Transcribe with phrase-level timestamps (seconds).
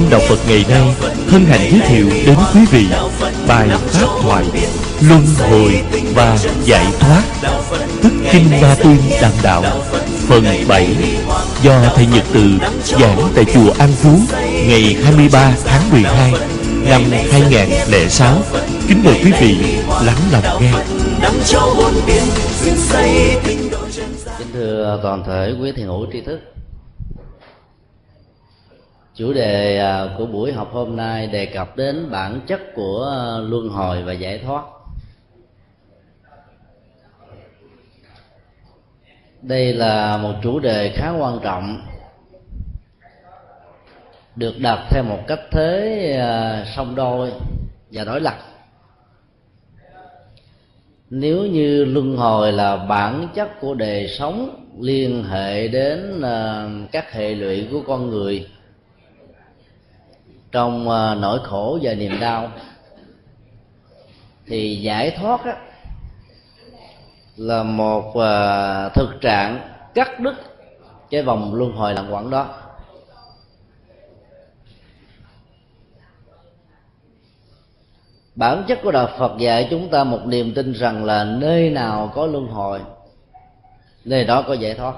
[0.00, 0.94] Tâm Đạo Phật ngày nay
[1.28, 2.86] hân hạnh giới thiệu đến quý vị
[3.48, 4.44] bài pháp thoại,
[5.00, 5.82] Luân hồi
[6.14, 7.22] và giải thoát
[8.02, 9.62] Tức Kinh Ba Tuyên Đàm Đạo,
[10.28, 10.88] Phần 7
[11.62, 12.50] Do Thầy Nhật Từ
[12.84, 14.18] giảng tại Chùa An Phú
[14.68, 16.32] Ngày 23 tháng 12
[16.90, 18.38] năm 2006
[18.88, 19.56] Kính mời quý vị
[20.06, 20.72] lắng lòng nghe.
[24.38, 26.40] Kính thưa toàn thể quý thiền hữu tri thức
[29.14, 33.38] Chủ đề à, của buổi học hôm nay đề cập đến bản chất của à,
[33.38, 34.64] luân hồi và giải thoát.
[39.42, 41.80] Đây là một chủ đề khá quan trọng,
[44.36, 47.32] Được đặt theo một cách thế à, song đôi
[47.92, 48.34] và đối lập.
[51.10, 56.22] Nếu như luân hồi là bản chất của đời sống liên hệ đến
[56.92, 58.46] các hệ lụy của con người
[60.52, 62.50] trong à, nỗi khổ và niềm đau
[64.46, 65.56] thì giải thoát á,
[67.36, 69.60] là một uh, thực trạng
[69.94, 70.34] cắt đứt
[71.10, 72.48] cái vòng luân hồi lặng quẩn đó.
[78.34, 82.12] Bản chất của đạo phật dạy chúng ta một niềm tin rằng là nơi nào
[82.14, 82.80] có luân hồi
[84.04, 84.94] nơi đó có giải thoát.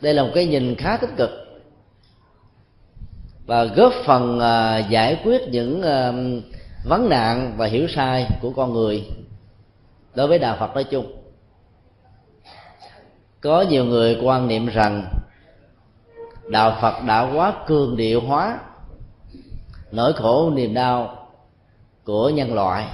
[0.00, 1.30] Đây là một cái nhìn khá tích cực
[3.50, 6.12] và góp phần à, giải quyết những à,
[6.84, 9.04] vấn nạn và hiểu sai của con người
[10.14, 11.12] đối với đạo phật nói chung.
[13.40, 15.04] Có nhiều người quan niệm rằng
[16.48, 18.58] đạo phật đã quá cường điệu hóa
[19.92, 21.28] nỗi khổ niềm đau
[22.04, 22.86] của nhân loại.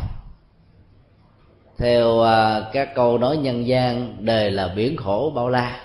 [1.79, 5.81] Theo uh, các câu nói nhân gian đời là biển khổ bao la.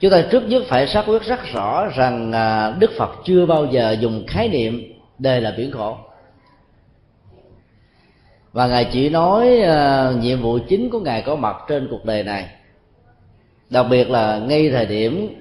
[0.00, 3.66] Chúng ta trước nhất phải xác quyết rất rõ rằng à, đức phật chưa bao
[3.66, 5.96] giờ dùng khái niệm đây là biển khổ.
[8.52, 12.22] Và ngài chỉ nói uh, nhiệm vụ chính của ngài có mặt trên cuộc đời
[12.22, 12.48] này.
[13.70, 15.34] Đặc biệt là ngay thời điểm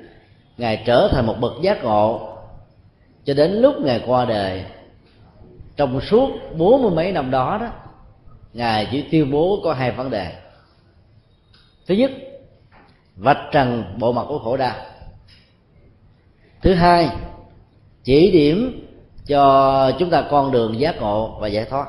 [0.57, 2.37] ngài trở thành một bậc giác ngộ
[3.25, 4.65] cho đến lúc ngài qua đời
[5.75, 7.67] trong suốt bốn mươi mấy năm đó đó
[8.53, 10.33] ngài chỉ tuyên bố có hai vấn đề.
[11.87, 12.11] Thứ nhất
[13.19, 14.75] vạch trần bộ mặt của khổ đau.
[16.61, 17.09] Thứ hai,
[18.03, 18.87] chỉ điểm
[19.27, 21.87] cho chúng ta con đường giác ngộ và giải thoát.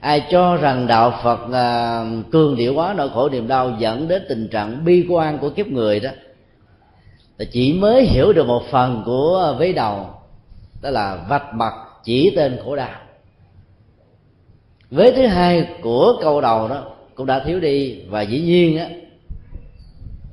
[0.00, 4.22] Ai cho rằng đạo phật là cương điệu quá, nỗi khổ niềm đau dẫn đến
[4.28, 6.10] tình trạng bi quan của kiếp người đó
[7.38, 10.06] là chỉ mới hiểu được một phần của vế đầu,
[10.82, 11.72] đó là vạch mặt
[12.04, 13.00] chỉ tên khổ đau.
[14.90, 16.84] Vế thứ hai của câu đầu đó
[17.14, 18.88] cũng đã thiếu đi và dĩ nhiên á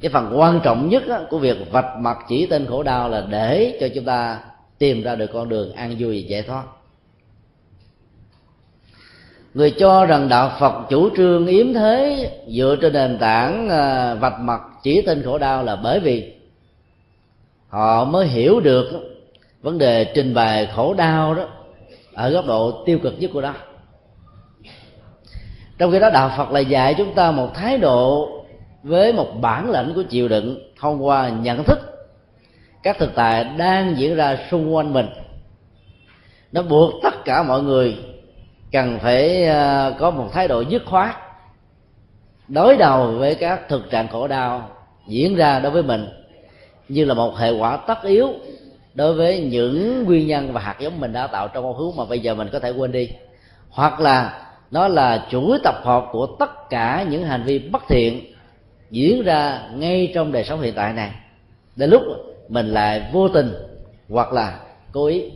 [0.02, 3.78] cái phần quan trọng nhất của việc vạch mặt chỉ tên khổ đau là để
[3.82, 4.40] cho chúng ta
[4.78, 6.64] tìm ra được con đường an vui và giải thoát.
[9.54, 14.40] Người cho rằng đạo phật chủ trương yếm thế dựa trên nền tảng à, vạch
[14.40, 16.34] mặt chỉ tên khổ đau là bởi vì
[17.68, 18.92] họ mới hiểu được
[19.62, 21.48] vấn đề trình bày khổ đau đó
[22.14, 23.54] ở góc độ tiêu cực nhất của nó.
[25.78, 28.30] Trong khi đó, đạo phật là dạy chúng ta một thái độ
[28.86, 31.80] với một bản lệnh của chịu đựng thông qua nhận thức.
[32.84, 35.08] Các thực tại đang diễn ra xung quanh mình.
[36.52, 37.98] Nó buộc tất cả mọi người
[38.72, 41.16] cần phải à, có một thái độ dứt khoát,
[42.48, 44.70] đối đầu với các thực trạng khổ đau
[45.08, 46.08] diễn ra đối với mình
[46.90, 48.30] như là một hệ quả tất yếu
[48.94, 52.06] đối với những nguyên nhân và hạt giống mình đã tạo trong quá khứ mà
[52.06, 53.10] bây giờ mình có thể quên đi.
[53.70, 58.35] Hoặc là nó là chuỗi tập hợp của tất cả những hành vi bất thiện
[58.92, 61.12] diễn ra ngay trong đời sống hiện tại này.
[61.76, 62.02] Đến lúc
[62.50, 63.54] mình lại vô tình
[64.10, 64.60] hoặc là
[64.92, 65.32] cố ý.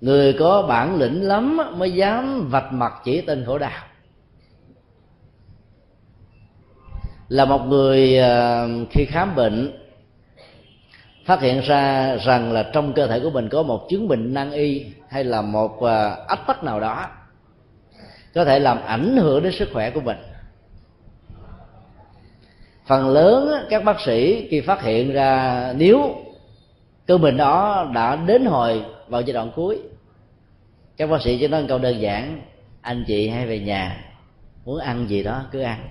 [0.00, 3.90] Người có bản lĩnh lắm mới dám vạch mặt chỉ tên khổ đau
[7.30, 9.72] là một người ờ, khi khám bệnh,
[11.24, 14.50] phát hiện ra rằng là trong cơ thể của mình có một chứng bệnh nan
[14.50, 17.06] y hay là một ờ, ách tắc nào đó,
[18.34, 20.16] có thể làm ảnh hưởng đến sức khỏe của mình
[22.90, 26.14] phần lớn các bác sĩ khi phát hiện ra nếu
[27.06, 29.78] cơ bệnh đó đã đến hồi vào giai đoạn cuối
[30.96, 32.40] các bác sĩ chỉ nói một câu đơn giản
[32.80, 34.10] anh chị hay về nhà
[34.64, 35.88] muốn ăn gì đó cứ ăn.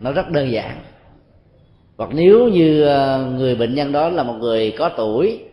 [0.00, 0.76] Nó rất đơn giản.
[1.96, 5.44] Hoặc nếu như ờ, người bệnh nhân đó là một người có tuổi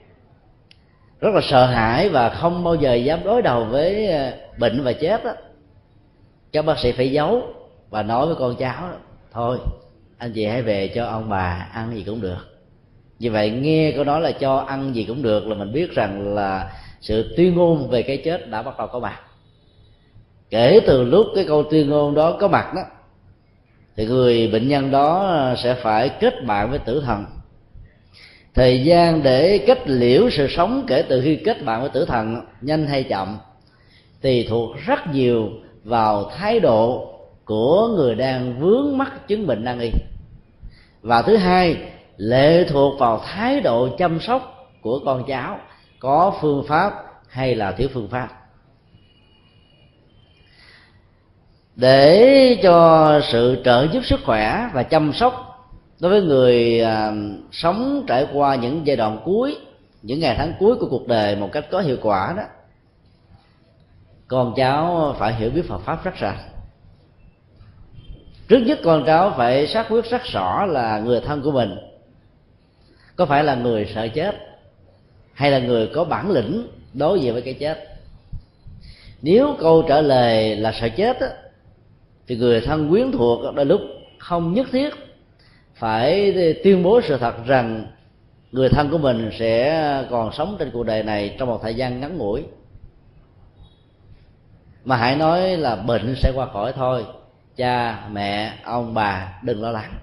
[1.19, 4.93] rất là sợ hãi và không bao giờ dám đối đầu với ờ, bệnh và
[4.93, 5.31] chết đó
[6.51, 7.43] các bác sĩ phải giấu
[7.89, 8.97] và nói với con cháu đó,
[9.33, 9.57] thôi
[10.19, 12.59] anh chị hãy về cho ông bà ăn gì cũng được.
[13.19, 16.35] Như vậy, nghe câu nói là cho ăn gì cũng được là mình biết rằng
[16.35, 16.71] là
[17.01, 19.19] sự tuyên ngôn về cái chết đã bắt đầu có mặt.
[20.49, 22.81] Kể từ lúc cái câu tuyên ngôn đó có mặt đó,
[23.95, 27.25] thì người bệnh nhân đó sẽ phải kết bạn với tử thần.
[28.53, 32.41] Thời gian để kết liễu sự sống kể từ khi kết bạn với tử thần,
[32.61, 33.37] nhanh hay chậm,
[34.21, 35.49] thì thuộc rất nhiều
[35.83, 37.08] vào thái độ
[37.49, 39.91] của người đang vướng mắc chứng bệnh nan y.
[41.01, 41.77] Và thứ hai
[42.17, 45.59] lệ thuộc vào thái độ chăm sóc của con cháu
[45.99, 46.93] có phương pháp
[47.29, 48.29] hay là thiếu phương pháp.
[51.75, 55.45] Để cho sự trợ giúp sức khỏe và chăm sóc
[55.99, 57.11] đối với người à,
[57.51, 59.57] sống trải qua những giai đoạn cuối
[60.01, 62.43] những ngày tháng cuối của cuộc đời một cách có hiệu quả đó
[64.27, 66.58] con cháu phải hiểu biết Phật pháp rất rành
[68.49, 71.77] trước nhất con cháu phải xác quyết rất rõ là người thân của mình.
[73.15, 74.35] Có phải là người sợ chết
[75.33, 77.77] hay là người có bản lĩnh đối diện với cái chết?
[79.21, 81.27] Nếu câu trả lời là sợ chết á,
[82.27, 83.81] thì người thân quyến thuộc đôi lúc
[84.17, 84.89] không nhất thiết
[85.75, 87.87] phải tuyên bố sự thật rằng
[88.51, 91.99] người thân của mình sẽ còn sống trên cuộc đời này trong một thời gian
[91.99, 92.43] ngắn ngủi.
[94.85, 97.05] Mà hãy nói là bệnh sẽ qua khỏi thôi
[97.59, 99.93] cha mẹ ông bà đừng lo lắng.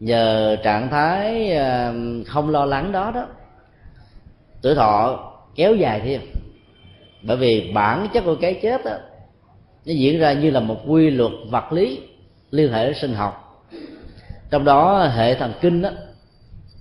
[0.00, 1.94] Nhờ trạng thái ờ,
[2.26, 3.26] không lo lắng đó đó
[4.62, 5.20] tuổi thọ
[5.54, 6.20] kéo dài thêm.
[7.22, 8.96] Bởi vì bản chất của cái chết đó,
[9.86, 12.00] nó diễn ra như là một quy luật vật lý
[12.50, 13.66] liên hệ đến sinh học.
[14.50, 15.90] Trong đó hệ thần kinh đó,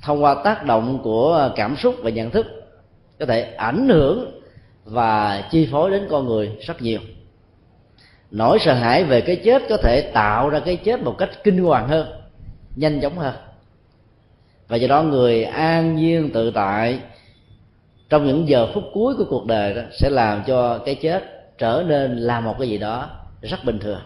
[0.01, 2.45] thông qua tác động của cảm xúc và nhận thức
[3.19, 4.41] có thể ảnh hưởng
[4.85, 6.99] và chi phối đến con người rất nhiều
[8.33, 11.63] nỗi sợ hãi về cái chết có thể tạo ra cái chết một cách kinh
[11.63, 12.07] hoàng hơn
[12.75, 13.35] nhanh chóng hơn.
[14.67, 16.99] Và do đó người an nhiên tự tại
[18.09, 21.23] trong những giờ phút cuối của cuộc đời đó sẽ làm cho cái chết
[21.57, 23.09] trở nên là một cái gì đó
[23.41, 24.01] rất bình thường.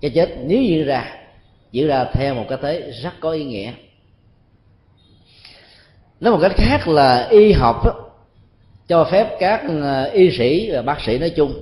[0.00, 1.04] Cái chết nếu diễn ra
[1.72, 3.72] diễn ra theo một cái thế rất có ý nghĩa.
[6.20, 7.92] Nói một cách khác là y học đó,
[8.88, 11.52] cho phép các ờ, y sĩ và bác sĩ nói chung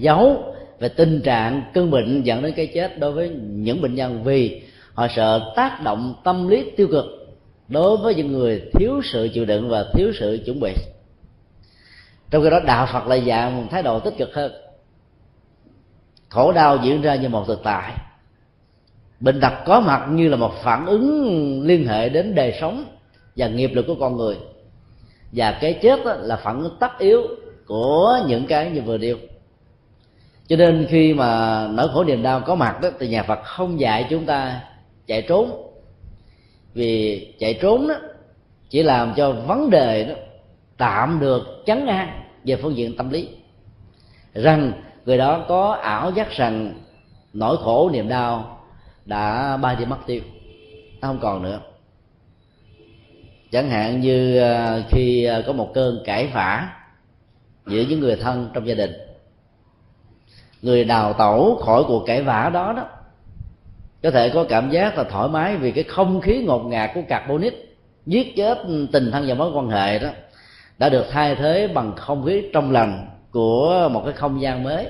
[0.00, 4.24] giấu về tình trạng cơn bệnh dẫn đến cái chết đối với những bệnh nhân
[4.24, 4.62] vì
[4.94, 7.04] họ sợ tác động tâm lý tiêu cực
[7.68, 10.74] đối với những người thiếu sự chịu đựng và thiếu sự chuẩn bị.
[12.30, 14.52] Trong khi đó, đạo phật lại dạng một thái độ tích cực hơn.
[16.28, 17.92] Khổ đau diễn ra như một thực tại.
[19.20, 22.84] Bệnh tật có mặt như là một phản ứng liên hệ đến đời sống
[23.36, 24.36] và nghiệp lực của con người.
[25.32, 27.22] Và cái chết là phản ứng tất yếu
[27.66, 29.16] của những cái như vừa điêu
[30.50, 33.80] cho nên khi mà nỗi khổ niềm đau có mặt đó, thì nhà phật không
[33.80, 34.60] dạy chúng ta
[35.06, 35.72] chạy trốn.
[36.74, 37.94] Vì chạy trốn đó,
[38.68, 40.14] chỉ làm cho vấn đề đó
[40.76, 43.28] tạm được chấn an về phương diện tâm lý.
[44.34, 44.72] Rằng
[45.04, 46.74] người đó có ảo giác rằng
[47.32, 48.60] nỗi khổ niềm đau
[49.04, 50.20] đã bay đi mất tiêu,
[51.00, 51.60] nó không còn nữa.
[53.52, 56.68] Chẳng hạn như à, khi à, có một cơn cãi vã
[57.66, 59.09] giữa những người thân trong gia đình
[60.62, 62.84] người đào tẩu khỏi cuộc cãi vã đó đó,
[64.02, 67.02] có thể có cảm giác là thoải mái vì cái không khí ngột ngạt của
[67.08, 67.76] carbonic,
[68.06, 68.58] giết chết
[68.92, 70.08] tình thân và mối quan hệ đó,
[70.78, 74.86] đã được thay thế bằng không khí trong lành của một cái không gian mới.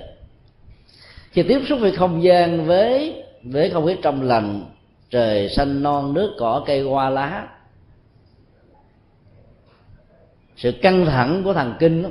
[1.30, 4.64] Khi tiếp xúc với không gian với với không khí trong lành,
[5.10, 7.48] trời xanh non, nước cỏ, cây hoa lá,
[10.56, 12.04] sự căng thẳng của thần kinh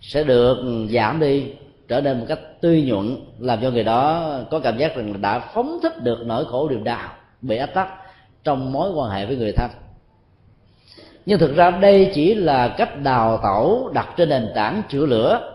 [0.00, 1.52] sẽ được giảm đi
[1.88, 5.38] trở nên một cách tươi nhuận, làm cho người đó có cảm giác rằng đã
[5.38, 7.08] phóng thích được nỗi khổ niềm đau
[7.40, 7.88] bị ách tắc
[8.44, 9.70] trong mối quan hệ với người thân.
[11.26, 15.54] Nhưng thực ra đây chỉ là cách đào tẩu đặt trên nền tảng chữa lửa.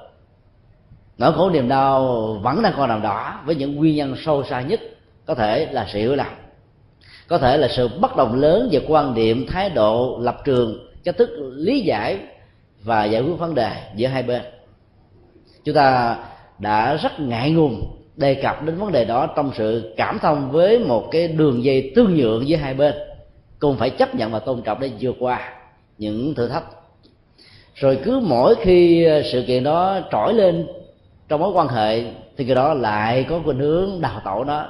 [1.17, 4.61] Nỗi khổ niềm đau vẫn đang còn nằm đó với những nguyên nhân sâu xa
[4.61, 4.79] nhất,
[5.25, 6.27] có thể là sự hiểu lầm,
[7.27, 11.17] có thể là sự bất đồng lớn về quan điểm, thái độ, lập trường, cách
[11.17, 12.19] thức lý giải
[12.83, 14.41] và giải quyết vấn đề giữa hai bên
[15.63, 16.17] chúng ta
[16.59, 20.79] đã rất ngại ngùng đề cập đến vấn đề đó trong sự cảm thông với
[20.79, 22.93] một cái đường dây tương nhượng giữa hai bên,
[23.59, 25.53] cùng phải chấp nhận và tôn trọng để vượt qua
[25.97, 26.63] những thử thách.
[27.75, 30.67] Rồi cứ mỗi khi sự kiện đó trỗi lên
[31.29, 32.03] trong mối quan hệ,
[32.37, 34.67] thì cái đó lại có khuynh hướng đào tạo nó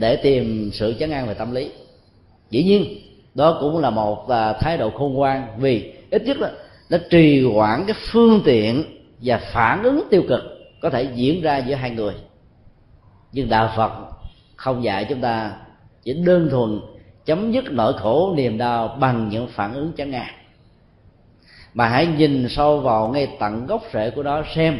[0.00, 1.70] để tìm sự chấn an về tâm lý.
[2.50, 2.84] Dĩ nhiên,
[3.34, 6.50] đó cũng là một à, thái độ khôn ngoan vì ít nhất là
[6.90, 8.84] nó trì hoãn cái phương tiện
[9.22, 10.42] và phản ứng tiêu cực
[10.80, 12.14] có thể diễn ra giữa hai người.
[13.32, 13.92] Nhưng đạo phật
[14.56, 15.52] không dạy chúng ta
[16.02, 16.80] chỉ đơn thuần
[17.24, 20.34] chấm dứt nỗi khổ niềm đau bằng những phản ứng chẳng ngang
[21.74, 24.78] mà hãy nhìn sâu vào ngay tận gốc rễ của nó xem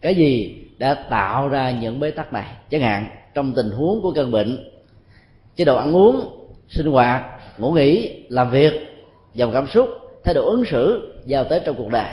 [0.00, 2.46] cái gì đã tạo ra những bế tắc này.
[2.70, 4.70] Chẳng hạn, trong tình huống của căn bệnh,
[5.56, 7.24] chế độ ăn uống, sinh hoạt,
[7.58, 8.72] ngủ nghỉ, làm việc,
[9.34, 9.88] dòng cảm xúc,
[10.24, 12.12] thái độ ứng xử giao tế trong cuộc đời.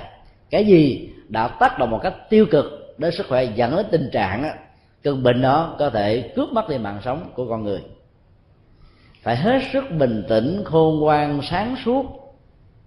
[0.50, 4.10] Cái gì đã tác động một cách tiêu cực đến sức khỏe, dẫn đến tình
[4.14, 4.58] trạng
[5.04, 7.84] cơn bệnh đó có thể cướp mất đi mạng sống của con người.
[9.22, 12.06] Phải hết sức bình tĩnh, khôn ngoan, sáng suốt,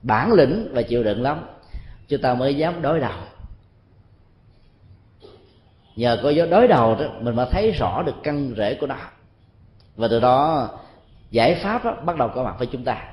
[0.02, 1.46] bản lĩnh và chịu đựng lắm.
[2.08, 3.12] Chúng ta mới dám đối đầu.
[5.96, 8.96] Nhờ có gió đối đầu đó, mình mới thấy rõ được căn rễ của nó.
[9.96, 10.68] Và từ đó,
[11.30, 13.04] giải pháp đó bắt đầu có mặt với chúng ta.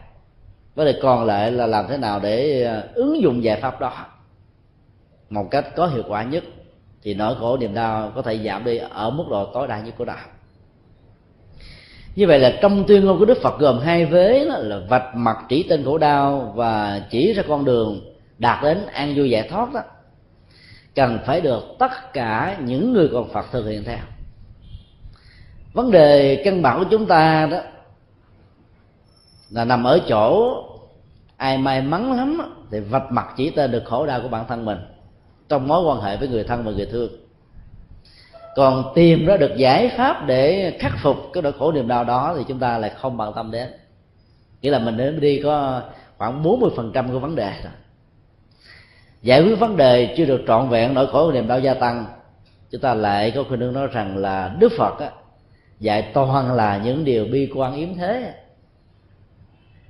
[0.76, 4.11] Vấn đề còn lại là làm thế nào để ờ, ứng dụng giải pháp đó
[5.32, 6.44] một cách có hiệu quả nhất
[7.04, 9.96] thì nỗi khổ niềm đau có thể giảm đi ở mức độ tối đa nhất
[9.98, 10.28] của đạo.
[12.16, 15.16] Như vậy là trong tuyên ngôn của đức phật gồm hai vế, đó là vạch
[15.16, 18.02] mặt chỉ tên khổ đau và chỉ ra con đường,
[18.38, 19.82] đạt đến an vui giải thoát đó.
[20.96, 23.98] Cần phải được tất cả những người còn phật thực hiện theo.
[25.74, 27.58] Vấn đề căn bản của chúng ta đó
[29.50, 30.56] là nằm ở chỗ
[31.38, 34.66] ai may mắn lắm thì vạch mặt chỉ tên được khổ đau của bản thân
[34.66, 34.78] mình
[35.52, 37.12] trong mối quan hệ với người thân và người thương.
[38.56, 42.36] Còn tìm ra được giải pháp để khắc phục cái nỗi khổ niềm đau đó
[42.38, 43.70] thì chúng ta lại không bằng tâm đến.
[44.62, 45.82] Nghĩa là mình đến đi có
[46.18, 47.74] khoảng 40% của vấn đề rồi.
[49.22, 52.06] Giải quyết vấn đề chưa được trọn vẹn nỗi khổ niềm đau gia tăng
[52.72, 55.12] chúng ta lại có khuyên hướng nói rằng là đức phật á,
[55.80, 58.34] dạy toàn là những điều bi quan yếm thế.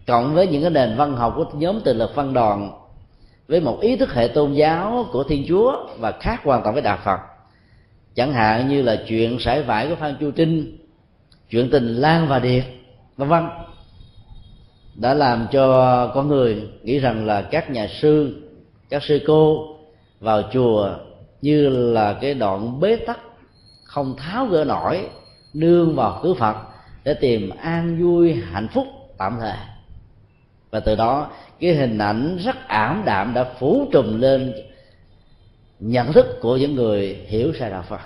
[0.08, 2.81] Cộng với những cái nền văn học của nhóm từ lực văn đoàn
[3.52, 6.84] với một ý thức hệ tôn giáo của thiên chúa và khác hoàn toàn với
[6.84, 7.20] đạo phật
[8.16, 10.78] chẳng hạn như là chuyện sải vải của phan chu trinh,
[11.50, 12.64] chuyện tình lan và điệp,
[13.18, 13.48] vân vân,
[14.96, 18.42] đã làm cho con người nghĩ rằng là các nhà sư,
[18.90, 19.68] các sư cô
[20.20, 20.96] vào chùa
[21.42, 23.20] như là cái đoạn bế tắc,
[23.84, 25.10] không tháo gỡ nổi,
[25.54, 26.56] nương vào cứu phật
[27.04, 29.58] để tìm an vui hạnh phúc tạm thời.
[30.72, 31.30] Và từ đó
[31.62, 34.54] cái hình ảnh rất ảm đạm đã phủ trùm lên
[35.80, 38.02] nhận thức của những người hiểu sai đạo phật.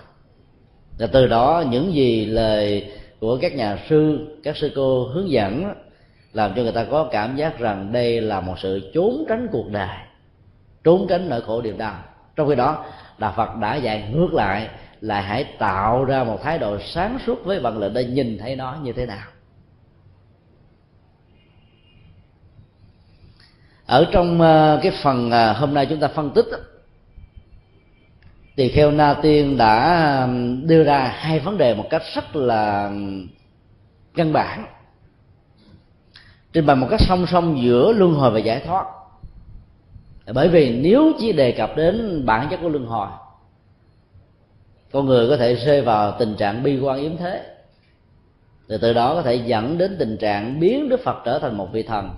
[1.00, 5.74] Và từ đó, những gì lời của các nhà sư, các sư cô hướng dẫn
[6.34, 9.70] làm cho người ta có cảm giác rằng đây là một sự trốn tránh cuộc
[9.72, 9.98] đời,
[10.84, 11.96] trốn tránh nỗi khổ niềm đau.
[12.36, 12.86] Trong khi đó,
[13.18, 14.70] đạo phật đã dạy ngược lại
[15.02, 18.56] là hãy tạo ra một thái độ sáng suốt với bằng lệnh để nhìn thấy
[18.56, 19.28] nó như thế nào.
[23.86, 26.46] Ở trong ờ, cái phần ờ, hôm nay chúng ta phân tích
[28.58, 30.28] thì kheo na tiên đã
[30.64, 32.92] đưa ra hai vấn đề một cách rất là
[34.16, 34.66] căn bản.
[36.54, 38.86] Trình bày một cách song song giữa luân hồi và giải thoát.
[40.34, 43.08] Bởi vì nếu chỉ đề cập đến bản chất của luân hồi,
[44.92, 47.56] con người có thể rơi vào tình trạng bi quan yếm thế.
[48.68, 51.72] Từ từ đó có thể dẫn đến tình trạng biến đức phật trở thành một
[51.72, 52.10] vị thần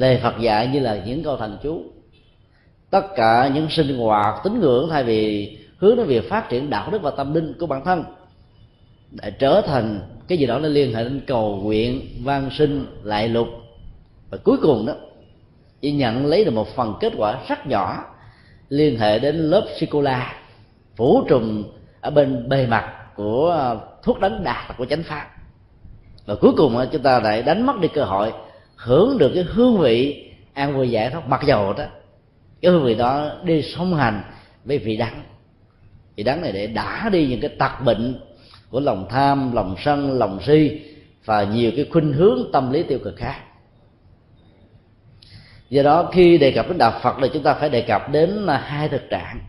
[0.00, 1.82] lời phật dạy như là những câu thần chú.
[2.90, 6.90] Tất cả những sinh hoạt tín ngưỡng thay vì hướng đến việc phát triển đạo
[6.90, 8.04] đức và tâm linh của bản thân,
[9.10, 13.28] để trở thành cái gì đó nó liên hệ đến cầu nguyện, van sinh lại
[13.28, 13.48] lục.
[14.30, 14.92] Và cuối cùng đó,
[15.80, 18.04] chỉ nhận lấy được một phần kết quả rất nhỏ,
[18.68, 20.02] liên hệ đến lớp sô
[20.96, 21.64] phủ trùm
[22.00, 25.26] ở bên bề mặt của thuốc đánh đạt của chánh pháp.
[26.26, 28.32] Và cuối cùng chúng ta lại đánh mất đi cơ hội
[28.80, 31.84] hưởng được cái hương vị an vui giải thoát mặc dầu đó,
[32.62, 34.22] cái hương vị đó đi song hành
[34.64, 35.22] với vị đắng.
[36.16, 38.20] Vị đắng này để đả đi những cái tật bệnh
[38.70, 40.80] của lòng tham, lòng sân, lòng si
[41.24, 43.36] và nhiều cái khuynh hướng tâm lý tiêu cực khác.
[45.70, 48.46] Do đó khi đề cập đến đạo phật thì chúng ta phải đề cập đến
[48.48, 49.40] hai thực trạng.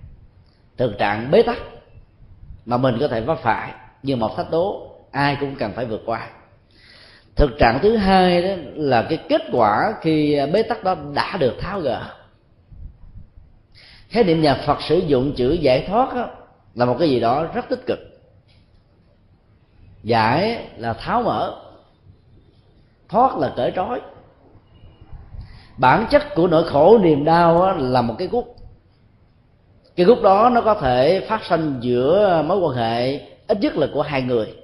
[0.78, 1.58] Thực trạng bế tắc
[2.66, 3.72] mà mình có thể vấp phải
[4.04, 6.28] như một thách đố, ai cũng cần phải vượt qua
[7.36, 11.54] thực trạng thứ hai đó là cái kết quả khi bế tắc đó đã được
[11.60, 12.02] tháo gỡ.
[14.10, 16.30] Khái niệm nhà phật sử dụng chữ giải thoát đó,
[16.76, 18.00] là một cái gì đó rất tích cực.
[20.04, 21.56] Giải là tháo mở
[23.10, 24.02] thoát là cởi trói.
[25.78, 28.46] Bản chất của nỗi khổ niềm đau là một cái gút.
[29.96, 33.88] Cái gút đó nó có thể phát sinh giữa mối quan hệ ít nhất là
[33.94, 34.56] của hai người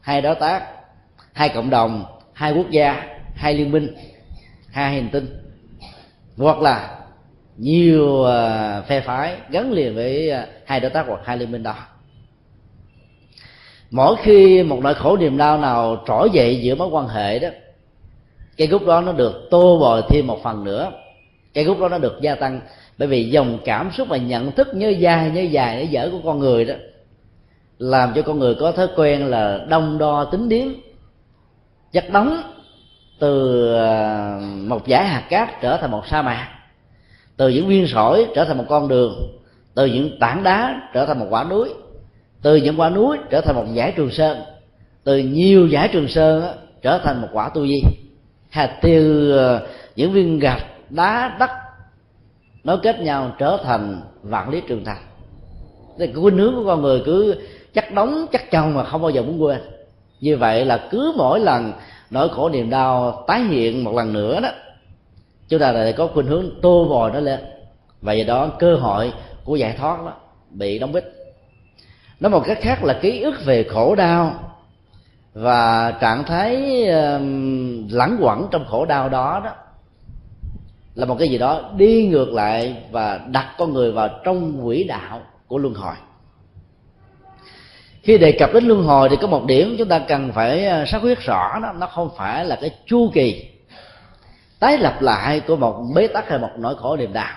[0.00, 0.77] hai đối tác
[1.38, 3.94] hai cộng đồng, hai quốc gia, hai liên minh,
[4.70, 5.26] hai hành tinh.
[6.36, 6.98] Hoặc là
[7.56, 11.62] nhiều ờ, phe phái gắn liền với ờ, hai đối tác hoặc hai liên minh
[11.62, 11.74] đó.
[13.90, 17.48] Mỗi khi một nỗi khổ niềm đau nào trỗi dậy giữa mối quan hệ đó,
[18.56, 20.92] cái gốc đó nó được tô bồi thêm một phần nữa.
[21.54, 22.60] Cái gốc đó nó được gia tăng
[22.98, 26.20] bởi vì dòng cảm xúc và nhận thức nhớ dài nhớ dài, nhớ dở của
[26.24, 26.74] con người đó,
[27.78, 30.68] làm cho con người có thói quen là đông đo tính điếm
[31.92, 32.42] chất đóng
[33.18, 36.48] từ ờ, một giải hạt cát trở thành một sa mạc.
[37.36, 39.38] Từ những viên sỏi trở thành một con đường.
[39.74, 41.68] Từ những tảng đá trở thành một quả núi.
[42.42, 44.38] Từ những quả núi trở thành một giải trường sơn.
[45.04, 46.52] Từ nhiều giải trường sơn á,
[46.82, 47.82] trở thành một quả tu di.
[48.50, 49.66] Hay từ ờ,
[49.96, 51.50] những viên gạch đá đất
[52.64, 55.02] nối kết nhau trở thành vạn lý trường thành.
[55.98, 57.34] Cái khuynh hướng của con người cứ
[57.74, 59.58] chắc đóng chắc chồng mà không bao giờ muốn quên
[60.20, 61.72] như vậy là cứ mỗi lần
[62.10, 64.48] nỗi khổ niềm đau tái hiện một lần nữa đó
[65.48, 67.40] chúng ta lại có khuynh hướng tô vòi nó lên.
[68.02, 69.12] Và do đó cơ hội
[69.44, 70.12] của giải thoát đó
[70.50, 71.04] bị đóng bít
[72.20, 74.34] nói một cách khác là ký ức về khổ đau
[75.34, 77.22] và trạng thái uh,
[77.92, 79.50] lẳng quẩn trong khổ đau đó đó
[80.94, 84.84] là một cái gì đó đi ngược lại và đặt con người vào trong quỹ
[84.84, 85.94] đạo của luân hồi
[88.08, 90.84] khi đề cập đến luân hồi thì có một điểm chúng ta cần phải ờ,
[90.84, 93.44] xác quyết rõ đó, nó không phải là cái chu kỳ
[94.58, 97.36] tái lập lại của một bế tắc hay một nỗi khổ niềm đau.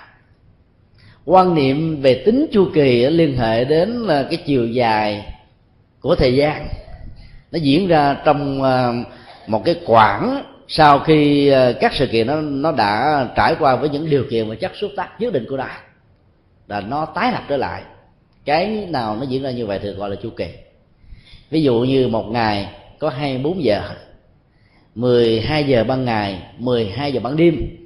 [1.25, 5.33] Quan niệm về tính chu kỳ liên hệ đến là cái chiều dài
[6.01, 6.67] của thời gian.
[7.51, 8.93] Nó diễn ra trong ờ,
[9.47, 13.89] một cái quãng sau khi ờ, các sự kiện nó nó đã trải qua với
[13.89, 15.67] những điều kiện và chất xúc tác nhất định của nó,
[16.67, 17.81] là nó tái lập trở lại
[18.45, 20.47] cái nào nó diễn ra như vậy thì gọi là chu kỳ.
[21.49, 22.67] Ví dụ như một ngày
[22.99, 23.81] có 24 giờ
[24.95, 27.77] 12 giờ ban ngày 12 giờ ban đêm.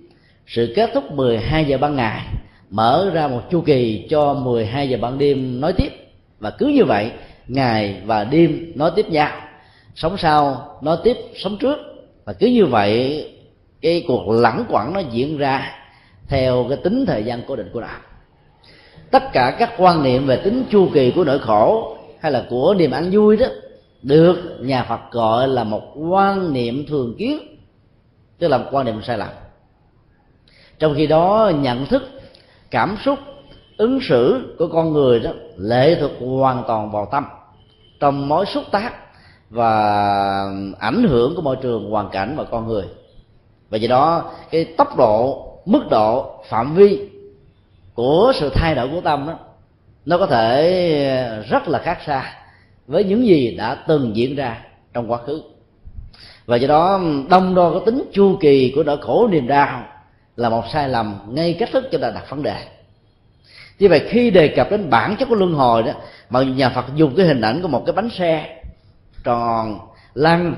[0.48, 2.26] Sự kết thúc 12 giờ ban ngày
[2.70, 5.92] mở ra một chu kỳ cho 12 giờ ban đêm nói tiếp.
[6.40, 7.12] Và cứ như vậy,
[7.48, 9.42] ngày và đêm nói tiếp nhau.
[9.96, 11.78] Sống sau nói tiếp sống trước.
[12.26, 13.26] Và cứ như vậy,
[13.82, 15.72] cái cuộc lẳng quẩn nó diễn ra
[16.28, 18.00] theo cái tính thời gian cố định của đạo
[19.12, 22.76] tất cả các quan niệm về tính chu kỳ của nỗi khổ hay là của
[22.78, 23.46] niềm ăn vui đó
[24.02, 27.40] được nhà Phật gọi là một quan niệm thường kiến,
[28.40, 29.30] tức là một quan niệm sai lầm.
[30.80, 32.04] Trong khi đó, nhận thức,
[32.72, 33.20] cảm xúc,
[33.78, 37.26] ứng xử của con người đó lệ thuộc hoàn toàn vào tâm,
[38.00, 38.94] trong mối xúc tác
[39.50, 39.72] và
[40.80, 42.86] ảnh hưởng của môi trường, hoàn cảnh và con người.
[43.70, 47.10] Và do đó, cái tốc độ, mức độ, phạm vi
[47.96, 49.40] của sự thay đổi của tâm đó,
[50.06, 52.34] nó có thể rất là khác xa
[52.88, 54.58] với những gì đã từng diễn ra
[54.94, 55.42] trong quá khứ.
[56.46, 59.84] Và do đó, đông đo có tính chu kỳ của nỗi khổ niềm đau
[60.36, 62.56] là một sai lầm ngay cách thức cho ta đặt vấn đề.
[63.80, 65.92] Như vậy, khi đề cập đến bản chất của luân hồi đó,
[66.30, 68.62] mà nhà phật dùng cái hình ảnh của một cái bánh xe
[69.24, 69.80] tròn,
[70.14, 70.56] lăn,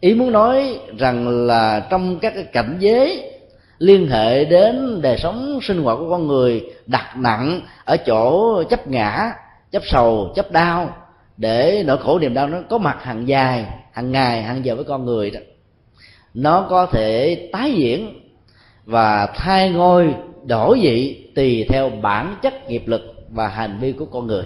[0.00, 3.32] ý muốn nói rằng là trong các cái cảnh giới
[3.78, 8.88] liên hệ đến đời sống sinh hoạt của con người đặt nặng ở chỗ chấp
[8.88, 9.32] ngã,
[9.70, 10.96] chấp sầu, chấp đau,
[11.36, 14.84] để nỗi khổ niềm đau nó có mặt hàng dài, hàng ngày, hàng giờ với
[14.84, 15.40] con người đó.
[16.34, 18.20] Nó có thể tái diễn
[18.84, 24.06] và thay ngôi, đổi vị tùy theo bản chất nghiệp lực và hành vi của
[24.06, 24.44] con người.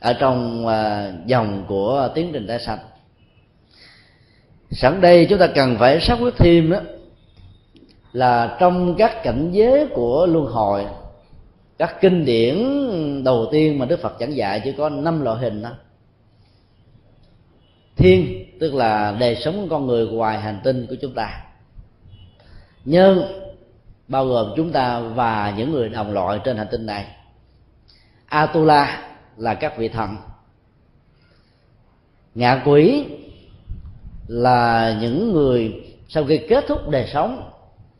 [0.00, 2.78] Ở trong à, dòng của tiến trình tái sanh
[4.70, 6.78] sẵn đây chúng ta cần phải xác quyết thêm đó
[8.14, 10.86] là trong các cảnh giới của luân hồi,
[11.78, 12.54] các kinh điển
[13.24, 15.70] đầu tiên mà đức phật giảng dạy chỉ có năm loại hình đó.
[17.96, 21.42] Thiên, tức là đời sống con người ngoài hành tinh của chúng ta.
[22.84, 23.22] Nhân,
[24.08, 27.06] bao gồm chúng ta và những người đồng loại trên hành tinh này.
[28.26, 30.16] Atula là các vị thần.
[32.34, 33.04] Ngạ quỷ
[34.28, 37.50] là những người sau khi kết thúc đời sống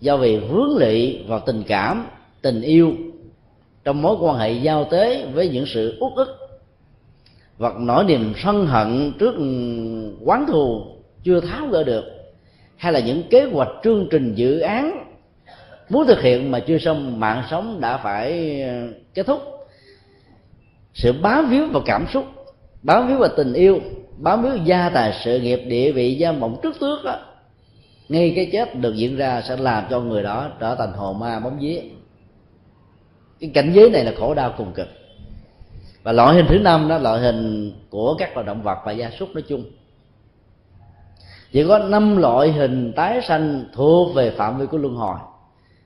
[0.05, 2.07] do vì vướng lị vào tình cảm,
[2.43, 2.93] tình yêu
[3.85, 6.29] trong mối quan hệ giao tế với những sự uất ức.
[7.59, 9.35] Hoặc nỗi niềm sân hận trước
[10.25, 10.87] quán thù
[11.23, 12.05] chưa tháo gỡ được,
[12.77, 15.05] hay là những kế hoạch chương trình dự án
[15.88, 18.75] muốn thực hiện mà chưa xong, mạng sống đã phải ờ,
[19.14, 19.40] kết thúc.
[20.95, 22.25] Sự bám víu vào cảm xúc,
[22.83, 23.81] bám víu vào tình yêu,
[24.19, 27.19] bám víu gia tài sự nghiệp, địa vị gia mộng trước tước đó
[28.09, 31.40] ngay cái chết được diễn ra sẽ làm cho người đó trở thành hồn ma
[31.40, 31.81] bóng vía.
[33.40, 34.88] Cái cảnh giới này là khổ đau cùng cực.
[36.03, 39.11] Và loại hình thứ năm đó, loại hình của các loài động vật và gia
[39.11, 39.64] súc nói chung.
[41.53, 45.17] Chỉ có năm loại hình tái sanh thuộc về phạm vi của luân hồi.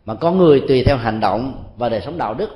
[0.05, 2.51] Mà con người tùy theo hành động và đời sống đạo đức.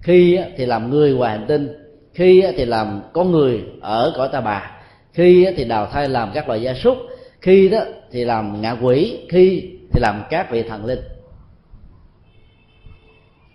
[0.00, 1.68] Khi thì làm người ngoài hành tinh,
[2.14, 4.70] khi thì làm con người ở cõi ta bà,
[5.12, 6.98] khi thì đào thai làm các loài gia súc
[7.42, 7.78] khi đó
[8.10, 11.00] thì làm ngạ quỷ, khi thì làm các vị thần linh.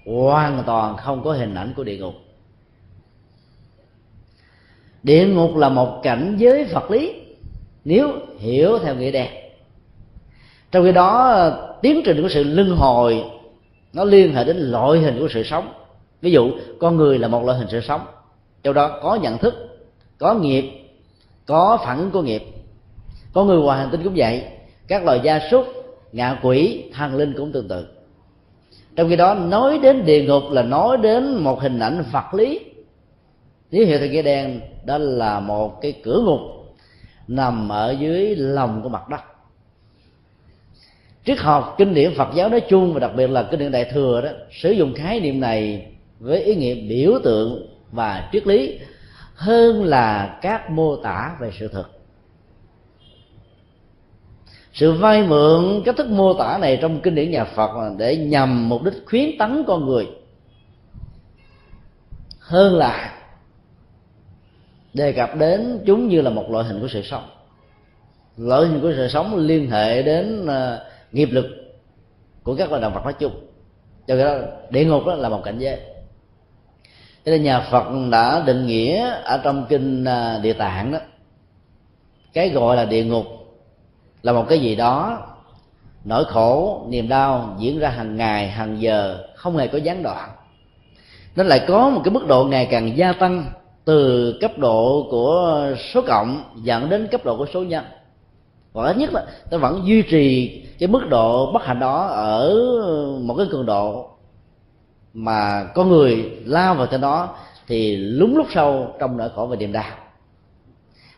[0.06, 2.14] Hoàn toàn không có hình ảnh của địa ngục.
[5.04, 7.14] Địa ngục là một cảnh giới vật lý,
[7.86, 9.32] nếu hiểu theo nghĩa đen.
[10.72, 11.50] Trong khi đó,
[11.82, 13.24] tiến trình của sự luân hồi,
[13.94, 15.74] nó liên hệ đến loại hình của sự sống.
[16.22, 18.02] Ví dụ, con người là một loại hình sự sống.
[18.64, 19.54] Trong đó có nhận thức,
[20.18, 20.66] có nghiệp,
[21.46, 22.44] có phản ứng của nghiệp
[23.38, 24.44] có người ngoài hành tinh cũng vậy.
[24.88, 25.66] Các loài gia súc,
[26.12, 27.88] ngạ quỷ, thần linh cũng tương tự.
[28.96, 32.60] Trong khi đó, nói đến địa ngục là nói đến một hình ảnh vật lý.
[33.70, 36.40] Tín hiệu theo nghĩa đen, đó là một cái cửa ngục
[37.28, 39.22] nằm ở dưới lòng của mặt đất.
[41.26, 43.86] Triết học, kinh điển phật giáo nói chung và đặc biệt là kinh điển đại
[43.86, 45.88] thừa đó, sử dụng khái niệm này
[46.20, 48.80] với ý nghĩa biểu tượng và triết lý
[49.36, 51.97] hơn là các mô tả về sự thực
[54.78, 58.70] sự vay mượn cách thức mô tả này trong kinh điển nhà phật để nhằm
[58.70, 60.08] mục đích khuyến tấn con người.
[62.40, 63.14] Hơn là
[64.94, 67.24] đề cập đến chúng như là một loại hình của sự sống.
[68.38, 70.80] Loại hình của sự sống liên hệ đến à,
[71.12, 71.46] nghiệp lực
[72.44, 73.32] của các loài động vật nói chung.
[74.08, 75.80] Cho nên đó, địa ngục đó là một cảnh giới.
[77.26, 81.00] Cho nên nhà phật đã định nghĩa ở trong kinh à, địa tạng đó,
[82.34, 83.26] cái gọi là địa ngục
[84.28, 85.20] là một cái gì đó
[86.04, 90.30] nỗi khổ, niềm đau diễn ra hàng ngày, hàng giờ, không hề có gián đoạn.
[91.36, 93.46] Nó lại có một cái mức độ ngày càng gia tăng
[93.86, 95.62] từ cấp độ của
[95.94, 97.84] số cộng dẫn đến cấp độ của số nhân.
[98.74, 102.56] Và ít nhất là ta vẫn duy trì cái mức độ bất hạnh đó ở
[103.22, 104.10] một cái cường độ
[105.14, 107.36] mà con người lao vào trên đó
[107.68, 109.92] thì lúng lúc sâu trong nỗi khổ và niềm đau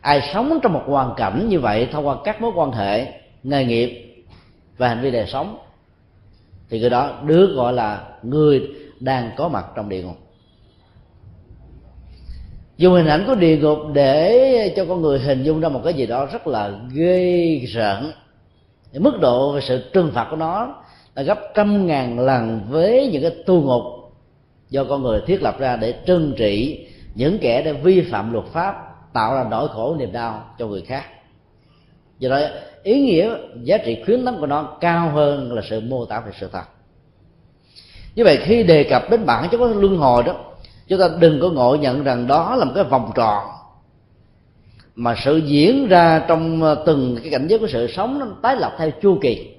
[0.00, 3.64] ai sống trong một hoàn cảnh như vậy thông qua các mối quan hệ, nghề
[3.64, 4.14] nghiệp
[4.76, 5.58] và hành vi đời sống,
[6.70, 10.16] thì người đó được gọi là người đang có mặt trong địa ngục.
[12.76, 15.94] Dùng hình ảnh của địa ngục để cho con người hình dung ra một cái
[15.94, 18.12] gì đó rất là ghê rợn.
[18.92, 20.82] Mức độ và sự trừng phạt của nó
[21.14, 23.82] là gấp trăm ngàn lần với những cái tu ngục
[24.70, 28.44] do con người thiết lập ra để trừng trị những kẻ đã vi phạm luật
[28.52, 31.04] pháp tạo ra nỗi khổ niềm đau cho người khác.
[32.18, 32.40] Do đó,
[32.82, 36.32] ý nghĩa giá trị khuyến tấn của nó cao hơn là sự mô tả về
[36.40, 36.64] sự thật.
[38.14, 40.34] Như vậy, khi đề cập đến bản chất của luân hồi đó,
[40.88, 43.44] chúng ta đừng có ngộ nhận rằng đó là một cái vòng tròn
[44.94, 48.56] mà sự diễn ra trong ờ, từng cái cảnh giới của sự sống nó tái
[48.56, 49.54] lập theo chu kỳ.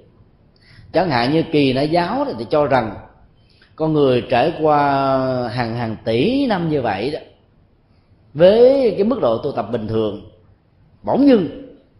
[0.93, 2.95] Chẳng hạn như kỳ nã giáo thì cho rằng
[3.75, 5.07] con người trải qua
[5.47, 7.19] hàng hàng tỷ năm như vậy đó
[8.33, 10.29] với cái mức độ tu tập bình thường
[11.03, 11.47] bỗng dưng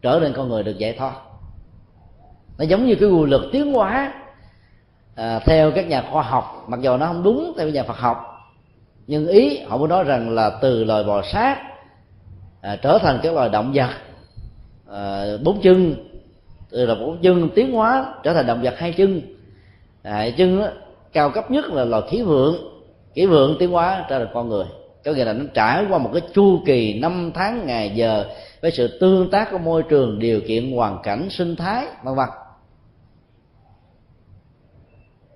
[0.02, 1.14] trở nên con người được giải thoát.
[2.58, 4.14] Nó giống như cái quy luật tiến hóa
[5.16, 6.66] à, theo các nhà khoa học.
[6.68, 8.18] Mặc dù nó không đúng theo nhà Phật học
[9.08, 11.58] nhưng ý họ muốn nói rằng là từ loài bò sát
[12.62, 13.90] à, trở thành các loài động vật
[14.92, 15.96] à, bốn chân
[16.72, 19.22] từ là bốn chân tiến hóa trở thành động vật hai chân.
[20.04, 20.68] À, hai chân đó,
[21.14, 22.56] cao cấp nhất là loài khí vượng.
[23.16, 24.66] Khí vượng tiến hóa trở thành con người
[25.06, 28.26] có nghĩa là nó trải qua một cái chu kỳ năm tháng ngày giờ
[28.62, 32.30] với sự tương tác của môi trường điều kiện hoàn cảnh sinh thái vân vân.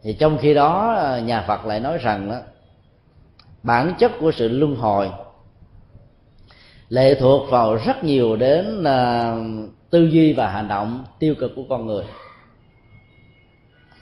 [0.04, 2.38] Thì trong khi đó à, nhà Phật lại nói rằng đó
[3.64, 5.12] bản chất của sự luân hồi
[6.90, 11.64] lệ thuộc vào rất nhiều đến uh, tư duy và hành động tiêu cực của
[11.70, 12.04] con người.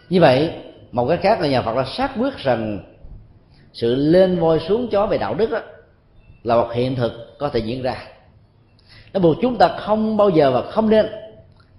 [0.09, 0.51] Như vậy
[0.91, 2.79] một cái khác là nhà phật đã xác quyết rằng
[3.73, 5.59] sự lên voi xuống chó về đạo đức đó,
[6.43, 7.95] là một hiện thực có thể diễn ra.
[9.13, 11.05] Nó buộc chúng ta không bao giờ và không nên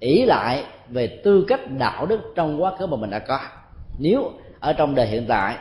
[0.00, 3.40] ỷ lại về tư cách đạo đức trong quá khứ mà mình đã có.
[3.98, 5.56] Nếu ở trong đời hiện tại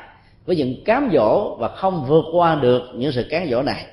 [0.45, 3.85] với những cám dỗ và không vượt qua được những sự cám dỗ này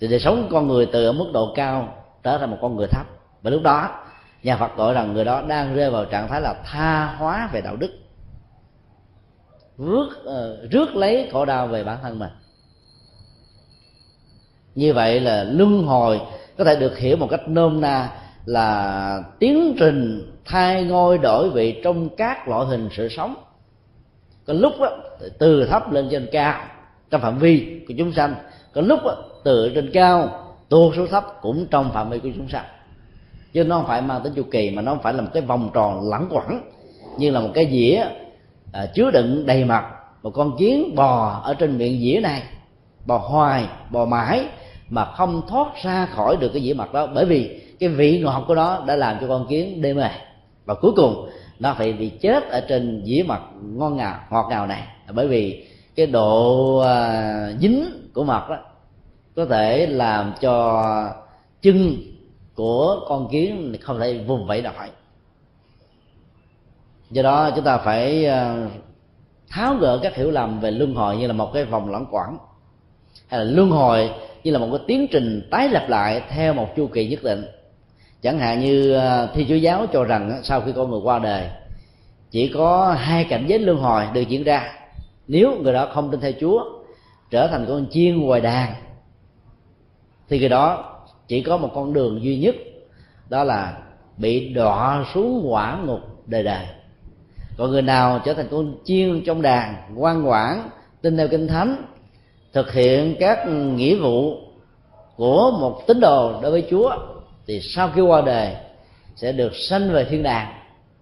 [0.00, 2.86] thì đời sống con người từ ở mức độ cao trở thành một con người
[2.86, 3.06] thấp.
[3.42, 3.88] Và lúc đó
[4.42, 7.60] nhà phật gọi rằng người đó đang rơi vào trạng thái là tha hóa về
[7.60, 7.90] đạo đức
[9.80, 12.30] rước uh, rước lấy khổ đau về bản thân mình.
[14.74, 16.20] Như vậy là luân hồi
[16.58, 18.12] có thể được hiểu một cách nôm na
[18.44, 23.34] là tiến trình thay ngôi đổi vị trong các loại hình sự sống.
[24.46, 24.98] Có lúc đó,
[25.38, 26.64] từ thấp lên trên cao
[27.10, 28.34] trong phạm vi của chúng sanh.
[28.74, 29.00] Có lúc
[29.44, 32.64] từ trên cao tuột xuống thấp cũng trong phạm vi của chúng sanh.
[33.52, 35.42] Chứ nó không phải mang tính chu kỳ mà nó không phải là một cái
[35.42, 36.60] vòng tròn lẳng quẩn
[37.18, 38.04] như là một cái dĩa
[38.72, 39.84] à, chứa đựng đầy mặt
[40.22, 42.42] một con kiến bò ở trên miệng dĩa này.
[43.06, 44.44] Bò hoài bò mãi
[44.88, 47.06] mà không thoát ra khỏi được cái dĩa mặt đó.
[47.06, 50.02] Bởi vì cái vị ngọt của nó đã làm cho con kiến đê mê.
[50.64, 54.66] Và cuối cùng nó phải bị chết ở trên dĩa mặt ngon ngào ngọt ngào
[54.66, 54.82] này.
[55.14, 58.56] Bởi vì cái độ à, dính của mặt đó
[59.36, 60.84] có thể làm cho
[61.62, 61.96] chân
[62.54, 64.88] của con kiến không thể vùng vẫy nổi
[67.10, 68.68] do đó chúng ta phải ờ,
[69.48, 72.38] tháo gỡ các hiểu lầm về luân hồi như là một cái vòng lẳng quẩn
[73.28, 74.10] hay là luân hồi
[74.44, 77.44] như là một cái tiến trình tái lập lại theo một chu kỳ nhất định.
[78.22, 81.48] Chẳng hạn như ờ, thi chúa giáo cho rằng sau khi con người qua đời,
[82.30, 84.72] chỉ có hai cảnh giới luân hồi được diễn ra.
[85.28, 86.64] Nếu người đó không tin theo chúa,
[87.30, 88.74] trở thành con chiên ngoài đàn,
[90.28, 90.94] thì người đó
[91.28, 92.54] chỉ có một con đường duy nhất,
[93.28, 93.78] đó là
[94.16, 96.66] bị đọa xuống quả ngục đời đời
[97.60, 100.62] còn người nào trở thành con chiên trong đàn ngoan ngoãn,
[101.02, 101.76] tin theo kinh thánh,
[102.52, 104.36] thực hiện các nghĩa vụ
[105.16, 106.96] của một tín đồ đối với chúa,
[107.46, 108.56] thì sau khi qua đời,
[109.16, 110.52] sẽ được sanh về thiên đàng,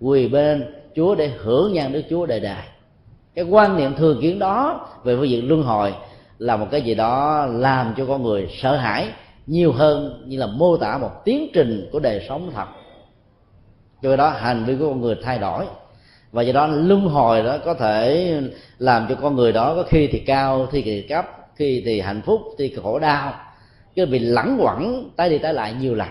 [0.01, 2.62] quỳ bên chúa để hưởng nhan đức chúa đời đời.
[3.35, 5.94] Cái quan niệm thường kiến đó về phương diện luân hồi
[6.38, 9.09] là một cái gì đó làm cho con người sợ hãi
[9.47, 12.66] nhiều hơn như là mô tả một tiến trình của đời sống thật.
[14.03, 15.66] Do đó, hành vi của con người thay đổi
[16.33, 18.33] và do đó luân hồi đó có thể
[18.79, 21.27] làm cho con người đó có khi thì cao, khi thì cấp
[21.59, 23.35] khi thì hạnh phúc, khi thì khổ đau.
[23.97, 26.09] Cái bị lẳng quẩn tái đi tái lại nhiều lần.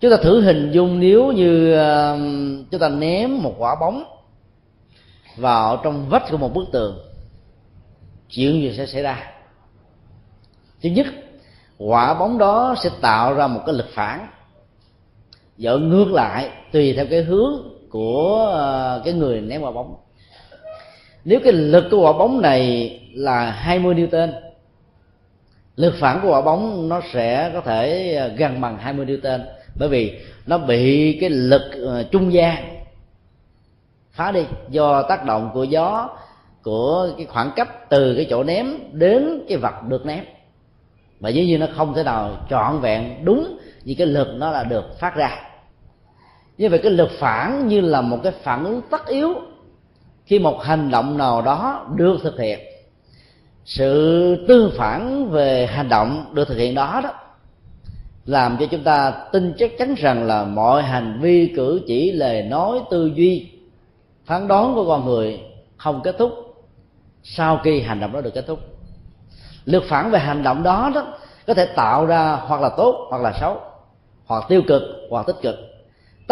[0.00, 4.04] Chúng ta thử hình dung nếu như um, chúng ta ném một quả bóng
[5.36, 6.98] vào trong vách của một bức tường,
[8.28, 9.32] chuyện gì sẽ xảy ra?
[10.82, 11.06] Thứ nhất,
[11.78, 14.26] quả bóng đó sẽ tạo ra một cái lực phản
[15.62, 17.52] dở ngược lại tùy theo cái hướng
[17.90, 19.94] của ờ, cái người ném quả bóng.
[21.24, 24.32] Nếu cái lực của quả bóng này là 20 Newton,
[25.76, 29.40] lực phản của quả bóng nó sẽ có thể ờ, gần bằng 20 Newton.
[29.78, 32.64] Bởi vì nó bị cái lực ờ, trung gian
[34.10, 36.08] phá đi do tác động của gió,
[36.62, 40.24] của cái khoảng cách từ cái chỗ ném đến cái vật được ném.
[41.20, 44.64] Và dĩ như nó không thể nào trọn vẹn đúng như cái lực nó là
[44.64, 45.51] được phát ra
[46.62, 49.34] như vậy cái lực phản như là một cái phản ứng tất yếu
[50.24, 52.58] khi một hành động nào đó được thực hiện.
[53.64, 57.12] Sự tương phản về hành động được thực hiện đó đó
[58.26, 62.42] làm cho chúng ta tin chắc chắn rằng là mọi hành vi, cử chỉ, lời
[62.42, 63.50] nói, tư duy,
[64.24, 65.40] phán đoán của con người
[65.76, 66.32] không kết thúc
[67.22, 68.58] sau khi hành động đó được kết thúc.
[69.64, 71.06] Lực phản về hành động đó đó
[71.46, 73.60] có thể tạo ra hoặc là tốt hoặc là xấu,
[74.26, 75.71] hoặc tiêu cực hoặc tích cực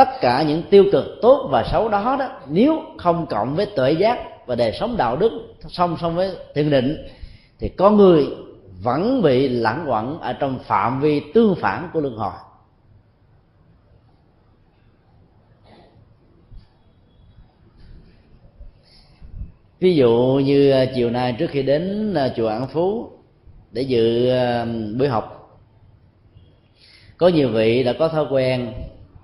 [0.01, 3.93] tất cả những tiêu cực tốt và xấu đó đó, nếu không cộng với tuệ
[3.93, 5.31] giác và đời sống đạo đức,
[5.69, 6.97] song song với thiền định,
[7.59, 8.27] thì con người
[8.83, 12.33] vẫn bị lãng quẩn ở trong phạm vi tương phản của luân hồi.
[19.81, 23.11] Ví dụ như à, chiều nay trước khi đến à, chùa An Phú
[23.73, 24.67] để dự à,
[24.99, 25.59] buổi học,
[27.17, 28.73] có nhiều vị đã có thói quen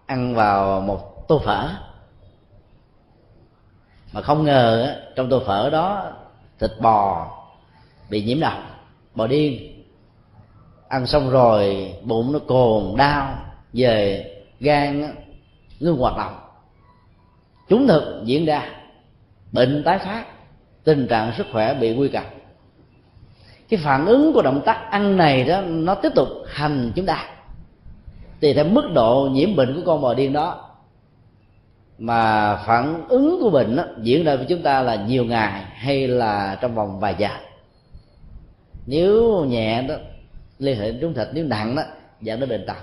[0.06, 1.68] ăn vào một tô phở.
[4.12, 6.12] Mà không ngờ trong tô phở đó,
[6.58, 7.30] thịt bò
[8.10, 8.58] bị nhiễm độc,
[9.14, 9.82] bò điên.
[10.88, 13.38] Ăn xong rồi, bụng nó cồn đau,
[13.72, 14.24] về
[14.60, 15.14] gan
[15.80, 16.34] ngưng hoạt động.
[17.68, 18.70] Chúng thực diễn ra
[19.52, 20.24] bệnh tái phát,
[20.84, 22.36] tình trạng sức khỏe bị nguy kịch.
[23.68, 27.28] Cái phản ứng của động tác ăn này đó, nó tiếp tục hành chúng ta
[28.40, 30.62] tùy theo mức độ nhiễm bệnh của con bò điên đó
[31.98, 36.08] mà phản ứng của bệnh đó, diễn ra với chúng ta là nhiều ngày hay
[36.08, 37.30] là trong vòng vài giờ.
[38.86, 39.94] Nếu nhẹ đó
[40.58, 41.82] liên hệ trúng thịt nếu nặng đó
[42.20, 42.76] dẫn đến bệnh tật.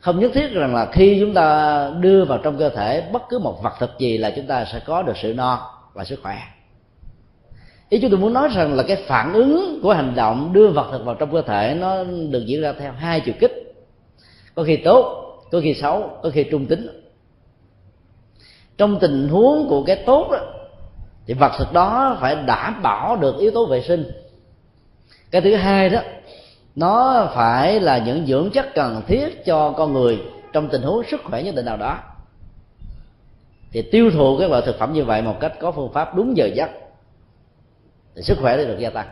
[0.00, 3.38] Không nhất thiết rằng là khi chúng ta đưa vào trong cơ thể bất cứ
[3.38, 6.38] một vật thực gì là chúng ta sẽ có được sự no và sức khỏe.
[7.88, 10.88] Ý chúng tôi muốn nói rằng là cái phản ứng của hành động đưa vật
[10.92, 13.71] thực vào trong cơ thể nó được diễn ra theo hai chiều kích
[14.54, 15.18] có khi tốt
[15.52, 17.02] có khi xấu có khi trung tính.
[18.78, 20.38] Trong tình huống của cái tốt đó,
[21.26, 24.10] thì vật thực đó phải đảm bảo được yếu tố vệ sinh.
[25.30, 26.00] Cái thứ hai đó
[26.76, 31.20] nó phải là những dưỡng chất cần thiết cho con người trong tình huống sức
[31.24, 31.98] khỏe nhất định nào đó.
[33.72, 36.36] Thì tiêu thụ các loại thực phẩm như vậy một cách có phương pháp đúng
[36.36, 36.70] giờ giấc
[38.14, 39.06] thì sức khỏe sẽ được gia tăng.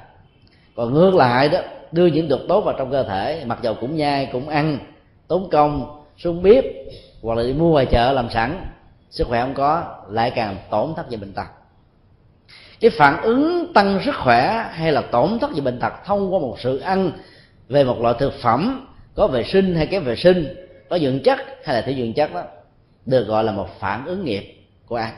[0.76, 1.59] Còn ngược lại đó
[1.92, 4.79] đưa những độc tốt vào trong cơ thể mặc dầu cũng nhai cũng ăn
[5.31, 6.64] tốn công, xuống bếp,
[7.23, 8.66] hoặc là đi mua ngoài chợ làm sẵn,
[9.11, 11.47] sức khỏe không có, lại càng tổn thất về bệnh tật.
[12.81, 16.40] Cái phản ứng tăng sức khỏe hay là tổn thất về bệnh tật thông qua
[16.40, 17.12] một sự ăn
[17.69, 20.55] về một loại thực phẩm, có vệ sinh hay kém vệ sinh,
[20.90, 22.43] có dưỡng chất hay là thiếu dưỡng chất đó,
[23.07, 24.55] được gọi là một phản ứng nghiệp
[24.87, 25.12] của ăn.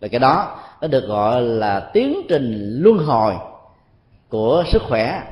[0.00, 3.34] Và cái đó, nó được gọi là tiến trình luân hồi
[4.28, 5.22] của sức khỏe,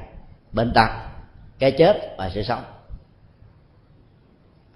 [0.52, 0.88] bệnh tật,
[1.58, 2.62] cái chết và sự sống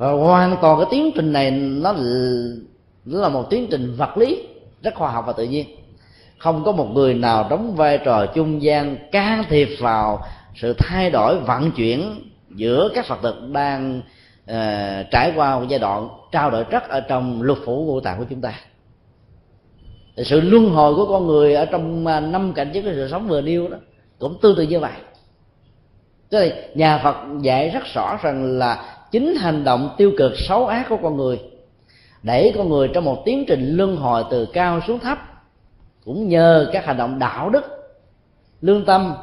[0.02, 1.94] và hoàn toàn cái tiến trình này nó
[3.04, 4.46] là một tiến trình vật lý
[4.82, 5.66] rất khoa học và tự nhiên.
[6.38, 11.10] Không có một người nào đóng vai trò trung gian can thiệp vào sự thay
[11.10, 13.98] đổi vận chuyển giữa các phật tử đang
[14.50, 18.18] uh, trải qua một giai đoạn trao đổi chất ở trong lục phủ ngũ tạng
[18.18, 18.54] của chúng ta.
[20.16, 23.28] Sự luân hồi của con người ở trong à, năm cảnh giới của sự sống
[23.28, 23.76] vừa nêu đó
[24.18, 24.92] cũng tương tự như vậy.
[26.30, 30.86] Thế nhà phật dạy rất rõ rằng là chính hành động tiêu cực, xấu ác
[30.88, 31.40] của con người,
[32.22, 35.18] đẩy con người trong một tiến trình luân hồi từ cao xuống thấp.
[36.04, 37.64] Cũng nhờ các hành động đạo đức,
[38.60, 39.14] lương tâm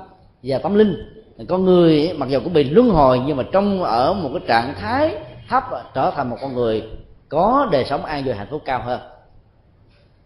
[0.43, 4.13] và tâm linh con người mặc dù cũng bị luân hồi nhưng mà trong ở
[4.13, 5.15] một cái trạng thái
[5.49, 6.83] thấp trở thành một con người
[7.29, 8.99] có đời sống an vui hạnh phúc cao hơn.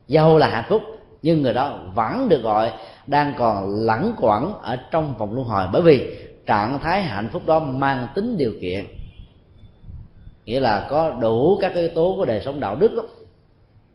[0.07, 0.81] Dầu là hạnh phúc,
[1.21, 2.71] nhưng người đó vẫn được gọi
[3.07, 7.41] đang còn lẳng quẩn ở trong vòng luân hồi bởi vì trạng thái hạnh phúc
[7.45, 8.85] đó mang tính điều kiện
[10.45, 13.03] nghĩa là có đủ các yếu tố của đời sống đạo đức đó,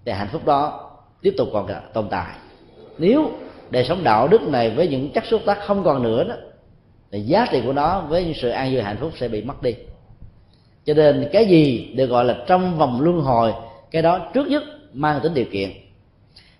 [0.05, 0.91] thì hạnh phúc đó
[1.23, 2.35] tiếp tục còn tồn tại.
[2.99, 3.31] Nếu
[3.71, 6.35] đời sống đạo đức này với những chất xúc tác không còn nữa đó
[7.11, 9.63] thì giá trị của nó với những sự an vui hạnh phúc sẽ bị mất
[9.63, 9.75] đi.
[10.85, 13.55] Cho nên cái gì được gọi là trong vòng luân hồi
[13.91, 15.71] cái đó trước nhất mang tính điều kiện.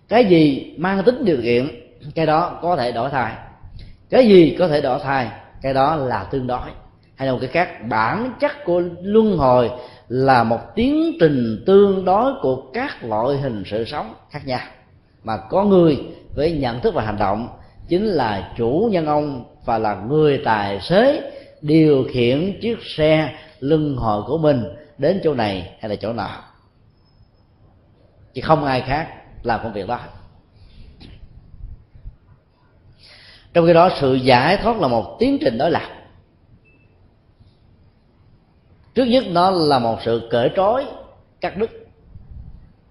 [0.09, 1.68] Cái gì mang tính điều kiện
[2.14, 3.33] cái đó có thể đổi thay.
[4.11, 5.31] Cái gì có thể đổi thay
[5.62, 6.68] cái đó là tương đối
[7.18, 9.70] hay là một cái khác, bản chất của luân hồi
[10.09, 14.61] là một tiến trình tương đối của các loại hình sự sống khác nhau.
[15.24, 15.98] Mà có người
[16.35, 17.48] với nhận thức và hành động
[17.88, 23.96] chính là chủ nhân ông và là người tài xế điều khiển chiếc xe luân
[23.96, 24.64] hồi của mình
[24.98, 26.40] đến chỗ này hay là chỗ nào
[28.35, 29.09] chứ không ai khác
[29.42, 30.00] làm công việc đó.
[33.52, 35.97] Trong khi đó, sự giải thoát là một tiến trình đối lập
[38.98, 40.87] trước nhất nó là một sự cởi trói,
[41.40, 41.70] cắt đứt.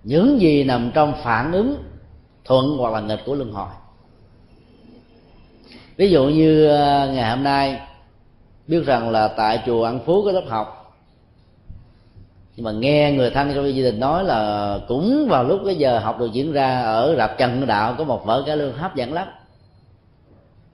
[0.04, 1.84] Những gì nằm trong phản ứng,
[2.46, 3.68] thuận hoặc là nghịch của luân hồi.
[5.98, 7.80] Ví dụ như ờ, ngày hôm nay,
[8.68, 10.98] biết rằng là tại chùa An Phú có lớp học.
[12.56, 16.00] Nhưng mà nghe người thân trong gia đình nói là cũng vào lúc cái giờ
[16.00, 19.14] học được diễn ra ở rạp Trần Đạo, có một vở cải lương hấp dẫn
[19.14, 19.28] lắm.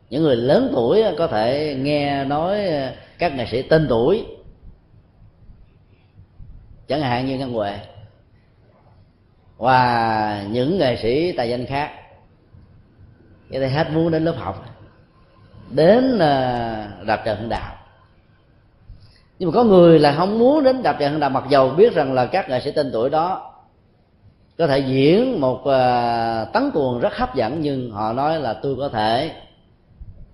[0.09, 4.25] Những người lớn tuổi có thể nghe nói ờ, các nghệ sĩ tên tuổi
[6.87, 7.79] chẳng hạn như ngân huệ.
[9.57, 11.91] Và những nghệ sĩ tài danh khác.
[13.51, 14.65] Cái này hết muốn đến lớp học.
[15.69, 17.75] Đến ờ, đạp trần hưng đạo.
[19.39, 21.93] Nhưng mà có người là không muốn đến đạp trần hưng đạo, mặc dầu biết
[21.93, 23.53] rằng là các nghệ sĩ tên tuổi đó
[24.57, 28.75] có thể diễn một ờ, tấn tuồng rất hấp dẫn, nhưng họ nói là tôi
[28.75, 29.31] có thể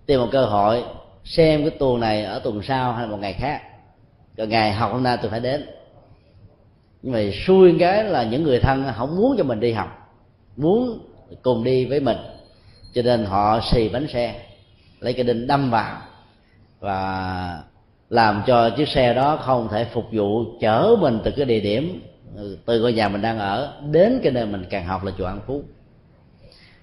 [0.05, 0.83] tìm một cơ hội
[1.23, 3.62] xem cái tuần này ở tuần sau hay một ngày khác.
[4.38, 5.78] Rồi ngày học hôm nay tôi phải đến
[7.01, 9.99] nhưng mà xui cái là những người thân không muốn cho mình đi học
[10.57, 10.99] muốn
[11.41, 12.17] cùng đi với mình.
[12.93, 14.41] Cho nên họ xì bánh xe
[14.99, 15.97] lấy cái đinh đâm vào
[16.79, 17.63] và
[18.09, 22.01] làm cho chiếc xe đó không thể phục vụ chở mình từ cái địa điểm
[22.35, 25.26] ừ, từ ngôi nhà mình đang ở đến cái nơi mình càng học là chùa
[25.26, 25.63] An Phú.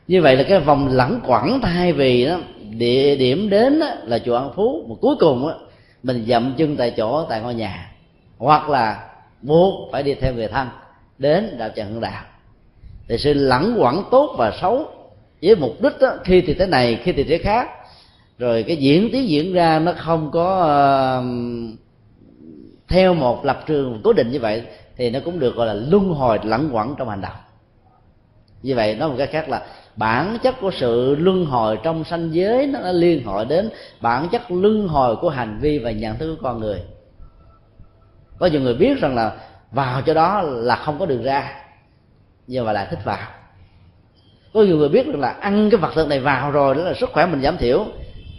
[0.08, 2.38] Như vậy là cái vòng lẳng quẩn thay vì đó,
[2.70, 4.84] địa điểm đến đó, là chùa An Phú.
[4.88, 5.54] Mà cuối cùng đó,
[6.02, 7.92] mình dậm chân tại chỗ tại ngôi nhà.
[8.38, 9.08] Hoặc là
[9.42, 10.68] buộc phải đi theo người thân
[11.18, 12.24] đến đạo tràng hưng đạo.
[13.08, 14.88] Thì sự lẳng quẩn tốt và xấu
[15.42, 17.68] với mục đích đó, khi thì thế này khi thì thế khác.
[18.38, 20.60] Rồi cái diễn tiến diễn ra nó không có
[21.20, 21.78] uh,
[22.88, 24.62] theo một lập trường cố định như vậy
[24.96, 27.36] thì nó cũng được gọi là luân hồi lẳng quẩn trong hành động.
[28.62, 29.66] Như vậy nói một cách khác là
[29.96, 33.70] bản chất của sự luân hồi trong sanh giới nó liên hệ đến
[34.00, 36.80] bản chất luân hồi của hành vi và nhận thức của con người
[38.38, 39.32] có nhiều người biết rằng là
[39.70, 41.52] vào cho đó là không có đường ra
[42.46, 43.18] nhưng mà lại thích vào.
[44.54, 46.94] Có nhiều người biết rằng là ăn cái vật thực này vào rồi đó là
[46.94, 47.86] sức khỏe mình giảm thiểu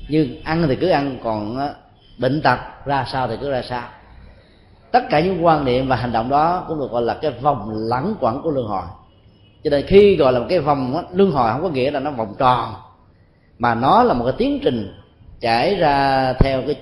[0.10, 1.76] nhưng ăn thì cứ ăn còn ờ,
[2.18, 3.90] bệnh tật ra sao thì cứ ra sao.
[4.92, 7.70] Tất cả những quan niệm và hành động đó cũng được gọi là cái vòng
[7.74, 8.84] lẳng quẩn của luân hồi.
[9.64, 12.00] Cho nên khi gọi là một cái vòng đó, luân hồi không có nghĩa là
[12.00, 12.74] nó vòng tròn
[13.60, 14.94] mà nó là một cái tiến trình
[15.40, 16.76] trải ra theo cái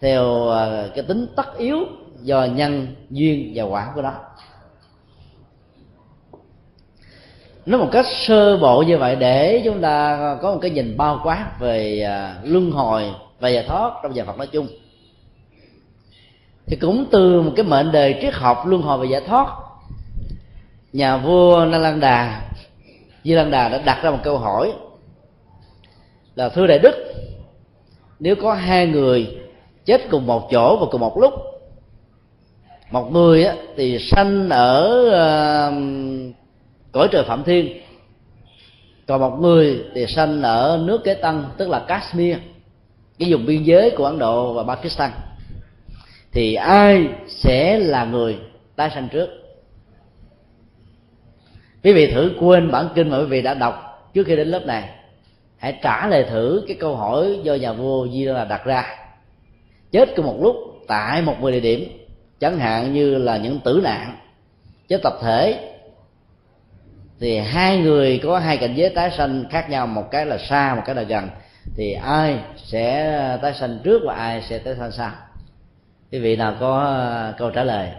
[0.00, 1.78] theo ờ, cái tính tất yếu
[2.22, 4.12] do nhân, duyên và quả của nó.
[7.66, 11.20] Nói một cách sơ bộ như vậy để chúng ta có một cái nhìn bao
[11.24, 14.66] quát về à, luân hồi và giải thoát trong nhà Phật nói chung.
[16.66, 19.46] Thì cũng từ một cái mệnh đề triết học luân hồi và giải thoát,
[20.92, 22.42] nhà vua Na Lan Đà,
[23.24, 24.72] Di Lan Đà đã đặt ra một câu hỏi
[26.34, 26.94] là, thưa đại đức,
[28.18, 29.38] nếu có hai người
[29.84, 31.32] chết cùng một chỗ và cùng một lúc
[32.90, 35.74] một người á, thì sanh ở uh,
[36.92, 37.80] cõi trời phạm thiên.
[39.06, 42.36] Còn một người thì sanh ở nước kế tăng tức là kashmir
[43.18, 45.10] cái vùng biên giới của ấn độ và pakistan.
[46.32, 48.38] Thì ai sẽ là người
[48.76, 49.28] tái sanh trước?
[51.84, 54.66] Quý vị thử quên bản kinh mà quý vị đã đọc trước khi đến lớp
[54.66, 54.88] này.
[55.56, 58.96] Hãy trả lời thử cái câu hỏi do nhà vua di là đặt ra.
[59.92, 61.99] Chết cùng một lúc tại một địa điểm
[62.40, 64.16] chẳng hạn như là những tử nạn
[64.88, 65.72] chết tập thể,
[67.20, 70.74] thì hai người có hai cảnh giới tái sanh khác nhau, một cái là xa,
[70.74, 71.28] một cái là gần,
[71.76, 75.12] thì ai sẽ tái sanh trước và ai sẽ tái sanh sau?
[76.12, 76.96] Quý vị nào có
[77.30, 77.90] uh, câu trả lời?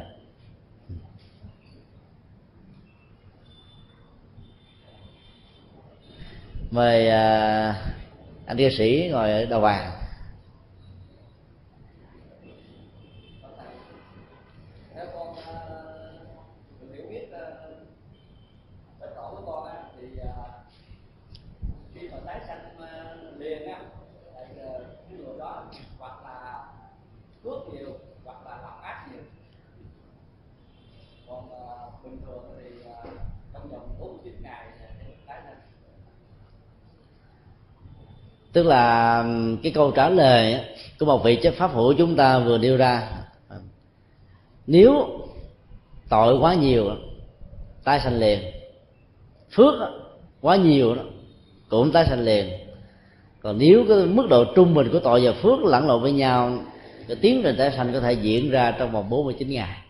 [6.71, 7.75] Mời uh,
[8.45, 9.61] anh ca sĩ ngồi ở đầu
[32.03, 32.17] vàng
[38.53, 39.25] tức là,
[39.63, 40.59] cái câu trả lời
[40.99, 43.09] của một vị chấp pháp hữu chúng ta vừa nêu ra.
[44.67, 45.19] Nếu
[46.09, 46.91] tội quá nhiều
[47.83, 48.39] tái sanh liền.
[49.51, 49.73] Phước
[50.41, 50.95] quá nhiều
[51.69, 52.49] cũng tái sanh liền.
[53.41, 56.59] Còn nếu cái mức độ trung bình của tội và phước lẫn lộn với nhau,
[57.07, 59.80] cái tiến trình tái sanh có thể diễn ra trong vòng 49 ngày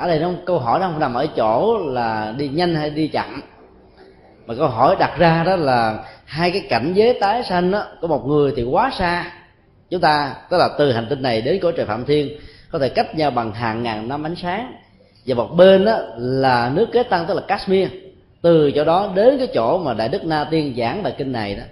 [0.00, 3.08] ở đây nó câu hỏi nó không nằm ở chỗ là đi nhanh hay đi
[3.08, 3.42] chậm.
[4.46, 8.08] Mà câu hỏi đặt ra đó là hai cái cảnh giới tái sanh đó, của
[8.08, 9.32] một người thì quá xa.
[9.90, 12.38] Chúng ta tức là từ hành tinh này đến cõi trời phạm thiên
[12.70, 14.72] có thể cách nhau bằng hàng ngàn năm ánh sáng.
[15.26, 17.88] Và một bên đó là nước kế tăng tức là Kashmir.
[18.42, 21.54] Từ chỗ đó đến cái chỗ mà đại đức Na Tiên giảng bài kinh này
[21.54, 21.62] đó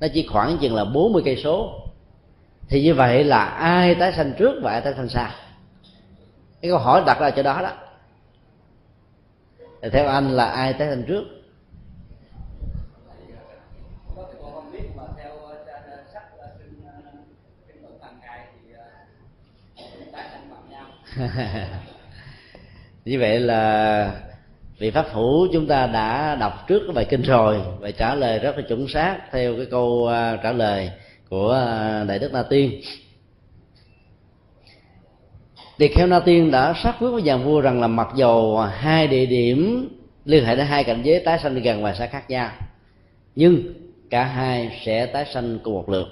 [0.00, 1.70] nó chỉ khoảng chừng là 40 cây số.
[2.68, 5.28] Thì như vậy là ai tái sanh trước và ai tái sanh sau?
[6.66, 7.72] Cái câu hỏi đặt ra chỗ đó đó.
[9.82, 11.24] Thì theo anh là ai tới thành trước?
[23.04, 24.12] Như vậy là
[24.78, 28.38] vị pháp phủ chúng ta đã đọc trước cái bài kinh rồi và trả lời
[28.38, 30.90] rất là chuẩn xác theo cái câu à, trả lời
[31.28, 32.80] của à, đại đức na tiên.
[35.78, 39.06] Tỳ kheo Na Tiên đã xác quyết với nhà vua rằng là mặc dầu hai
[39.06, 39.88] địa điểm
[40.24, 42.50] liên hệ đến hai cảnh giới tái sanh gần và xa khác nhau
[43.34, 43.74] nhưng
[44.10, 46.08] cả hai sẽ tái sanh cùng một lượt.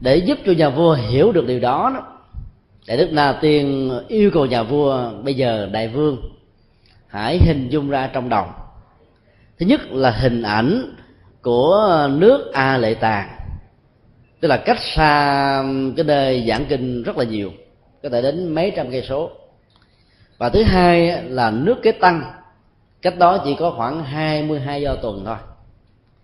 [0.00, 2.18] Để giúp cho nhà vua hiểu được điều đó, đó
[2.86, 6.22] đại đức na tiên yêu cầu nhà vua bây giờ đại vương
[7.06, 8.46] hãy hình dung ra trong đầu.
[9.58, 10.94] Thứ nhất là hình ảnh
[11.42, 13.28] của nước a lệ tàng
[14.42, 15.64] tức là cách xa
[15.96, 17.52] cái nơi giảng kinh rất là nhiều,
[18.02, 19.30] có thể đến mấy trăm cây số.
[20.38, 22.22] Và thứ hai là nước kế tăng,
[23.02, 25.36] cách đó chỉ có khoảng 22 do tuần thôi.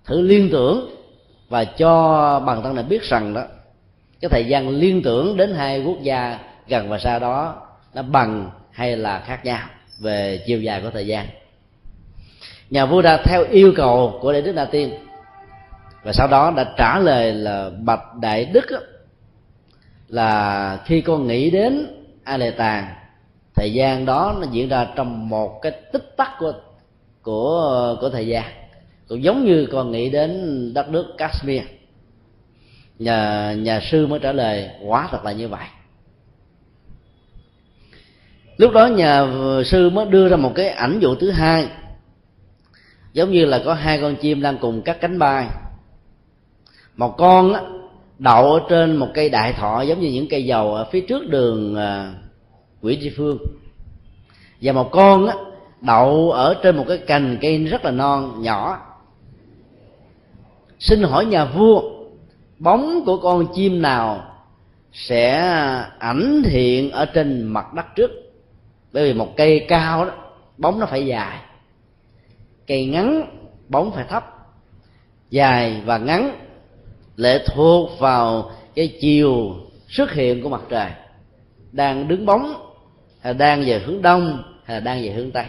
[0.04, 0.90] Thử liên tưởng
[1.48, 3.42] và cho bằng tăng này biết rằng đó,
[4.20, 6.38] cái thời gian liên tưởng đến hai quốc gia
[6.68, 9.68] gần và xa đó nó bằng hay là khác nhau
[10.00, 11.26] về chiều dài của thời gian.
[12.70, 14.90] Nhà vua đã theo yêu cầu của đại đức na tiên
[16.02, 18.64] và sau đó đã trả lời là bạch đại đức
[20.08, 21.86] là khi con nghĩ đến
[22.24, 22.94] a lệ tàng,
[23.54, 26.52] thời gian đó nó diễn ra trong một cái tích tắc của
[27.22, 28.44] của của thời gian.
[29.08, 31.62] Cũng giống như con nghĩ đến đất nước Kashmir.
[32.98, 35.64] Nhà nhà sư mới trả lời, quá thật là như vậy.
[38.56, 39.26] Lúc đó nhà
[39.64, 41.68] sư mới đưa ra một cái ảnh dụ thứ hai,
[43.12, 45.46] giống như là có hai con chim đang cùng cắt cánh bay
[46.98, 47.62] một con á,
[48.18, 51.28] đậu ở trên một cây đại thọ giống như những cây dầu ở phía trước
[51.28, 52.12] đường à,
[52.82, 53.38] quỷ tri phương.
[54.60, 55.34] Và một con á,
[55.80, 58.78] đậu ở trên một cái cành cây rất là non nhỏ.
[60.78, 61.82] Xin hỏi nhà vua
[62.58, 64.24] bóng của con chim nào
[64.92, 65.38] sẽ
[65.98, 68.10] ảnh hiện ở trên mặt đất trước?
[68.92, 70.12] Bởi vì một cây cao đó
[70.58, 71.40] bóng nó phải dài.
[72.66, 73.22] Cây ngắn
[73.68, 74.34] bóng phải thấp.
[75.30, 76.47] Dài và ngắn
[77.18, 79.56] lệ thuộc vào cái chiều
[79.88, 80.90] xuất hiện của mặt trời.
[81.72, 82.54] Đang đứng bóng,
[83.20, 85.44] hay đang về hướng đông, hay là đang về hướng tây.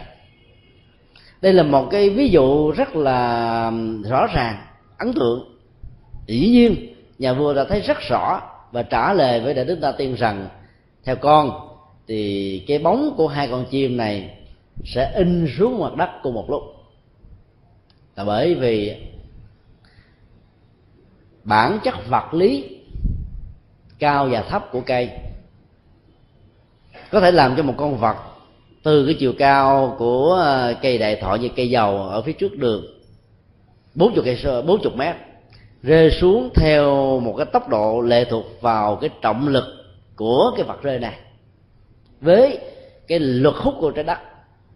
[1.42, 3.72] Đây là một cái ví dụ rất là
[4.08, 4.56] rõ ràng,
[4.98, 5.58] ấn tượng.
[6.26, 8.40] Dĩ nhiên, nhà vua đã thấy rất rõ
[8.72, 10.48] và trả lời với đại đức ta tiên rằng,
[11.04, 11.50] theo con,
[12.08, 14.36] thì cái bóng của hai con chim này
[14.84, 16.62] sẽ in xuống mặt đất cùng một lúc.
[18.16, 18.96] Là bởi vì
[21.50, 22.64] bản chất vật lý
[23.98, 25.10] cao và thấp của cây.
[27.10, 28.16] Có thể làm cho một con vật
[28.82, 32.56] từ cái chiều cao của ờ, cây đại thọ như cây dầu ở phía trước
[32.56, 32.84] đường
[33.94, 35.16] 40 cây 40 mét,
[35.82, 39.64] rơi xuống theo một cái tốc độ lệ thuộc vào cái trọng lực
[40.16, 41.18] của cái vật rơi này.
[42.20, 42.58] Với
[43.08, 44.18] cái luật hút của trái đất,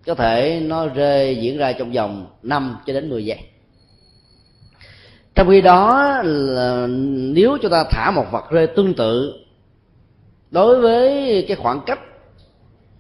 [0.06, 3.38] có thể nó rơi diễn ra trong vòng 5 cho đến 10 giây
[5.35, 6.87] trong khi đó là
[7.35, 9.35] nếu chúng ta thả một vật rơi tương tự
[10.51, 12.01] đối với cái khoảng cách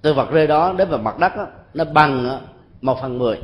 [0.02, 2.38] từ vật rơi đó đến vào mặt đất đó, nó bằng
[2.80, 3.36] một phần mười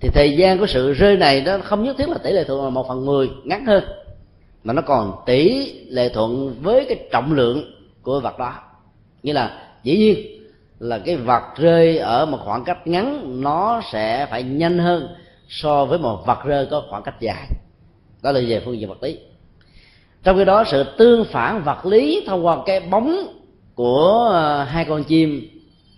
[0.00, 2.64] thì thời gian của sự rơi này nó không nhất thiết là tỷ lệ thuận
[2.64, 3.84] là một phần mười ngắn hơn
[4.64, 7.64] mà nó còn tỷ lệ thuận với cái trọng lượng
[8.02, 8.54] của vật đó.
[9.22, 10.42] Như là dĩ nhiên
[10.78, 15.08] là cái vật rơi ở một khoảng cách ngắn nó sẽ phải nhanh hơn
[15.48, 17.46] so với một vật rơi có khoảng cách dài
[18.26, 19.18] đó là về phương diện vật lý.
[20.22, 23.16] Trong khi đó, sự tương phản vật lý thông qua cái bóng
[23.74, 25.48] của ờ, hai con chim,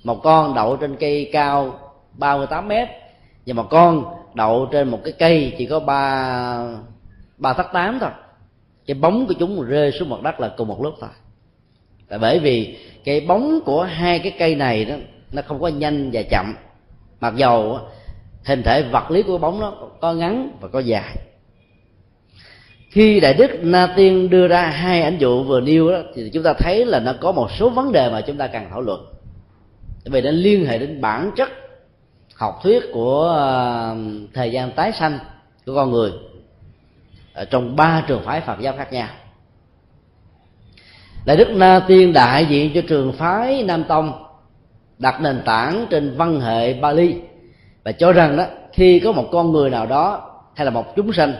[0.04, 1.80] một con đậu trên cây cao
[2.12, 2.88] 38 mét
[3.46, 4.04] và một con
[4.34, 6.78] đậu trên một cái cây chỉ có ba
[7.36, 8.10] ba thắt tám thôi,
[8.86, 11.10] cái bóng của chúng rơi xuống mặt đất là cùng một lúc thôi.
[12.08, 14.94] Là bởi vì cái bóng của hai cái cây này đó,
[15.32, 16.54] nó không có nhanh và chậm,
[17.20, 17.78] mặc dầu
[18.44, 21.16] hình thể vật lý của bóng nó có ngắn và có dài
[22.90, 26.42] khi đại đức na tiên đưa ra hai ảnh dụ vừa nêu đó, thì chúng
[26.42, 29.06] ta thấy là nó có một số vấn đề mà chúng ta cần thảo luận.
[30.04, 31.48] Vì nó liên hệ đến bản chất
[32.34, 33.96] học thuyết của ờ,
[34.34, 35.18] thời gian tái sanh
[35.66, 36.12] của con người
[37.32, 39.08] ở trong ba trường phái Phật giáo khác nhau.
[41.26, 44.24] Đại Đức Na Tiên đại diện cho trường phái Nam Tông
[44.98, 47.14] đặt nền tảng trên văn hệ Bali
[47.84, 51.12] và cho rằng đó, khi có một con người nào đó hay là một chúng
[51.12, 51.34] sanh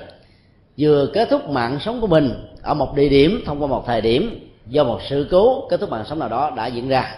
[0.79, 2.31] vừa kết thúc mạng sống của mình
[2.63, 5.91] ở một địa điểm thông qua một thời điểm do một sự cố kết thúc
[5.91, 7.15] mạng sống nào đó đã diễn ra.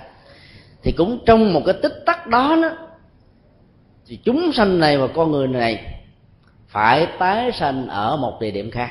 [0.83, 2.71] Thì cũng trong một cái tích tắc đó đó,
[4.07, 5.95] thì chúng sanh này và con người này
[6.69, 8.91] phải tái sanh ở một địa điểm khác.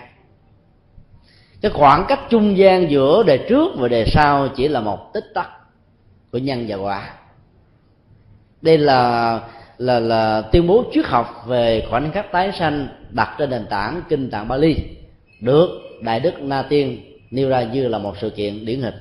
[1.61, 5.25] Cái khoảng cách trung gian giữa đề trước và đề sau chỉ là một tích
[5.33, 5.49] tắc
[6.31, 7.13] của nhân và quả.
[8.61, 9.41] Đây là
[9.77, 14.01] là là tuyên bố triết học về khoảnh khắc tái sanh đặt trên nền tảng
[14.09, 14.75] kinh tạng Bali,
[15.41, 15.69] được
[16.01, 17.01] đại đức Na Tiên
[17.31, 18.93] nêu ra như là một sự kiện điển hình.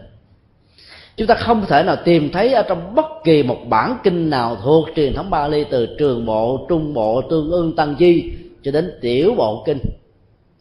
[1.17, 4.57] Chúng ta không thể nào tìm thấy ở trong bất kỳ một bản kinh nào
[4.57, 8.33] thuộc truyền thống Bali từ trường bộ, trung bộ, tương ương, tăng chi
[8.63, 9.79] cho đến tiểu bộ kinh,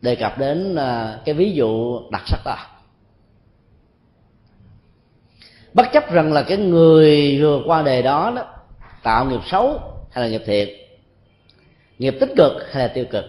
[0.01, 2.57] đề cập đến à, cái ví dụ đặc sắc đó.
[5.73, 8.45] Bất chấp rằng là cái người vừa qua đề đó đó,
[9.03, 9.79] tạo nghiệp xấu
[10.11, 10.69] hay là nghiệp thiện
[11.99, 13.25] nghiệp tích cực hay là tiêu cực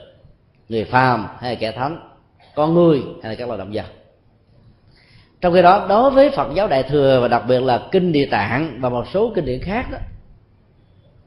[0.69, 2.01] người phàm hay là kẻ thánh,
[2.55, 3.87] con người hay là các loài động vật.
[5.41, 8.27] Trong khi đó, đối với phật giáo đại thừa và đặc biệt là kinh địa
[8.27, 9.99] tạng và một số kinh điển khác đó,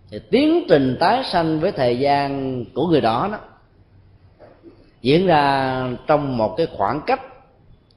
[0.10, 3.38] thì tiến trình tái sanh với thời gian của người đó đó
[5.02, 7.22] diễn ra trong một cái khoảng cách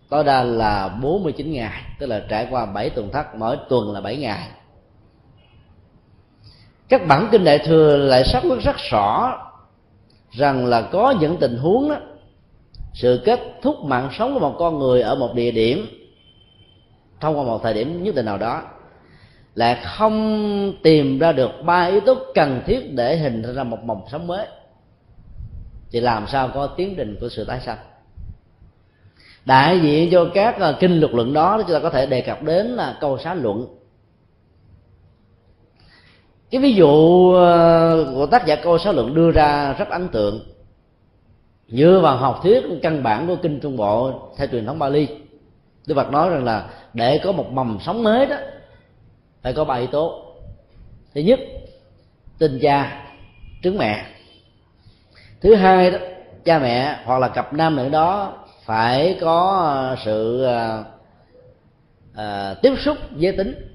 [0.09, 4.01] tối đa là 49 ngày, tức là trải qua 7 tuần thất, mỗi tuần là
[4.01, 4.49] 7 ngày.
[6.89, 9.39] Các bản kinh đại thừa lại xác quyết rất rõ
[10.37, 11.97] rằng là có những tình huống đó
[12.95, 15.87] sự kết thúc mạng sống của một con người ở một địa điểm,
[17.21, 18.63] thông qua một thời điểm nhất định nào đó,
[19.55, 23.85] là không tìm ra được ba yếu tố cần thiết để hình thành ra một
[23.85, 24.47] mầm sống mới.
[25.91, 27.79] Thì làm sao có tiến trình của sự tái sanh?
[29.45, 32.43] Đại diện cho các à, kinh luật luận đó, chúng ta có thể đề cập
[32.43, 33.67] đến là câu xá luận
[36.51, 40.41] cái ví dụ ờ, của tác giả câu xá lượng đưa ra rất ấn tượng.
[41.69, 45.09] Dựa vào học thuyết căn bản của kinh trung bộ theo truyền thống Bali.
[45.87, 48.37] Đức Phật nói rằng là để có một mầm sống mới đó
[49.43, 50.23] phải có ba yếu tố.
[51.15, 51.41] Thứ nhất
[52.39, 53.07] tình cha
[53.63, 54.05] trứng mẹ.
[55.41, 55.99] Thứ hai đó
[56.45, 58.33] cha mẹ hoặc là cặp nam nữ đó
[58.65, 60.47] phải có sự
[62.15, 63.74] à, tiếp xúc giới tính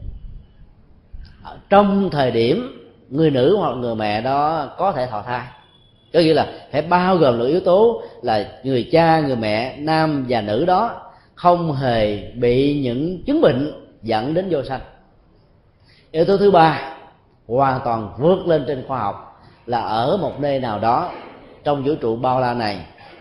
[1.70, 2.76] trong thời điểm
[3.10, 5.42] người nữ hoặc người mẹ đó có thể thọ thai,
[6.14, 10.26] có nghĩa là phải bao gồm được yếu tố là người cha, người mẹ, nam
[10.30, 11.02] và nữ đó
[11.36, 13.72] không hề bị những chứng bệnh
[14.04, 14.82] dẫn đến vô sanh.
[16.12, 16.96] Yếu tố thứ ba,
[17.48, 21.12] hoàn toàn vượt lên trên khoa học là ở một nơi nào đó
[21.64, 22.78] trong vũ trụ bao la này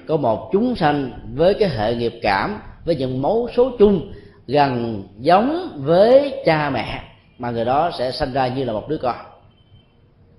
[0.08, 4.12] có một chúng sanh với cái hệ nghiệp cảm, với những mấu số chung
[4.46, 7.02] gần giống với cha mẹ
[7.38, 9.16] mà người đó sẽ sanh ra như là một đứa con,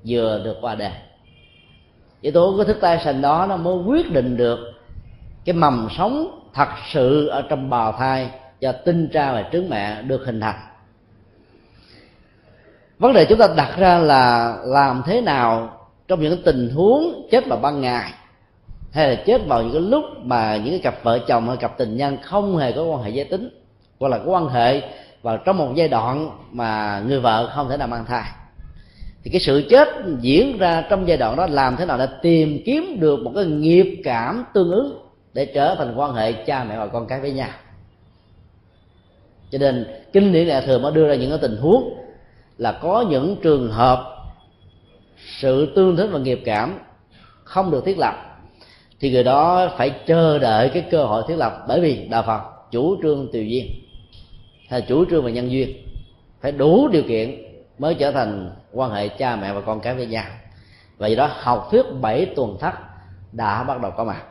[0.08, 0.92] vừa được qua đời.
[2.22, 4.60] Yếu tố của thức tay sanh đó nó mới quyết định được
[5.46, 8.30] cái mầm sống thật sự ở trong bào thai
[8.60, 10.60] do tinh tra và trứng mẹ được hình thành.
[13.00, 15.78] Vấn đề chúng ta đặt ra là làm thế nào
[16.08, 18.12] trong những tình huống chết vào ban ngày
[18.92, 21.78] hay là chết vào những cái lúc mà những cái cặp vợ chồng hay cặp
[21.78, 23.50] tình nhân không hề có quan hệ giới tính
[24.00, 24.82] hoặc là có quan hệ
[25.22, 28.24] và trong một giai đoạn mà người vợ không thể nào mang thai,
[29.24, 29.88] thì cái sự chết
[30.22, 33.46] diễn ra trong giai đoạn đó làm thế nào để tìm kiếm được một cái
[33.46, 35.00] nghiệp cảm tương ứng
[35.34, 37.50] để trở thành quan hệ cha mẹ và con cái với nhau.
[39.52, 41.94] Cho nên kinh điển đại thừa mới đưa ra những cái tình huống
[42.58, 44.04] là có những trường hợp
[45.40, 46.80] sự tương thích và nghiệp cảm
[47.44, 48.16] không được thiết lập,
[49.00, 51.66] thì người đó phải chờ đợi cái cơ hội thiết lập.
[51.68, 52.42] Bởi vì đạo phật
[52.72, 53.66] chủ trương tùy duyên
[54.70, 55.76] hay chủ trương về nhân duyên.
[56.42, 57.44] Phải đủ điều kiện
[57.80, 60.26] mới trở thành quan hệ cha mẹ và con cái với nhau.
[60.98, 62.74] Và do đó học thuyết bảy tuần thất
[63.32, 64.24] đã bắt đầu có mặt.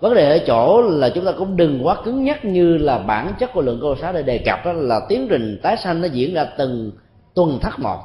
[0.00, 3.32] Vấn đề ở chỗ là chúng ta cũng đừng quá cứng nhắc như là bản
[3.38, 6.08] chất của lượng câu sáu để đề cập đó là tiến trình tái sanh nó
[6.08, 6.92] diễn ra từng
[7.34, 8.00] tuần thất một.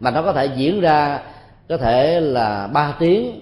[0.00, 1.20] Mà nó có thể diễn ra
[1.68, 3.40] có thể là 3 tiếng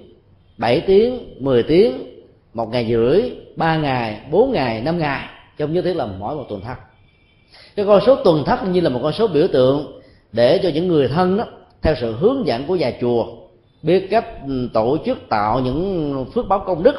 [0.58, 2.22] 7 tiếng 10 tiếng,
[2.54, 3.22] một ngày rưỡi,
[3.56, 5.28] ba ngày, bốn ngày, năm ngày
[5.60, 6.76] trong như thế là mỗi một tuần thất
[7.76, 10.00] cái con số tuần thất như là một con số biểu tượng
[10.32, 11.44] để cho những người thân đó
[11.82, 13.26] theo sự hướng dẫn của nhà chùa,
[13.82, 16.94] biết cách ừ, tổ chức tạo những phước báo công đức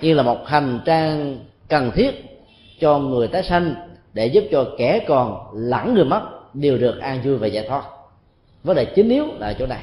[0.00, 1.38] như là một hành trang
[1.68, 2.24] cần thiết
[2.80, 3.74] cho người tái sanh
[4.12, 6.22] để giúp cho kẻ còn lẫn người mất
[6.54, 7.82] đều được an vui và giải thoát.
[8.64, 9.82] Vấn đề chính yếu là ở chỗ này.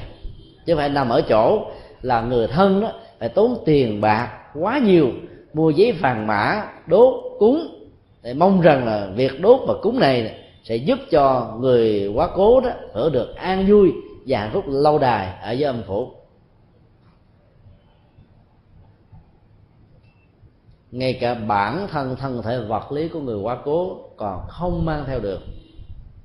[0.66, 1.66] Chứ phải nằm ở chỗ
[2.02, 5.10] là người thân đó phải tốn tiền bạc quá nhiều,
[5.54, 7.76] mua giấy vàng mã, đốt, cúng
[8.26, 12.60] để mong rằng là việc đốt và cúng này sẽ giúp cho người quá cố
[12.60, 13.92] đó hưởng được an vui
[14.26, 16.10] và hạnh phúc lâu đài ở dưới âm phủ.
[20.90, 25.04] Ngay cả bản thân thân thể vật lý của người quá cố còn không mang
[25.06, 25.40] theo được.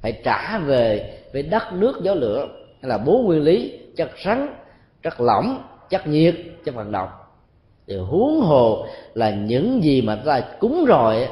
[0.01, 2.47] Phải trả về với đất nước gió lửa
[2.81, 4.53] hay là bốn nguyên lý, chất rắn,
[5.03, 6.35] chất lỏng, chất nhiệt,
[6.65, 7.09] chất vận động.
[7.87, 11.27] Thì huống hồ là những gì mà ta cúng rồi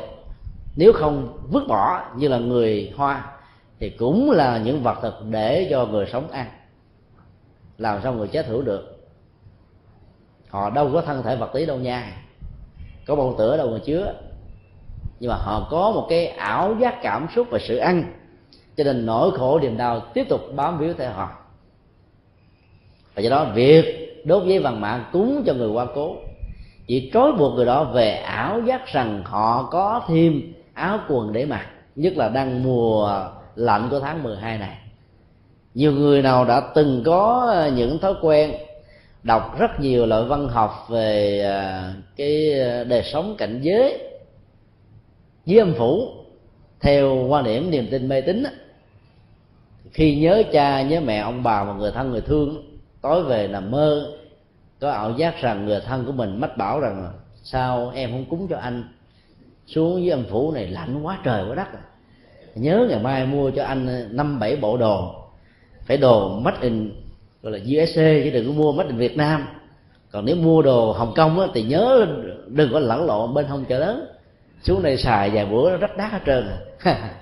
[0.80, 3.32] nếu không vứt bỏ như là người hoa,
[3.80, 6.46] thì cũng là những vật thực để cho người sống ăn.
[7.78, 9.10] Làm sao người chết hữu được?
[10.50, 12.14] Họ đâu có thân thể vật lý đâu nha.
[13.08, 14.14] Có bông tửa đâu mà chứa.
[15.20, 18.14] Nhưng mà họ có một cái ảo giác cảm xúc về sự ăn.
[18.78, 21.30] Cho nên nỗi khổ niềm đau tiếp tục bám víu theo họ.
[23.16, 26.16] Và do đó, việc đốt giấy vàng mã cúng cho người qua cố,
[26.88, 31.46] chỉ trói buộc người đó về ảo giác rằng họ có thêm áo quần để
[31.46, 31.66] mặc,
[31.96, 34.78] nhất là đang mùa lạnh của tháng 12 này.
[35.74, 38.54] Nhiều người nào đã từng có ờ, những thói quen
[39.24, 43.98] đọc rất nhiều loại văn học về ờ, cái ờ, đời sống cảnh giới
[45.46, 46.12] dưới âm phủ
[46.80, 48.44] theo quan điểm niềm tin mê tín
[49.92, 52.64] khi nhớ cha, nhớ mẹ, ông bà và người thân, người thương,
[53.02, 54.12] tối về nằm mơ,
[54.80, 57.14] có ảo giác rằng người thân của mình mách bảo rằng
[57.44, 58.84] sao em không cúng cho anh?
[59.70, 61.82] Xuống dưới âm phủ này lạnh quá trời quá đất à.
[62.56, 65.16] nhớ ngày mai mua cho anh ờ, năm bảy bộ đồ.
[65.86, 66.92] Phải đồ made in
[67.42, 69.48] gọi là USA chứ đừng có mua made in Việt Nam.
[70.12, 72.08] Còn nếu mua đồ Hồng Kông á, thì nhớ
[72.48, 74.06] đừng có lẫn lộn bên hông chợ lớn.
[74.64, 76.58] Xuống đây xài vài bữa rất đắt hết trơn à.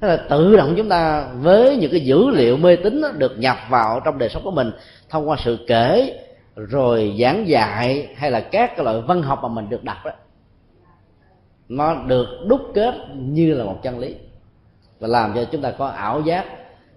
[0.00, 3.56] Thế là tự động chúng ta với những cái dữ liệu mê tín được nhập
[3.70, 4.70] vào trong đời sống của mình
[5.08, 6.18] thông qua sự kể
[6.56, 10.10] rồi giảng dạy hay là các cái loại văn học mà mình được đọc đó
[11.70, 14.14] nó được đúc kết như là một chân lý.
[15.00, 16.44] Và làm cho chúng ta có ảo giác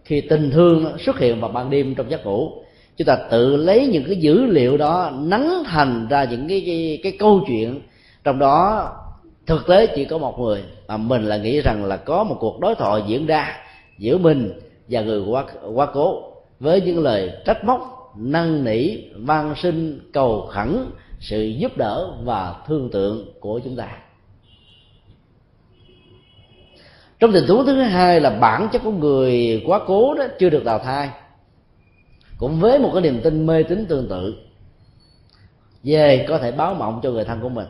[0.04, 2.52] khi tình thương xuất hiện vào ban đêm trong giấc ngủ.
[2.98, 7.00] Chúng ta tự lấy những cái dữ liệu đó nắn thành ra những cái cái,
[7.04, 7.82] cái câu chuyện.
[8.24, 8.90] Trong đó
[9.46, 12.60] thực tế chỉ có một người mà mình là nghĩ rằng là có một cuộc
[12.60, 13.58] đối thoại diễn ra
[13.98, 14.52] giữa mình
[14.90, 16.24] và người quá quá cố
[16.60, 20.78] với những lời trách móc năn nỉ van xin cầu khẩn
[21.20, 23.98] sự giúp đỡ và thương tượng của chúng ta.
[27.24, 30.64] Trong tình huống thứ hai là bản chất của người quá cố đó chưa được
[30.66, 31.10] đào thai.
[32.38, 34.36] Cũng với một cái niềm tin mê tín tương tự.
[35.84, 37.68] Về có thể báo mộng cho người thân của mình.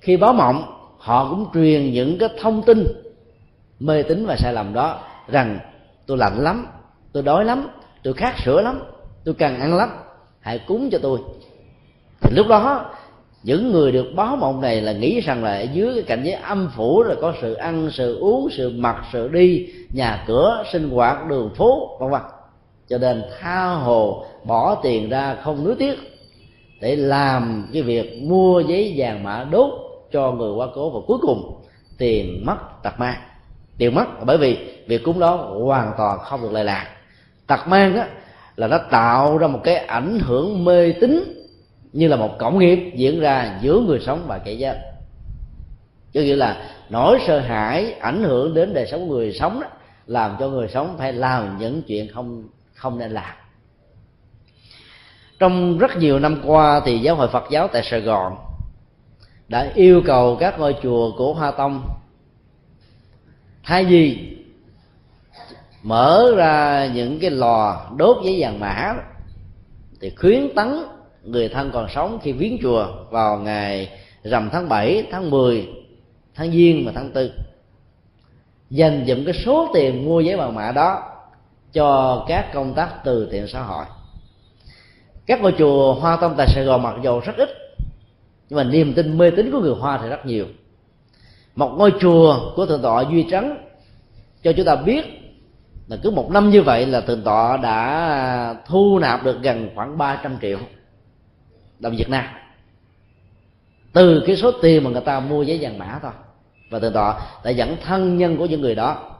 [0.00, 0.64] Khi báo mộng,
[0.98, 2.86] họ cũng truyền những cái thông tin
[3.80, 5.58] mê tín và sai lầm đó rằng,
[6.06, 6.66] tôi lạnh lắm,
[7.12, 7.68] tôi đói lắm,
[8.02, 8.82] tôi khát sữa lắm,
[9.24, 9.88] tôi cần ăn lắm,
[10.40, 11.18] hãy cúng cho tôi.
[12.20, 12.90] Thì lúc đó
[13.44, 16.70] những người được báo mộng này là nghĩ rằng là dưới cái cảnh giới âm
[16.76, 21.28] phủ là có sự ăn, sự uống, sự mặc, sự đi, nhà cửa, sinh hoạt,
[21.28, 22.20] đường phố, vân vân.
[22.88, 25.94] Cho nên tha hồ bỏ tiền ra không nuối tiếc
[26.80, 29.70] để làm cái việc mua giấy vàng mã đốt
[30.12, 31.60] cho người quá cố và cuối cùng.
[31.98, 33.16] Tiền mất, tật mang.
[33.78, 36.86] Tiền mất, bởi vì việc cúng đó hoàn toàn không được lệ lạc.
[37.46, 38.08] Tật mang á,
[38.56, 41.43] là nó tạo ra một cái ảnh hưởng mê tín
[41.94, 44.78] như là một cổng nghiệp diễn ra giữa người sống và kẻ chết.
[46.12, 49.68] Cho nghĩa là nỗi sợ hãi ảnh hưởng đến đời sống người sống đó,
[50.06, 53.34] làm cho người sống phải làm những chuyện không không nên làm.
[55.38, 58.36] Trong rất nhiều năm qua thì giáo hội Phật giáo tại Sài Gòn
[59.48, 61.82] đã yêu cầu các ngôi chùa của Hoa Tông
[63.62, 64.36] thay vì
[65.82, 68.94] mở ra những cái lò đốt giấy vàng mã
[70.00, 70.84] thì khuyến tấn
[71.24, 73.88] người thân còn sống khi viếng chùa vào ngày
[74.22, 75.68] rằm tháng 7, tháng 10,
[76.34, 77.32] tháng giêng và tháng tư.
[78.70, 81.02] Dành dụm cái số tiền mua giấy vàng mã đó
[81.72, 83.84] cho các công tác từ thiện xã hội.
[85.26, 87.48] Các ngôi chùa hoa tâm tại sài gòn mặc dù rất ít
[88.48, 90.46] nhưng mà niềm tin mê tín của người hoa thì rất nhiều.
[91.56, 93.56] Một ngôi chùa của thượng tọa duy trắng
[94.42, 95.04] cho chúng ta biết
[95.88, 99.98] là cứ một năm như vậy là thượng tọa đã thu nạp được gần khoảng
[99.98, 100.58] 300 triệu
[101.84, 102.24] đồng Việt Nam.
[103.92, 106.12] Từ cái số tiền mà người ta mua giấy vàng mã thôi.
[106.70, 109.16] Và từ đó đã dẫn thân nhân của những người đó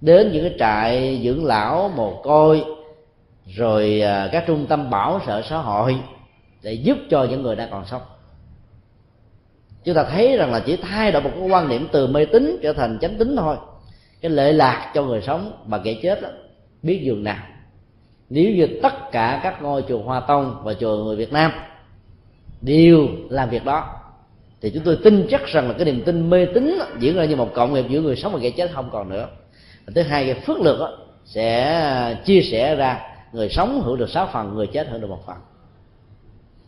[0.00, 2.64] đến những cái trại dưỡng lão mồ côi
[3.46, 5.96] rồi à, các trung tâm bảo trợ xã hội
[6.62, 8.02] để giúp cho những người đang còn sống.
[9.84, 12.58] Chúng ta thấy rằng là chỉ thay đổi một cái quan niệm từ mê tín
[12.62, 13.56] trở thành chánh tín thôi.
[14.20, 16.28] Cái lệ lạc cho người sống và kẻ chết đó,
[16.82, 17.44] biết dường nào.
[18.30, 21.52] Nếu như tất cả các ngôi chùa hoa tông và chùa người việt nam
[22.60, 23.94] đều làm việc đó.
[24.60, 27.36] Thì chúng tôi tin chắc rằng là cái niềm tin mê tín diễn ra như
[27.36, 29.28] một cộng nghiệp giữa người sống và kẻ chết không còn nữa.
[29.94, 33.00] Thứ hai cái phước lực đó, sẽ chia sẻ ra
[33.32, 35.36] người sống hưởng được sáu phần người chết hưởng được một phần.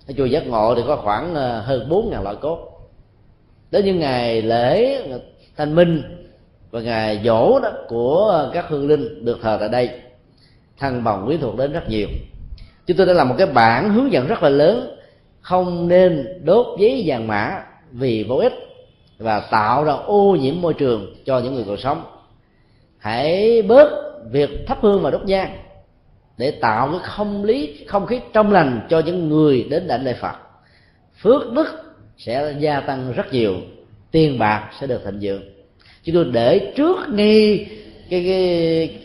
[0.08, 2.58] Ở chùa giác ngộ thì có khoảng ờ, hơn bốn ngàn loại cốt.
[3.70, 5.02] Đến những ngày lễ
[5.56, 6.02] thanh minh
[6.70, 9.90] và ngày dỗ đó của các hương linh được thờ tại đây
[10.78, 12.08] thân bằng quý thuộc đến rất nhiều.
[12.86, 14.99] Chúng tôi đã làm một cái bản hướng dẫn rất là lớn
[15.40, 18.54] không nên đốt giấy vàng mã vì vô ích
[19.18, 22.02] và tạo ra ô nhiễm môi trường cho những người còn sống.
[22.98, 23.88] Hãy bớt
[24.30, 25.56] việc thắp hương và đốt nhang
[26.36, 30.14] để tạo cái không lý, không khí trong lành cho những người đến đảnh lễ
[30.20, 30.36] phật.
[31.22, 31.66] Phước đức
[32.16, 33.54] sẽ gia tăng rất nhiều,
[34.10, 35.42] tiền bạc sẽ được thịnh vượng.
[36.02, 37.66] Chúng tôi để trước ngay
[38.10, 38.98] cái cái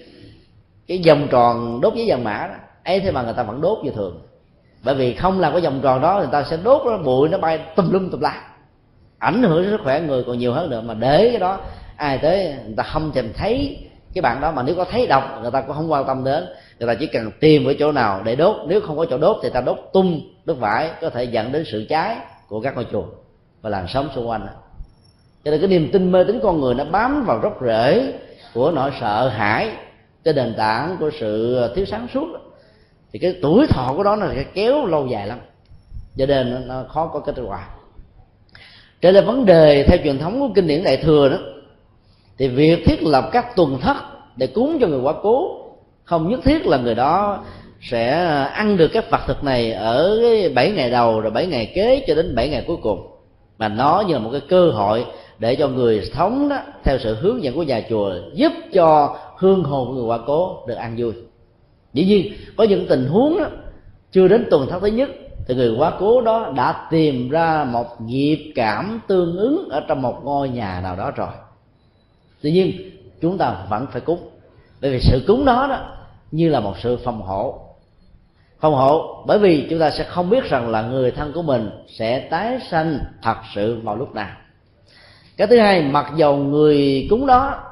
[0.87, 2.55] cái vòng tròn đốt giấy vàng mã đó.
[2.83, 4.21] Ấy thế mà người ta vẫn đốt như thường
[4.85, 7.37] bởi vì không làm cái vòng tròn đó, người ta sẽ đốt nó bụi nó
[7.37, 8.41] bay tùm lum tùm la
[9.19, 11.59] ảnh hưởng đến sức khỏe người còn nhiều hơn nữa, mà để cái đó
[11.95, 13.77] ai tới, người ta không thèm thấy
[14.13, 16.45] cái bạn đó, mà nếu có thấy độc, người ta cũng không quan tâm đến.
[16.79, 19.37] Người ta chỉ cần tìm cái chỗ nào để đốt, nếu không có chỗ đốt
[19.43, 22.17] thì ta đốt tung đốt vải, có thể dẫn đến sự cháy
[22.47, 23.03] của các ngôi chùa
[23.61, 24.47] và làn sóng xung quanh.
[25.43, 28.13] Cho nên cái niềm tin mê tín con người nó bám vào rốc rễ
[28.53, 29.71] của nỗi sợ hãi
[30.23, 32.27] cái nền tảng của sự thiếu sáng suốt
[33.15, 35.39] thì cái tuổi thọ của đó nó sẽ kéo lâu dài lắm.
[36.17, 37.67] Cho nên nó khó có kết quả.
[39.01, 41.37] Trở lại vấn đề theo truyền thống của kinh điển đại thừa đó,
[42.37, 43.95] thì việc thiết lập các tuần thất
[44.37, 45.61] để cúng cho người quá cố,
[46.03, 47.43] không nhất thiết là người đó
[47.81, 48.11] sẽ
[48.53, 50.21] ăn được các vật thực này ở
[50.55, 53.07] bảy ngày đầu rồi bảy ngày kế cho đến bảy ngày cuối cùng.
[53.57, 55.05] Mà nó như là một cái cơ hội
[55.39, 59.63] để cho người thống đó, theo sự hướng dẫn của nhà chùa, giúp cho hương
[59.63, 61.13] hồn của người quá cố được ăn vui
[61.95, 63.45] dĩ nhiên có những tình huống đó,
[64.11, 65.09] chưa đến tuần thất thứ nhất
[65.47, 70.01] thì người quá cố đó đã tìm ra một nghiệp cảm tương ứng ở trong
[70.01, 71.29] một ngôi nhà nào đó rồi.
[72.41, 72.91] Tuy nhiên
[73.21, 74.29] chúng ta vẫn phải cúng.
[74.81, 75.79] Bởi vì sự cúng đó đó
[76.31, 77.59] như là một sự phòng hộ.
[78.59, 81.69] Phòng hộ bởi vì chúng ta sẽ không biết rằng là người thân của mình
[81.87, 84.35] sẽ tái sanh thật sự vào lúc nào.
[85.37, 87.64] Cái thứ hai mặc dầu người cúng đó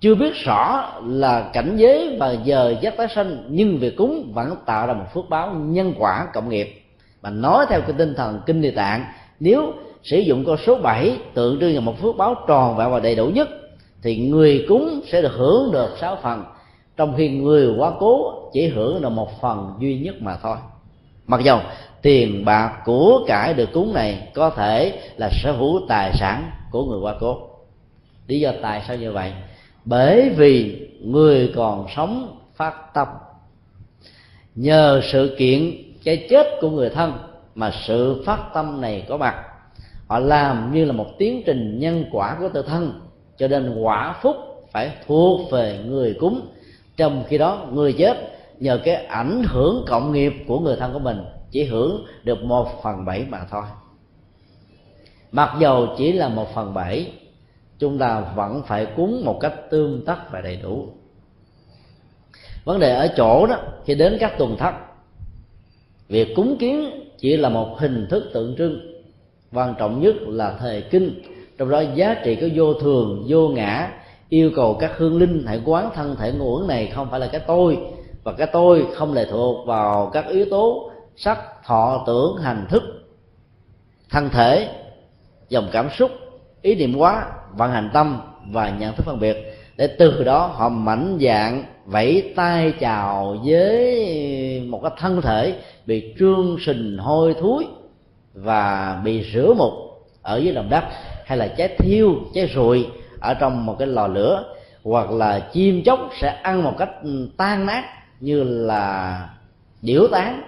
[0.00, 4.56] chưa biết rõ là cảnh giới và giờ giác tái sanh nhưng việc cúng vẫn
[4.66, 6.82] tạo ra một phước báo nhân quả cộng nghiệp.
[7.22, 9.04] Mà nói theo cái tinh thần kinh địa tạng,
[9.40, 9.72] nếu
[10.02, 13.14] sử dụng con số 7 tượng trưng là một phước báo tròn vẹn và đầy
[13.14, 13.48] đủ nhất,
[14.02, 16.44] thì người cúng sẽ được hưởng được sáu phần,
[16.96, 20.56] trong khi người quá cố chỉ hưởng được một phần duy nhất mà thôi.
[21.26, 21.60] Mặc dầu
[22.02, 26.84] tiền bạc của cải được cúng này có thể là sở hữu tài sản của
[26.84, 27.38] người quá cố.
[28.26, 29.32] Lý do tại sao như vậy?
[29.90, 33.08] Bởi vì người còn sống phát tâm.
[34.54, 35.72] Nhờ sự kiện
[36.04, 37.12] cái chết của người thân
[37.54, 39.34] mà sự phát tâm này có mặt.
[40.06, 43.00] Họ làm như là một tiến trình nhân quả của tự thân,
[43.36, 44.36] cho nên quả phúc
[44.72, 46.40] phải thuộc về người cúng.
[46.96, 48.16] Trong khi đó, người chết
[48.58, 52.82] nhờ cái ảnh hưởng cộng nghiệp của người thân của mình, chỉ hưởng được một
[52.82, 53.64] phần bảy mà thôi.
[55.32, 57.12] Mặc dầu chỉ là một phần bảy
[57.80, 60.88] chúng ta vẫn phải cúng một cách tương tất và đầy đủ.
[62.64, 64.74] Vấn đề ở chỗ đó, khi đến các tuần thất,
[66.08, 68.80] việc cúng kiến chỉ là một hình thức tượng trưng.
[69.52, 71.22] Quan trọng nhất là thời kinh,
[71.58, 73.92] trong đó giá trị có vô thường, vô ngã,
[74.28, 77.40] yêu cầu các hương linh hãy quán thân thể ngũ này không phải là cái
[77.46, 77.78] tôi,
[78.24, 82.82] và cái tôi không lệ thuộc vào các yếu tố sắc, thọ, tưởng, hành thức,
[84.10, 84.68] thân thể,
[85.48, 86.10] dòng cảm xúc,
[86.62, 88.20] ý niệm quá vận hành tâm
[88.50, 89.36] và nhận thức phân biệt,
[89.76, 95.54] để từ đó họ mảnh dạng vẫy tay chào với một cái thân thể,
[95.86, 97.66] bị trương sình hôi thối
[98.34, 99.72] và bị rửa mục
[100.22, 100.84] ở dưới lòng đất,
[101.26, 102.86] hay là cháy thiêu cháy rụi
[103.20, 104.44] ở trong một cái lò lửa,
[104.84, 106.90] hoặc là chim chóc sẽ ăn một cách
[107.36, 107.84] tan nát
[108.20, 109.28] như là
[109.82, 110.42] điểu tán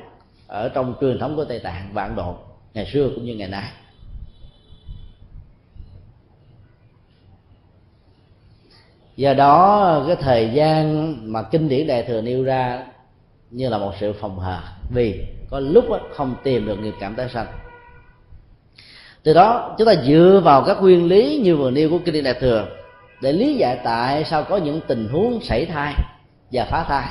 [0.47, 2.35] ở trong truyền thống của tây tạng và ấn độ
[2.75, 3.65] ngày xưa cũng như ngày nay.
[9.17, 12.83] Do đó, cái thời gian mà kinh điển đại thừa nêu ra
[13.51, 14.59] như là một sự phòng hờ,
[14.95, 15.85] vì có lúc
[16.15, 17.47] không tìm được nghiệp cảm tái sanh.
[19.23, 22.25] Từ đó, chúng ta dựa vào các nguyên lý như vừa nêu của kinh điển
[22.25, 22.67] đại thừa
[23.23, 25.95] để lý giải tại sao có những tình huống xảy thai
[26.53, 27.07] và phá thai.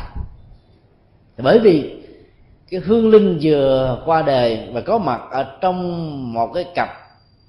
[1.37, 2.03] Bởi vì
[2.71, 6.89] cái hương linh vừa qua đời và có mặt ở trong một cái cặp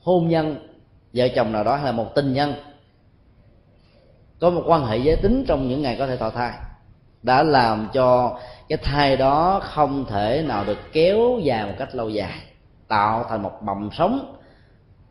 [0.03, 0.57] hôn nhân,
[1.13, 2.55] vợ chồng nào đó hay là một tình nhân
[4.43, 6.53] có một quan hệ giới tính trong những ngày có thể thọ thai.
[7.23, 8.39] Đã làm cho
[8.69, 12.33] cái thai đó không thể nào được kéo dài một cách lâu dài,
[12.89, 14.37] tạo thành một mầm sống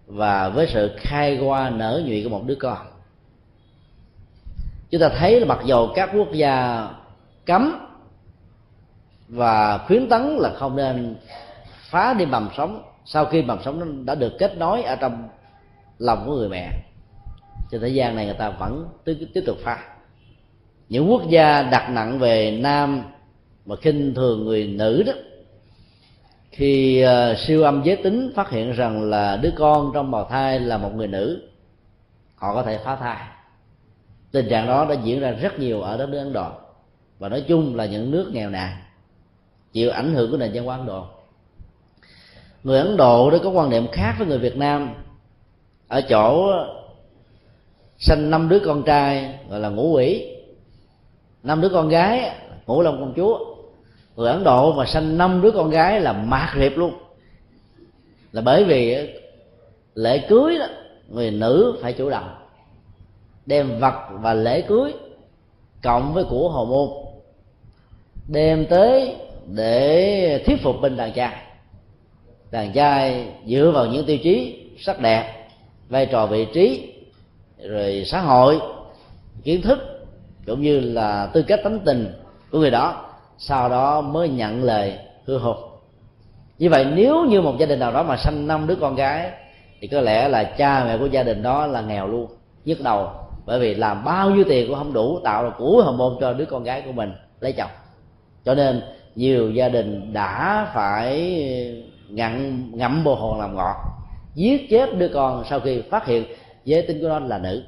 [0.05, 2.77] và với sự khai qua nở nhụy của một đứa con.
[4.89, 6.87] Chúng ta thấy là mặc dù các quốc gia
[7.45, 7.87] cấm
[9.27, 11.15] và khuyến tấn là không nên
[11.89, 15.29] phá đi mầm sống sau khi mầm sống đã được kết nối ở trong
[15.97, 16.69] lòng của người mẹ
[17.71, 18.89] trên thế gian này người ta vẫn
[19.33, 19.83] tiếp tục phá.
[20.89, 23.03] Những quốc gia đặt nặng về nam
[23.65, 25.13] mà khinh thường người nữ đó
[26.51, 30.59] khi uh, siêu âm giới tính phát hiện rằng là đứa con trong bào thai
[30.59, 31.41] là một người nữ
[32.35, 33.27] họ có thể phá thai.
[34.31, 36.51] Tình trạng đó đã diễn ra rất nhiều ở đất nước ấn độ.
[37.19, 38.77] Và nói chung là những nước nghèo nàn
[39.73, 41.05] chịu ảnh hưởng của nền văn hóa ấn độ.
[42.63, 44.93] Người ấn độ đó có quan niệm khác với người việt nam.
[45.87, 46.51] Ở chỗ
[48.01, 50.27] sinh năm đứa con trai, gọi là ngũ quỷ.
[51.43, 52.31] Năm đứa con gái,
[52.67, 53.55] ngũ long công chúa.
[54.15, 56.93] Người ấn độ mà sinh năm đứa con gái là mạt hiệp luôn.
[58.31, 59.05] Là bởi vì ờ,
[59.95, 60.65] lễ cưới đó,
[61.09, 62.35] người nữ phải chủ động.
[63.45, 64.93] Đem vật và lễ cưới
[65.83, 66.89] cộng với của hồ môn.
[68.27, 69.15] Đem tới
[69.47, 71.35] để thuyết phục bên đàn trai.
[72.51, 75.47] Đàn trai dựa vào những tiêu chí sắc đẹp,
[75.89, 76.90] vai trò vị trí
[77.69, 78.59] rồi xã hội,
[79.43, 79.79] kiến thức,
[80.45, 82.13] cũng như là tư cách tánh tình
[82.51, 83.05] của người đó,
[83.37, 85.71] sau đó mới nhận lời hư hụt
[86.61, 89.31] như vậy nếu như một gia đình nào đó mà sanh năm đứa con gái,
[89.79, 92.27] thì có lẽ là cha mẹ của gia đình đó là nghèo luôn,
[92.65, 93.09] nhức đầu.
[93.45, 96.33] Bởi vì làm bao nhiêu tiền cũng không đủ tạo ra của hồng môn cho
[96.33, 97.69] đứa con gái của mình lấy chồng.
[98.45, 98.81] Cho nên
[99.15, 101.35] nhiều gia đình đã phải
[102.09, 103.75] ngậm ngậm bồ hòn làm ngọt,
[104.35, 106.25] giết chết đứa con sau khi phát hiện
[106.65, 107.63] giới tính của nó là nữ.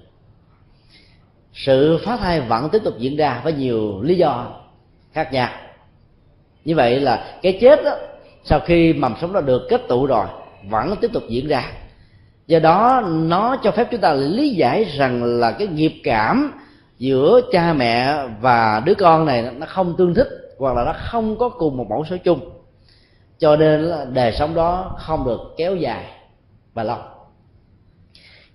[1.54, 4.48] Sự phá thai vẫn tiếp tục diễn ra với nhiều lý do
[5.14, 5.50] khác nhau.
[6.66, 7.96] Như vậy là cái chết đó,
[8.44, 10.26] sau khi mầm sống đã được kết tụ rồi
[10.70, 11.72] vẫn tiếp tục diễn ra.
[12.48, 16.54] Do đó nó cho phép chúng ta lý giải rằng là cái nghiệp cảm
[16.98, 20.28] giữa cha mẹ và đứa con này nó không tương thích
[20.60, 22.40] hoặc là nó không có cùng một mẫu số chung.
[23.40, 26.06] Cho nên là đời sống đó không được kéo dài
[26.74, 26.98] và lâu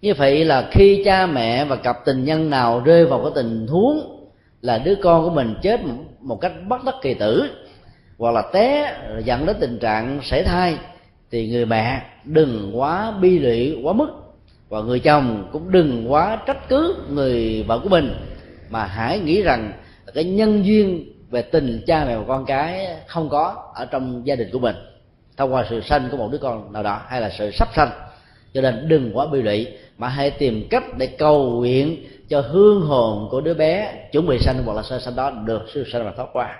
[0.00, 3.66] như vậy là khi cha mẹ và cặp tình nhân nào rơi vào cái tình
[3.66, 4.26] huống
[4.60, 5.80] là đứa con của mình chết
[6.20, 7.50] một cách bất đắc kỳ tử,
[8.18, 10.76] hoặc là té dẫn đến tình trạng sảy thai,
[11.30, 14.08] thì người mẹ đừng quá bi lụy quá mức,
[14.68, 18.14] và người chồng cũng đừng quá trách cứ người vợ của mình,
[18.70, 19.72] mà hãy nghĩ rằng
[20.14, 24.36] cái nhân duyên về tình cha mẹ và con cái không có ở trong gia
[24.36, 24.76] đình của mình,
[25.36, 27.90] thông qua sự sanh của một đứa con nào đó, hay là sự sắp sanh.
[28.54, 29.66] Cho nên đừng quá bi lụy
[29.98, 31.96] mà hãy tìm cách để cầu nguyện
[32.28, 35.62] cho hương hồn của đứa bé chuẩn bị sanh hoặc là sơ sanh đó được
[35.74, 36.56] siêu sanh và thoát qua.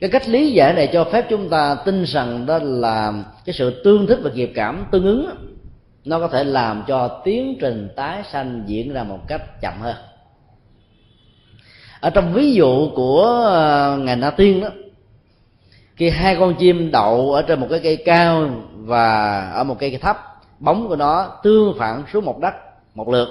[0.00, 3.12] Cái cách lý giải này cho phép chúng ta tin rằng đó là
[3.44, 5.30] cái sự tương thích và nghiệp cảm tương ứng
[6.04, 9.96] nó có thể làm cho tiến trình tái sanh diễn ra một cách chậm hơn.
[12.00, 14.68] Ở trong ví dụ của ờ, ngài na tiên đó,
[15.96, 19.98] khi hai con chim đậu ở trên một cái cây cao và ở một cây
[20.02, 20.29] thấp
[20.60, 22.54] bóng của nó tương phản xuống một đất
[22.94, 23.28] một lượt.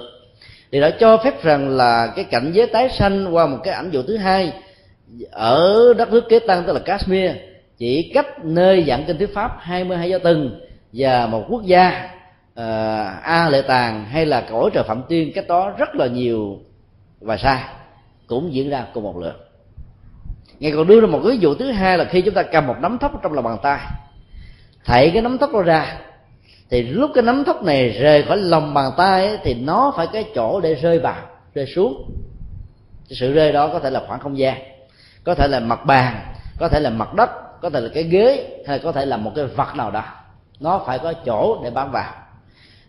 [0.72, 3.90] Thì đã cho phép rằng là cái cảnh giới tái sanh qua một cái ảnh
[3.90, 4.52] dụ thứ hai
[5.30, 7.30] ở đất nước kế tăng tức là Kashmir
[7.78, 10.60] chỉ cách nơi giảng kinh thuyết pháp 22 giáo từng
[10.92, 12.10] và một quốc gia
[12.52, 16.58] uh, A Lệ Tàng hay là cõi trời Phạm Tiên cách đó rất là nhiều
[17.20, 17.68] và xa
[18.26, 19.50] cũng diễn ra cùng một lượt.
[20.60, 22.76] Ngài còn đưa ra một ví dụ thứ hai là khi chúng ta cầm một
[22.80, 23.80] nắm thóc trong lòng bàn tay.
[24.84, 25.98] Thảy cái nắm thóc đó ra
[26.70, 30.06] thì lúc cái nắm thóc này rời khỏi lòng bàn tay ấy, thì nó phải
[30.06, 31.22] cái chỗ để rơi vào
[31.54, 32.10] rơi xuống.
[33.08, 34.56] Cái sự rơi đó có thể là khoảng không gian
[35.24, 36.20] có thể là mặt bàn
[36.58, 39.32] có thể là mặt đất có thể là cái ghế hay có thể là một
[39.36, 40.04] cái vật nào đó.
[40.60, 42.12] Nó phải có chỗ để bám vào.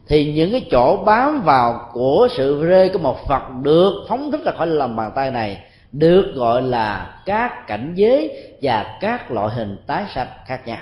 [0.08, 4.42] Thì những cái chỗ bám vào của sự rơi của một vật được phóng thích
[4.46, 9.56] ra khỏi lòng bàn tay này được gọi là các cảnh giới và các loại
[9.56, 10.78] hình tái sanh khác nhau.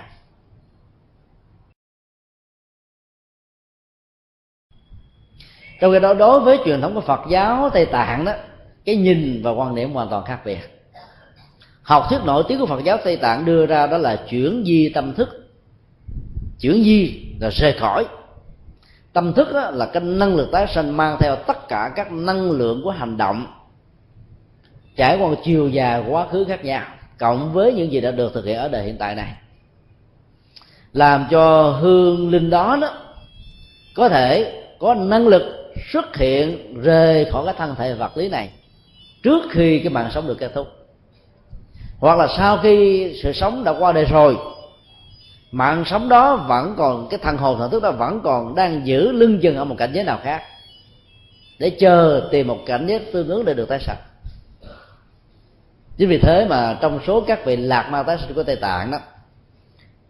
[5.80, 8.34] Trong khi đó, đối với truyền thống của phật giáo tây tạng đó,
[8.86, 10.60] cái nhìn và quan điểm hoàn toàn khác biệt.
[11.82, 14.90] Học thuyết nổi tiếng của phật giáo tây tạng đưa ra đó là chuyển di
[14.90, 15.30] tâm thức.
[16.60, 18.06] Chuyển di là rời khỏi.
[19.14, 22.82] Tâm thức là cái năng lực tái sanh mang theo tất cả các năng lượng
[22.84, 23.46] của hành động,
[24.96, 26.84] trải qua một chiều dài quá khứ khác nhau,
[27.18, 29.34] cộng với những gì đã được thực hiện ở đời hiện tại này.
[30.94, 32.90] Làm cho hương linh đó đó
[33.96, 35.59] có thể có năng lực
[35.92, 38.50] xuất hiện rời khỏi cái thân thể vật lý này
[39.24, 40.68] trước khi cái mạng sống được kết thúc.
[42.00, 44.38] Hoặc là sau khi sự sống đã qua đời rồi,
[45.52, 49.12] mạng sống đó vẫn còn, cái thân hồn, thần thức đó vẫn còn đang giữ
[49.12, 50.44] lưng chừng ở một cảnh giới nào khác
[51.60, 53.98] để chờ tìm một cảnh giới tương ứng để được tái sanh.
[55.98, 58.92] Chính vì thế mà trong số các vị lạc ma tái sinh của tây tạng
[58.92, 58.98] đó,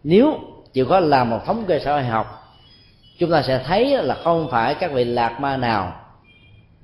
[0.04, 0.38] nếu
[0.72, 2.39] chịu khó làm một thống kê xã hội học
[3.20, 5.92] chúng ta sẽ thấy là không phải các vị lạc ma nào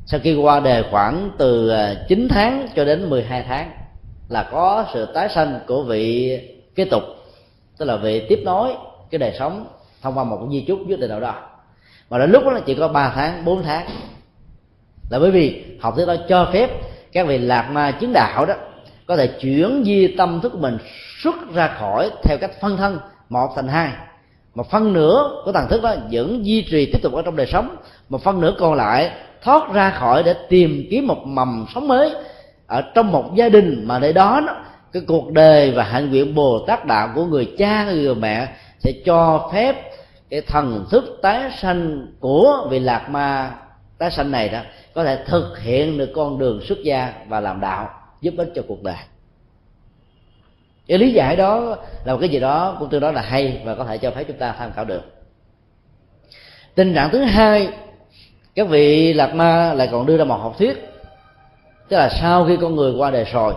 [0.07, 3.71] sau khi qua đề khoảng từ à, 9 tháng cho đến 12 tháng
[4.29, 6.39] là có sự tái sanh của vị
[6.75, 7.03] kế tục,
[7.79, 8.73] tức là vị tiếp nối
[9.11, 9.67] cái đời sống
[10.03, 11.35] thông qua một di chúc nhất định nào đó.
[12.11, 13.87] Mà đến lúc đó chỉ có 3 tháng 4 tháng.
[15.11, 16.71] Là bởi vì học thuyết đó cho phép
[17.13, 18.55] các vị lạc ma chứng đạo đó
[19.07, 20.79] có thể chuyển di tâm thức của mình
[21.23, 23.91] xuất ra khỏi theo cách phân thân một thành hai
[24.57, 27.47] mà phân nửa của tầng thức đó vẫn duy trì tiếp tục ở trong đời
[27.47, 27.77] sống.
[28.09, 29.11] Mà phân nửa còn lại
[29.43, 32.15] thoát ra khỏi để tìm kiếm một mầm sống mới
[32.67, 34.57] ở trong một gia đình mà để đó, đó
[34.93, 38.49] cái cuộc đời và hạnh nguyện bồ tát đạo của người cha người mẹ
[38.79, 39.93] sẽ cho phép
[40.31, 43.51] cái thần thức tái sanh của vị lạc ma
[43.99, 44.61] tái sanh này đó
[44.95, 47.89] có thể thực hiện được con đường xuất gia và làm đạo
[48.21, 48.97] giúp ích cho cuộc đời
[50.89, 53.75] cái lý giải đó là một cái gì đó cũng tương đối là hay và
[53.75, 55.03] có thể cho phép chúng ta tham khảo được.
[56.75, 57.69] Tình trạng thứ hai,
[58.55, 60.91] các vị lạc ma lại còn đưa ra một học thuyết,
[61.89, 63.55] tức là sau khi con người qua đời rồi,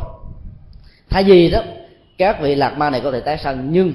[1.10, 1.62] thay vì đó,
[2.18, 3.94] các vị lạc ma này có thể tái sanh, nhưng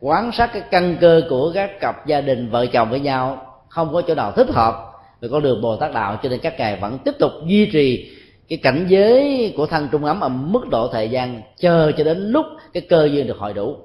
[0.00, 3.92] quan sát cái căn cơ của các cặp gia đình, vợ chồng với nhau, không
[3.92, 6.76] có chỗ nào thích hợp về con đường bồ tát đạo cho nên các ngài
[6.76, 8.15] vẫn tiếp tục duy trì
[8.48, 12.18] cái cảnh giới của thân trung ấm ở mức độ thời gian chờ cho đến
[12.18, 13.76] lúc cái cơ duyên được hội đủ.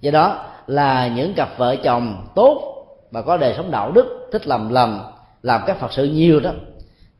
[0.00, 2.72] Do đó là những cặp vợ chồng tốt
[3.10, 5.00] và có đời sống đạo đức, thích làm lầm,
[5.42, 6.50] làm các phật sự nhiều đó,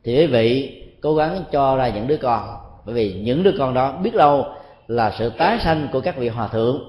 [0.03, 2.57] thì quý vị cố gắng cho ra những đứa con.
[2.85, 4.45] Bởi vì những đứa con đó biết đâu
[4.87, 6.81] là sự tái sanh của các vị hòa thượng,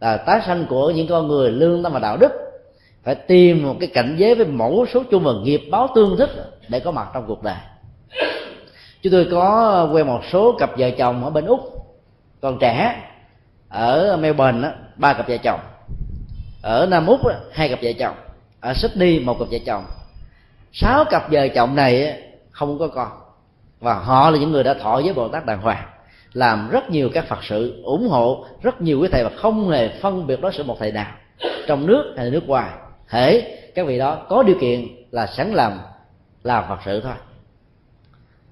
[0.00, 2.32] là tái sanh của những con người lương tâm và đạo đức.
[3.04, 6.30] Phải tìm một cái cảnh giới với mẫu số chung và nghiệp báo tương thích
[6.68, 7.56] để có mặt trong cuộc đời
[9.04, 11.60] chúng tôi có ờ, quen một số cặp vợ chồng ở bên úc.
[12.40, 13.02] Còn trẻ
[13.68, 15.60] ở melbourne ba cặp vợ chồng.
[16.62, 17.20] Ở nam úc
[17.52, 18.14] hai cặp vợ chồng.
[18.60, 19.84] Ở sydney, một cặp vợ chồng.
[20.72, 23.08] Sáu cặp vợ chồng này không có con.
[23.80, 25.88] Và họ là những người đã thọ với bồ tát đàng hoàng,
[26.32, 29.88] làm rất nhiều các phật sự, ủng hộ rất nhiều quý thầy và không hề
[29.88, 31.12] phân biệt đối xử một thầy nào.
[31.66, 32.70] Trong nước hay nước ngoài
[33.08, 35.78] thể các vị đó có điều kiện là sẵn làm
[36.42, 37.14] làm phật sự thôi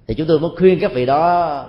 [0.07, 1.65] thì chúng tôi muốn khuyên các vị đó,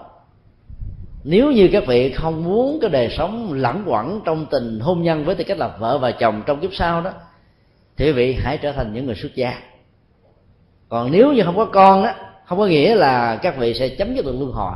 [1.24, 5.24] nếu như các vị không muốn cái đời sống lẳng quẩn trong tình hôn nhân
[5.24, 7.12] với tư cách là vợ và chồng trong kiếp sau đó,
[7.97, 9.59] thì quý vị hãy trở thành những người xuất gia.
[10.89, 12.14] Còn nếu như không có con á,
[12.47, 14.74] không có nghĩa là các vị sẽ chấm dứt được luân hồi.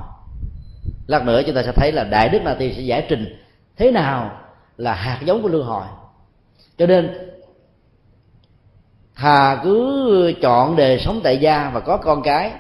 [1.07, 3.37] Lát nữa chúng ta sẽ thấy là đại đức na tiên sẽ giải trình
[3.77, 4.41] thế nào
[4.77, 5.85] là hạt giống của luân hồi.
[6.79, 7.31] Cho nên,
[9.15, 12.53] thà cứ chọn đời sống tại gia và có con cái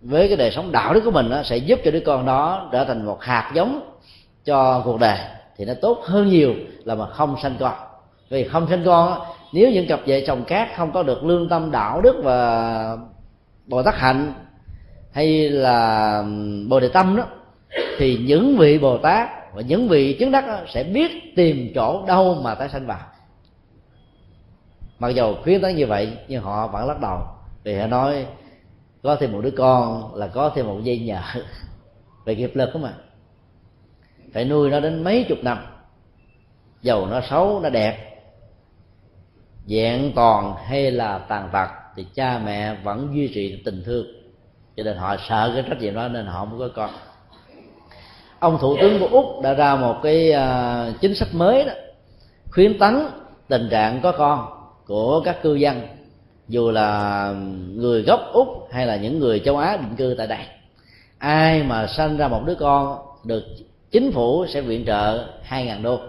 [0.00, 2.68] với cái đời sống đạo đức của mình đó, sẽ giúp cho đứa con đó
[2.72, 3.80] trở thành một hạt giống
[4.44, 5.18] cho cuộc đời.
[5.56, 7.74] Thì nó tốt hơn nhiều là mà không sanh con.
[8.28, 9.20] Vì không sanh con
[9.52, 12.96] nếu những cặp vợ chồng khác không có được lương tâm đạo đức và
[13.66, 14.32] bồ tát hạnh
[15.12, 16.24] hay là
[16.68, 17.24] bồ đề tâm đó
[17.98, 22.04] thì những vị bồ tát và những vị chứng đắc đó, sẽ biết tìm chỗ
[22.06, 22.98] đâu mà tái sanh vào.
[24.98, 27.18] Mặc dầu khuyến tấn như vậy nhưng họ vẫn lắc đầu.
[27.64, 28.26] Vì họ nói
[29.02, 31.20] có thêm một đứa con là có thêm một dây nhợ
[32.24, 32.94] về nghiệp lực đó mà.
[34.34, 35.58] Phải nuôi nó đến mấy chục năm.
[36.82, 38.22] Dầu nó xấu, nó đẹp.
[39.66, 44.06] Dạng toàn hay là tàn tật thì cha mẹ vẫn duy trì tình thương.
[44.76, 46.90] Cho nên họ sợ cái trách nhiệm đó nên họ không có con.
[48.38, 51.72] Ông thủ tướng của úc đã ra một cái à, chính sách mới đó.
[52.50, 53.08] Khuyến tấn
[53.48, 54.46] tình trạng có con
[54.86, 55.97] của các cư dân
[56.48, 57.32] dù là
[57.74, 60.38] người gốc úc hay là những người châu á định cư tại đây,
[61.18, 63.44] ai mà sanh ra một đứa con được
[63.90, 66.00] chính phủ sẽ viện trợ 2.000 đô.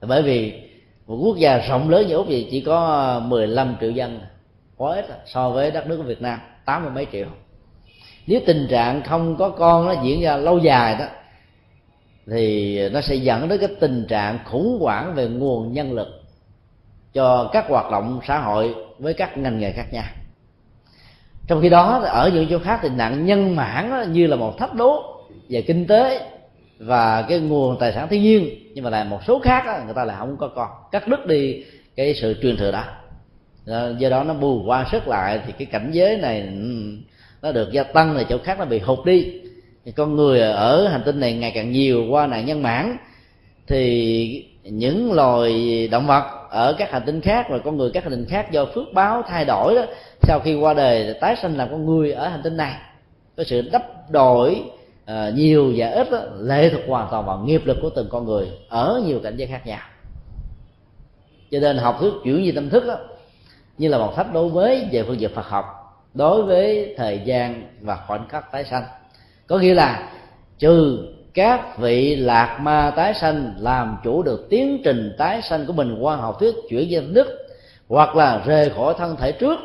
[0.00, 0.52] Bởi vì
[1.06, 4.20] một quốc gia rộng lớn như úc thì chỉ có 15 triệu dân,
[4.76, 7.26] quá ít so với đất nước của việt nam, tám mươi mấy triệu.
[8.26, 11.04] Nếu tình trạng không có con nó diễn ra lâu dài đó,
[12.30, 16.08] thì nó sẽ dẫn đến cái tình trạng khủng hoảng về nguồn nhân lực
[17.12, 20.04] cho các hoạt động xã hội với các ngành nghề khác nhau.
[21.46, 24.74] Trong khi đó ở những chỗ khác thì nạn nhân mãn như là một thách
[24.74, 26.28] đố về kinh tế
[26.78, 29.94] và cái nguồn tài sản thiên nhiên nhưng mà là một số khác đó, người
[29.94, 30.68] ta lại không có con.
[30.92, 31.64] Cắt đứt đi
[31.96, 32.84] cái sự truyền thừa đó.
[33.66, 36.96] Ờ, do đó nó bù qua sức lại thì cái cảnh giới này ừ,
[37.42, 39.40] nó được gia tăng là chỗ khác nó bị hụt đi.
[39.84, 42.96] Thì con người ở hành tinh này ngày càng nhiều qua nạn nhân mãn
[43.66, 48.12] thì những loài động vật ở các hành tinh khác và con người các hành
[48.12, 49.82] tinh khác do phước báo thay đổi đó
[50.22, 52.74] sau khi qua đời tái sinh làm con người ở hành tinh này
[53.36, 54.62] có sự đắp đổi
[55.04, 58.24] uh, nhiều và ít đó, lệ thuộc hoàn toàn vào nghiệp lực của từng con
[58.24, 59.80] người ở nhiều cảnh giới khác nhau.
[61.50, 62.96] Cho nên học thuyết chuyển di tâm thức đó,
[63.78, 65.64] như là một thách đối với về phương diện Phật học
[66.14, 68.84] đối với thời gian và khoảnh khắc tái sanh.
[69.46, 70.12] Có nghĩa là
[70.58, 75.72] trừ các vị lạc ma tái sanh làm chủ được tiến trình tái sanh của
[75.72, 75.96] mình.
[76.00, 77.48] Qua học thuyết chuyển danh đức,
[77.88, 79.58] hoặc là rời khỏi thân thể trước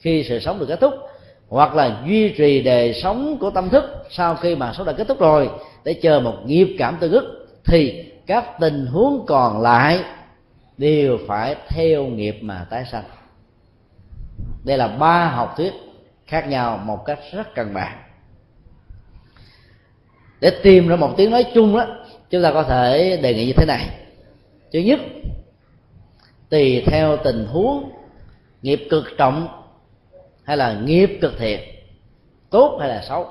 [0.00, 0.94] khi sự sống được kết thúc,
[1.48, 5.08] hoặc là duy trì đề sống của tâm thức sau khi mà sống đã kết
[5.08, 5.50] thúc rồi,
[5.84, 9.98] để chờ một nghiệp cảm tương ức, thì các tình huống còn lại
[10.78, 13.04] đều phải theo nghiệp mà tái sanh.
[14.64, 15.72] Đây là ba học thuyết
[16.26, 17.98] khác nhau một cách rất căn bản
[20.44, 21.86] để tìm ra một tiếng nói chung đó
[22.30, 23.88] chúng ta có thể đề nghị như thế này.
[24.72, 25.00] Thứ nhất,
[26.48, 27.90] tùy theo tình huống,
[28.62, 29.48] nghiệp cực trọng
[30.42, 31.60] hay là nghiệp cực thiện,
[32.50, 33.26] tốt hay là xấu.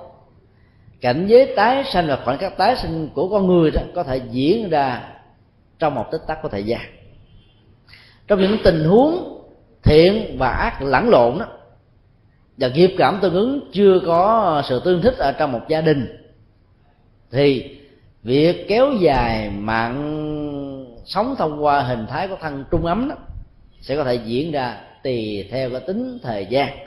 [1.01, 4.21] Cảnh giới tái sanh và khoảnh khắc tái sinh của con người đó có thể
[4.31, 5.09] diễn ra
[5.79, 6.81] trong một tích tắc của thời gian.
[8.27, 9.41] Trong những tình huống
[9.83, 11.45] thiện và ác lẫn lộn đó,
[12.57, 16.22] và nghiệp cảm tương ứng chưa có sự tương thích ở trong một gia đình
[17.33, 17.77] thì
[18.23, 23.15] việc kéo dài mạng sống thông qua hình thái của thân trung ấm đó
[23.81, 26.77] sẽ có thể diễn ra tùy theo cái tính thời gian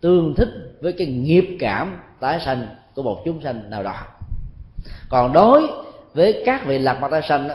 [0.00, 0.48] tương thích
[0.80, 3.94] với cái nghiệp cảm tái sanh của một chúng sanh nào đó.
[5.08, 5.62] Còn đối
[6.14, 7.54] với các vị lạc mặt tái sanh đó,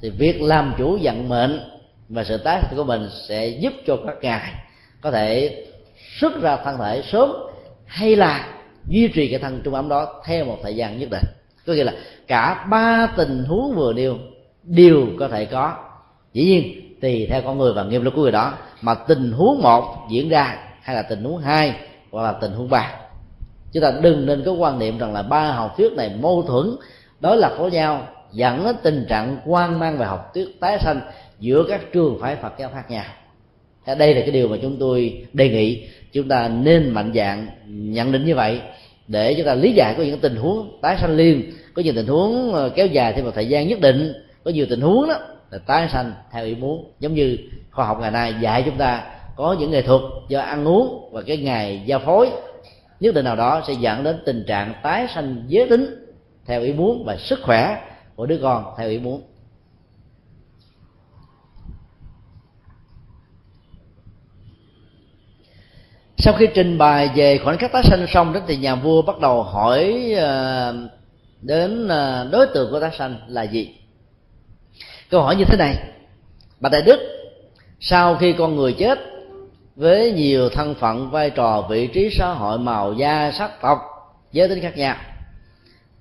[0.00, 1.60] thì việc làm chủ vận mệnh
[2.08, 4.54] và sự tái sanh của mình sẽ giúp cho các ngài
[5.00, 5.64] có thể
[6.20, 7.32] xuất ra thân thể sớm
[7.86, 8.54] hay là
[8.88, 11.24] duy trì cái thân trung ấm đó theo một thời gian nhất định
[11.66, 11.92] có nghĩa là
[12.26, 14.18] cả ba tình huống vừa nêu
[14.62, 15.76] đều có thể có.
[16.32, 19.62] Dĩ nhiên, tùy theo con người và nghiệp lực của người đó, mà tình huống
[19.62, 21.74] một diễn ra, hay là tình huống hai,
[22.10, 22.94] hoặc là tình huống ba.
[23.72, 26.76] Chúng ta đừng nên có quan niệm rằng là ba học thuyết này mâu thuẫn,
[27.20, 31.00] đối lập với nhau, dẫn đến tình trạng quan mang về học thuyết tái sanh
[31.38, 33.04] giữa các trường phái Phật giáo khác nhau.
[33.86, 38.12] Đây là cái điều mà chúng tôi đề nghị, chúng ta nên mạnh dạng nhận
[38.12, 38.60] định như vậy
[39.08, 42.06] để chúng ta lý giải có những tình huống tái sanh liên có nhiều tình
[42.06, 44.12] huống ờ, kéo dài thêm một thời gian nhất định,
[44.44, 45.14] có nhiều tình huống đó
[45.50, 46.92] là tái sanh theo ý muốn.
[47.00, 47.38] Giống như
[47.70, 49.04] khoa học ngày nay dạy chúng ta
[49.36, 52.30] có những nghệ thuật do ăn uống và cái ngày giao phối.
[53.00, 55.86] Nhất định nào đó sẽ dẫn đến tình trạng tái sanh giới tính
[56.46, 57.80] theo ý muốn và sức khỏe
[58.16, 59.22] của đứa con theo ý muốn.
[66.24, 69.18] Sau khi trình bày về khoảnh khắc tái sanh xong đó thì nhà vua bắt
[69.20, 70.74] đầu hỏi ờ,
[71.40, 73.74] đến ờ, đối tượng của tái sanh là gì?
[75.10, 75.74] Câu hỏi như thế này.
[76.60, 77.00] Bà đại đức
[77.80, 78.98] sau khi con người chết
[79.76, 83.78] với nhiều thân phận vai trò vị trí xã hội màu da sắc tộc
[84.32, 84.96] giới tính khác nhau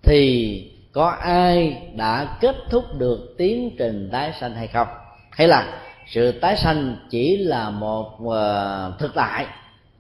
[0.04, 4.88] thì có ai đã kết thúc được tiến trình tái sanh hay không?
[5.32, 9.46] Hay là sự tái sanh chỉ là một uh, thực tại?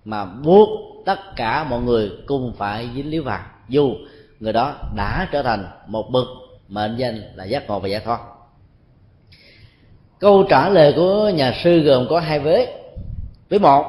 [0.05, 0.69] Mà buộc
[1.05, 3.95] tất cả mọi người cùng phải dính líu vào, dù
[4.39, 6.27] người đó đã trở thành một bậc
[6.67, 8.19] mệnh danh là giác ngộ và giải thoát.
[10.19, 12.81] Câu trả lời của nhà sư gồm có hai vế.
[13.49, 13.85] Với một,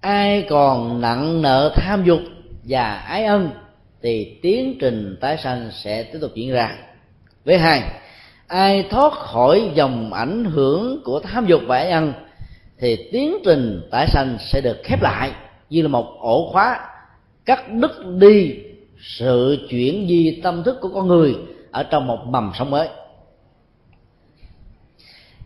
[0.00, 2.20] ai còn nặng nợ tham dục
[2.64, 3.50] và ái ân
[4.02, 6.76] thì tiến trình tái sanh sẽ tiếp tục diễn ra.
[7.44, 7.82] Với hai,
[8.46, 12.12] ai thoát khỏi dòng ảnh hưởng của tham dục và ái ân
[12.78, 15.32] thì tiến trình tái sanh sẽ được khép lại.
[15.70, 16.88] Như là một ổ khóa,
[17.44, 18.54] cắt đứt đi
[19.00, 21.36] sự chuyển di tâm thức của con người
[21.70, 22.88] ở trong một mầm sống mới.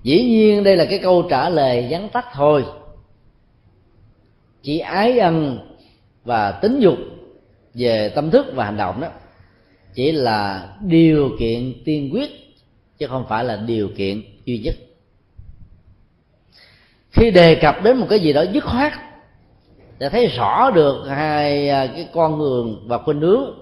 [0.02, 2.64] Dĩ nhiên đây là cái câu trả lời vắn tắt thôi.
[4.62, 5.58] Chỉ ái ân
[6.24, 6.98] và tính dục
[7.74, 9.08] về tâm thức và hành động đó
[9.94, 12.30] chỉ là điều kiện tiên quyết,
[12.98, 14.74] chứ không phải là điều kiện duy nhất
[17.10, 18.92] khi đề cập đến một cái gì đó dứt khoát,
[19.98, 23.58] để thấy rõ được hai à, cái con người và khuynh hướng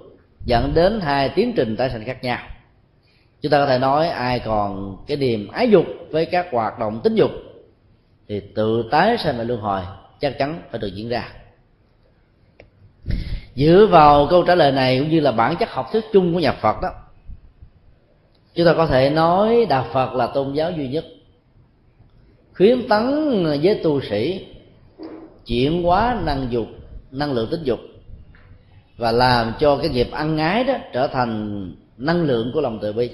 [0.46, 2.38] dẫn đến hai tiến trình tái sanh khác nhau.
[3.40, 7.00] Chúng ta có thể nói ai còn cái niềm ái dục với các hoạt động
[7.04, 7.30] tính dục,
[8.28, 9.82] thì tự tái sanh và luân hồi
[10.20, 11.32] chắc chắn phải được diễn ra.
[13.54, 16.40] Dựa vào câu trả lời này cũng như là bản chất học thuyết chung của
[16.40, 16.88] nhà phật đó,
[18.54, 21.04] chúng ta có thể nói đạo phật là tôn giáo duy nhất
[22.58, 24.46] khuyến tấn với tu sĩ
[25.46, 26.66] chuyển hóa năng dục,
[27.10, 27.78] năng lượng tính dục
[28.96, 32.92] và làm cho cái nghiệp ăn ái đó trở thành năng lượng của lòng từ
[32.92, 33.10] bi.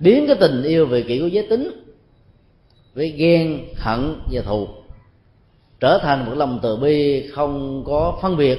[0.00, 1.70] Biến cái tình yêu về kỹ của giới tính
[2.94, 4.68] với ghen, hận và thù
[5.80, 8.58] trở thành một lòng từ bi không có phân biệt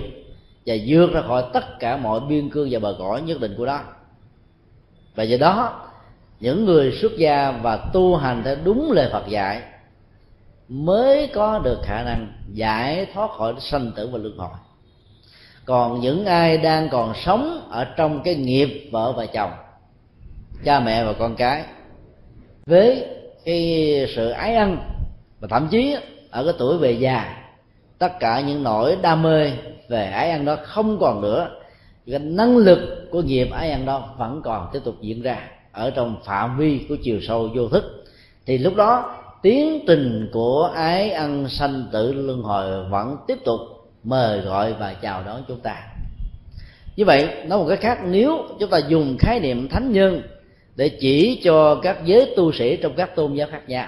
[0.65, 3.65] và vượt ra khỏi tất cả mọi biên cương và bờ cõi nhất định của
[3.65, 3.81] đó.
[5.15, 5.84] Và do đó
[6.39, 9.61] những người xuất gia và tu hành theo đúng lời Phật dạy
[10.69, 14.49] mới có được khả năng giải thoát khỏi sanh tử và luân hồi.
[15.65, 19.51] Còn những ai đang còn sống ở trong cái nghiệp vợ và chồng,
[20.63, 21.63] cha mẹ và con cái,
[22.65, 23.07] với
[23.45, 24.77] cái sự ái ân
[25.39, 25.95] và thậm chí
[26.31, 27.43] ở cái tuổi về già,
[27.97, 29.51] tất cả những nỗi đam mê
[29.89, 31.49] về ái ăn đó không còn nữa,
[32.05, 35.89] cái năng lực của nghiệp ái ăn đó vẫn còn tiếp tục diễn ra ở
[35.89, 38.03] trong phạm vi của chiều sâu vô thức,
[38.45, 43.59] thì lúc đó tiến trình của ái ăn sanh tử luân hồi vẫn tiếp tục
[44.03, 45.75] mời gọi và chào đón chúng ta.
[46.95, 50.21] Như vậy, nói một cách khác, nếu chúng ta dùng khái niệm thánh nhân
[50.75, 53.87] để chỉ cho các giới tu sĩ trong các tôn giáo khác nhau,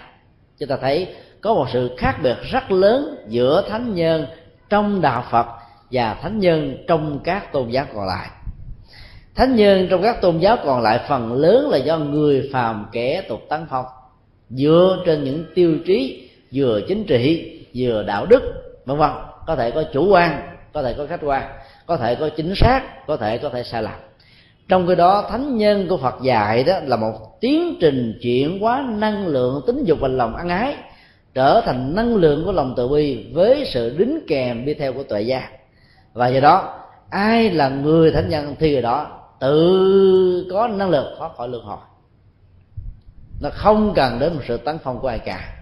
[0.59, 1.07] chúng ta thấy
[1.41, 4.25] có một sự khác biệt rất lớn giữa thánh nhân
[4.69, 5.45] trong đạo phật
[5.91, 8.27] và thánh nhân trong các tôn giáo còn lại
[9.37, 13.21] thánh nhân trong các tôn giáo còn lại phần lớn là do người phàm kẻ
[13.29, 13.85] tục tấn phong.
[14.49, 18.41] Dựa trên những tiêu chí vừa chính trị, vừa đạo đức,
[18.85, 19.09] vân vân.
[19.47, 20.41] Có thể có chủ quan,
[20.73, 21.43] có thể có khách quan,
[21.85, 23.93] có thể có chính xác, có thể có thể sai lầm.
[24.67, 28.85] Trong cái đó, thánh nhân của phật dạy đó là một tiến trình chuyển hóa
[28.89, 30.75] năng lượng tính dục và lòng ăn ái,
[31.33, 35.03] trở thành năng lượng của lòng từ bi với sự đính kèm đi theo của
[35.03, 35.49] tuệ giác
[36.13, 41.15] và do đó, ai là người thánh nhân thì người đó tự có năng lực
[41.17, 41.77] thoát khỏi luân hồi.
[43.41, 45.53] Nó không cần đến một sự tấn phong của ai cả.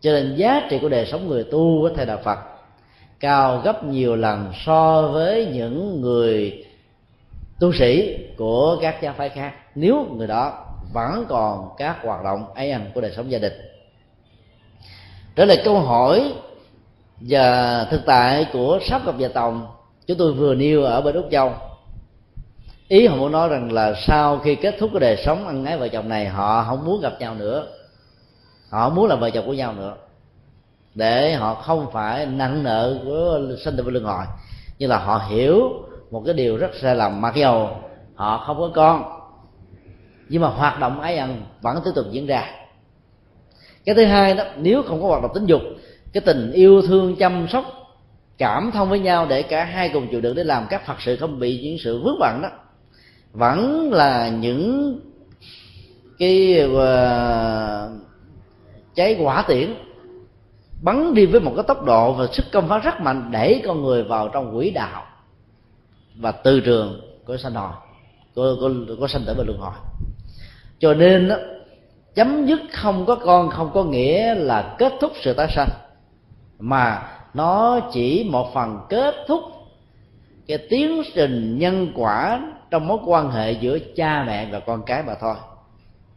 [0.00, 2.38] Cho nên giá trị của đời sống người tu theo đạo phật
[3.20, 6.64] cao gấp nhiều lần so với những người
[7.60, 9.54] tu sĩ của các giáo phái khác.
[9.74, 13.52] Nếu người đó vẫn còn các hoạt động ấy ăn của đời sống gia đình.
[15.36, 16.34] Trở lại câu hỏi
[17.20, 19.66] và thực tại của sắp gặp vợ tòng
[20.06, 21.52] chúng tôi vừa nêu ở bên úc châu.
[22.88, 25.78] Ý họ muốn nói rằng là sau khi kết thúc cái đời sống ăn ái
[25.78, 27.66] vợ chồng này, họ không muốn gặp nhau nữa.
[28.70, 29.94] Họ muốn là vợ chồng của nhau nữa.
[30.94, 34.24] Để họ không phải nặng nợ của sinh tử và luân hồi.
[34.78, 35.72] Nhưng là họ hiểu
[36.10, 37.20] một cái điều rất sai lầm.
[37.20, 37.70] Mặc dầu
[38.14, 39.04] họ không có con,
[40.28, 42.50] nhưng mà hoạt động ái ân vẫn tiếp tục diễn ra.
[43.84, 45.60] Cái thứ hai đó, nếu không có hoạt động tính dục,
[46.12, 47.64] cái tình yêu thương chăm sóc
[48.38, 51.16] cảm thông với nhau để cả hai cùng chịu đựng để làm các phật sự
[51.16, 52.48] không bị những sự vướng bận đó.
[53.32, 55.00] Vẫn là những
[56.18, 57.90] cái uh,
[58.94, 59.74] cháy quả tiễn
[60.82, 63.82] bắn đi với một cái tốc độ và sức công phá rất mạnh để con
[63.82, 65.06] người vào trong quỹ đạo
[66.16, 67.72] và từ trường của sanh hồi
[68.34, 69.72] của, của, của sanh tử và luân hồi.
[70.78, 71.36] Cho nên đó,
[72.14, 75.68] chấm dứt không có con không có nghĩa là kết thúc sự tái sanh
[76.58, 77.02] mà
[77.34, 79.40] nó chỉ một phần kết thúc
[80.46, 82.40] cái tiến trình nhân quả
[82.70, 85.34] trong mối quan hệ giữa cha mẹ và con cái mà thôi.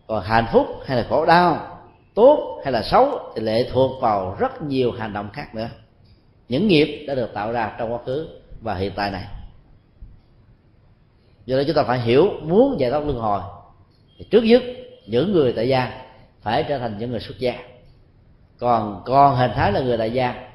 [0.08, 1.80] Còn hạnh phúc hay là khổ đau,
[2.14, 5.70] tốt hay là xấu thì lệ thuộc vào rất nhiều hành động khác nữa.
[6.50, 8.28] Những nghiệp đã được tạo ra trong quá khứ
[8.62, 9.26] và hiện tại này.
[11.46, 13.42] Do đó chúng ta phải hiểu muốn giải thoát luân hồi,
[14.18, 14.64] thì trước nhất
[15.08, 16.02] những người tại gia
[16.42, 17.54] phải trở thành những người xuất gia.
[18.60, 20.47] Còn còn hình thái là người tại gia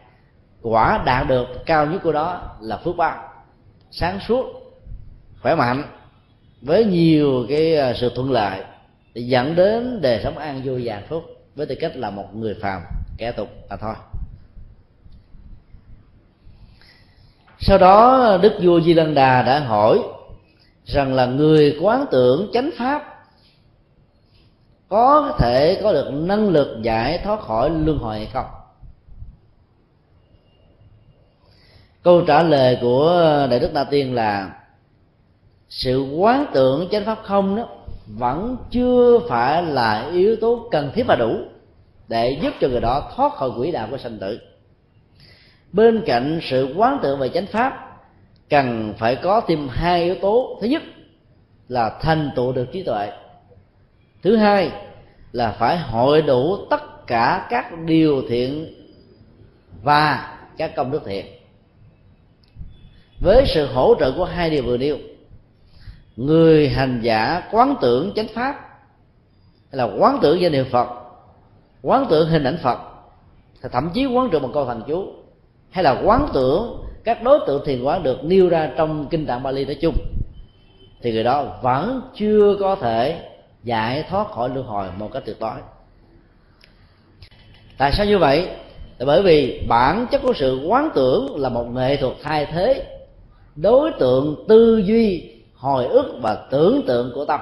[0.62, 3.28] quả đạt được cao nhất của đó là phước báo.
[3.90, 4.46] Sáng suốt,
[5.42, 5.84] khỏe mạnh,
[6.62, 8.64] với nhiều cái à, sự thuận lợi
[9.14, 11.24] thì dẫn đến đời sống an vui và hạnh phúc,
[11.54, 12.82] với tư cách là một người phàm,
[13.18, 13.94] kẻ tục mà thôi.
[17.58, 20.02] Sau đó, đức vua di lăng đà đã hỏi
[20.84, 23.24] rằng là người quán tưởng chánh pháp
[24.88, 28.46] có thể có được năng lực giải thoát khỏi luân hồi hay không?
[32.02, 34.50] Câu trả lời của đại đức đa tiên là,
[35.68, 37.68] sự quán tưởng chánh pháp không đó
[38.06, 41.36] vẫn chưa phải là yếu tố cần thiết và đủ
[42.08, 44.40] để giúp cho người đó thoát khỏi quỹ đạo của sanh tử.
[45.72, 47.98] Bên cạnh sự quán tưởng về chánh pháp,
[48.50, 50.58] cần phải có thêm hai yếu tố.
[50.60, 50.82] Thứ nhất
[51.68, 53.12] là thành tựu được trí tuệ.
[54.22, 54.70] Thứ hai
[55.32, 58.74] là phải hội đủ tất cả các điều thiện
[59.82, 61.26] và các công đức thiện
[63.22, 64.98] với sự hỗ trợ của hai điều vừa nêu,
[66.16, 68.52] người hành giả quán tưởng chánh pháp
[69.70, 70.88] hay là quán tưởng danh hiệu phật,
[71.82, 72.78] quán tưởng hình ảnh phật
[73.72, 75.12] thậm chí quán tưởng một câu thần chú
[75.70, 79.42] hay là quán tưởng các đối tượng thiền quán được nêu ra trong kinh tạng
[79.42, 79.96] Bali nói chung,
[81.02, 83.28] thì người đó vẫn chưa có thể
[83.64, 85.54] giải thoát khỏi luân hồi một cách tuyệt đối.
[87.78, 88.48] Tại sao như vậy?
[88.98, 92.98] Là bởi vì bản chất của sự quán tưởng là một nghệ thuật thay thế
[93.56, 97.40] đối tượng tư duy, hồi ức và tưởng tượng của tâm.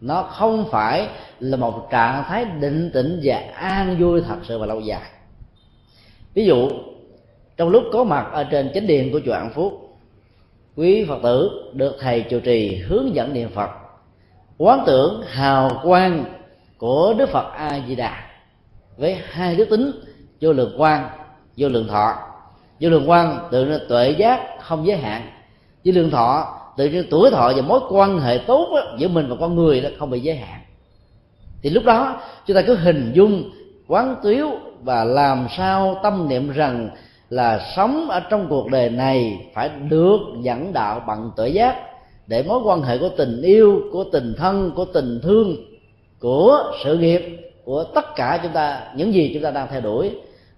[0.00, 1.08] Nó không phải
[1.40, 5.10] là một trạng thái định tĩnh và an vui thật sự và lâu dài.
[6.34, 6.70] Ví dụ,
[7.56, 9.96] trong lúc có mặt ở trên chánh điện của chùa An Phúc
[10.76, 13.70] quý Phật tử được thầy trụ trì hướng dẫn niệm Phật.
[14.58, 16.24] Quán tưởng hào quang
[16.78, 18.30] của Đức Phật A Di Đà
[18.96, 19.90] với hai đức tính,
[20.40, 21.08] vô lượng quang,
[21.56, 22.16] vô lượng thọ
[22.84, 25.22] vô lượng quan tự là tuệ giác không giới hạn.
[25.84, 29.28] Vô lượng thọ tự nhiên tuổi thọ và mối quan hệ tốt đó, giữa mình
[29.28, 30.60] và con người đó không bị giới hạn.
[31.62, 33.50] Thì lúc đó chúng ta cứ hình dung
[33.88, 34.50] quán tiếu
[34.82, 36.90] và làm sao tâm niệm rằng
[37.30, 41.76] là sống ở trong cuộc đời này phải được dẫn đạo bằng tuệ giác
[42.26, 45.56] để mối quan hệ của tình yêu của tình thân của tình thương
[46.20, 50.10] của sự nghiệp của tất cả chúng ta những gì chúng ta đang theo đuổi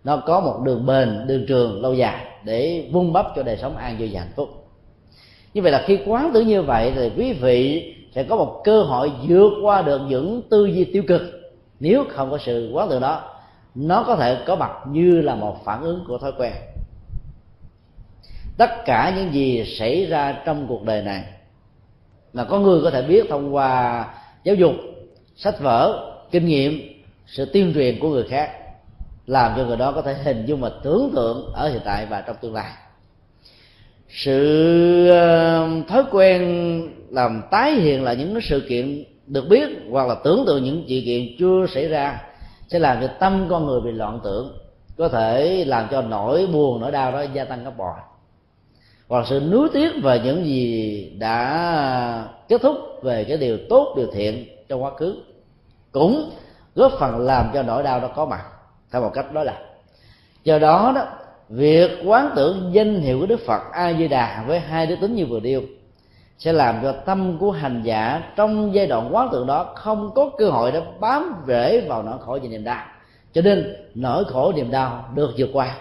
[0.07, 3.77] nó có một đường bền, đường trường lâu dài để vun bắp cho đời sống
[3.77, 4.49] an vui và hạnh phúc.
[5.55, 8.83] Như vậy là khi quán tưởng như vậy thì quý vị sẽ có một cơ
[8.83, 11.23] hội vượt qua được những tư duy tiêu cực.
[11.81, 13.23] Nếu không có sự quán tưởng đó,
[13.75, 16.53] nó có thể có mặt như là một phản ứng của thói quen.
[18.57, 21.25] Tất cả những gì xảy ra trong cuộc đời này
[22.33, 24.05] mà có người có thể biết thông qua
[24.45, 24.73] giáo dục,
[25.37, 28.51] sách vở, kinh nghiệm, sự tuyên truyền của người khác
[29.27, 32.21] làm cho người đó có thể hình dung và tưởng tượng ở hiện tại và
[32.21, 32.71] trong tương lai.
[34.09, 36.41] Sự ờ, thói quen
[37.11, 41.01] làm tái hiện lại những sự kiện được biết hoặc là tưởng tượng những sự
[41.05, 42.23] kiện chưa xảy ra
[42.69, 44.59] sẽ làm cho tâm con người bị loạn tưởng,
[44.97, 47.95] có thể làm cho nỗi buồn, nỗi đau đó gia tăng gấp bội.
[49.09, 54.07] Hoặc sự nuối tiếc về những gì đã kết thúc về cái điều tốt, điều
[54.13, 55.17] thiện trong quá khứ
[55.93, 56.31] cũng
[56.75, 58.45] góp phần làm cho nỗi đau đó có mặt
[58.93, 59.61] theo một cách đó là,
[60.45, 61.07] do đó đó,
[61.49, 65.15] việc quán tưởng danh hiệu của đức phật a di đà với hai đức tính
[65.15, 65.63] như vừa điêu
[66.39, 70.31] sẽ làm cho tâm của hành giả trong giai đoạn quán tưởng đó không có
[70.39, 72.85] cơ hội để bám rễ vào nỗi khổ và niềm đau.
[73.33, 75.77] Cho nên, nỗi khổ niềm đau được vượt qua.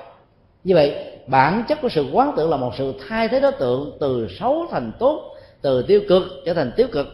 [0.64, 0.96] Như vậy,
[1.28, 4.66] bản chất của sự quán tưởng là một sự thay thế đối tượng từ xấu
[4.72, 7.08] thành tốt, từ tiêu cực trở thành tiêu cực.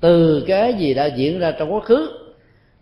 [0.00, 2.08] Từ cái gì đã diễn ra trong quá khứ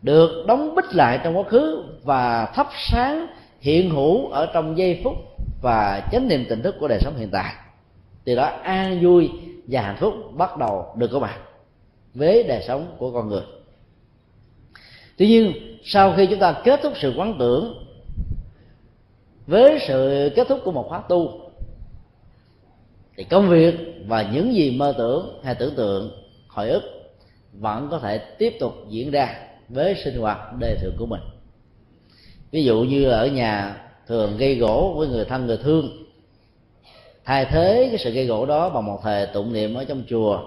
[0.02, 3.26] được đóng bích lại trong quá khứ và thắp sáng
[3.60, 5.14] hiện hữu ở trong giây phút
[5.62, 7.54] và chánh niệm tỉnh thức của đời sống hiện tại.
[8.24, 9.30] Từ đó an vui
[9.66, 11.38] và hạnh phúc bắt đầu được có mặt
[12.14, 13.42] với đời sống của con người.
[15.16, 15.52] Tuy nhiên,
[15.84, 17.84] sau khi chúng ta kết thúc sự quán tưởng
[19.46, 21.40] với sự kết thúc của một khóa tu,
[23.16, 23.74] thì công việc
[24.06, 26.10] và những gì mơ tưởng hay tưởng tượng,
[26.48, 26.82] hồi ức
[27.52, 31.20] vẫn có thể tiếp tục diễn ra với sinh hoạt đời thường của mình.
[32.50, 33.76] Ví dụ như ở nhà
[34.06, 35.88] thường gây gỗ với người thân người thương.
[37.24, 40.40] Thay thế cái sự gây gỗ đó bằng một thời tụng niệm ở trong chùa.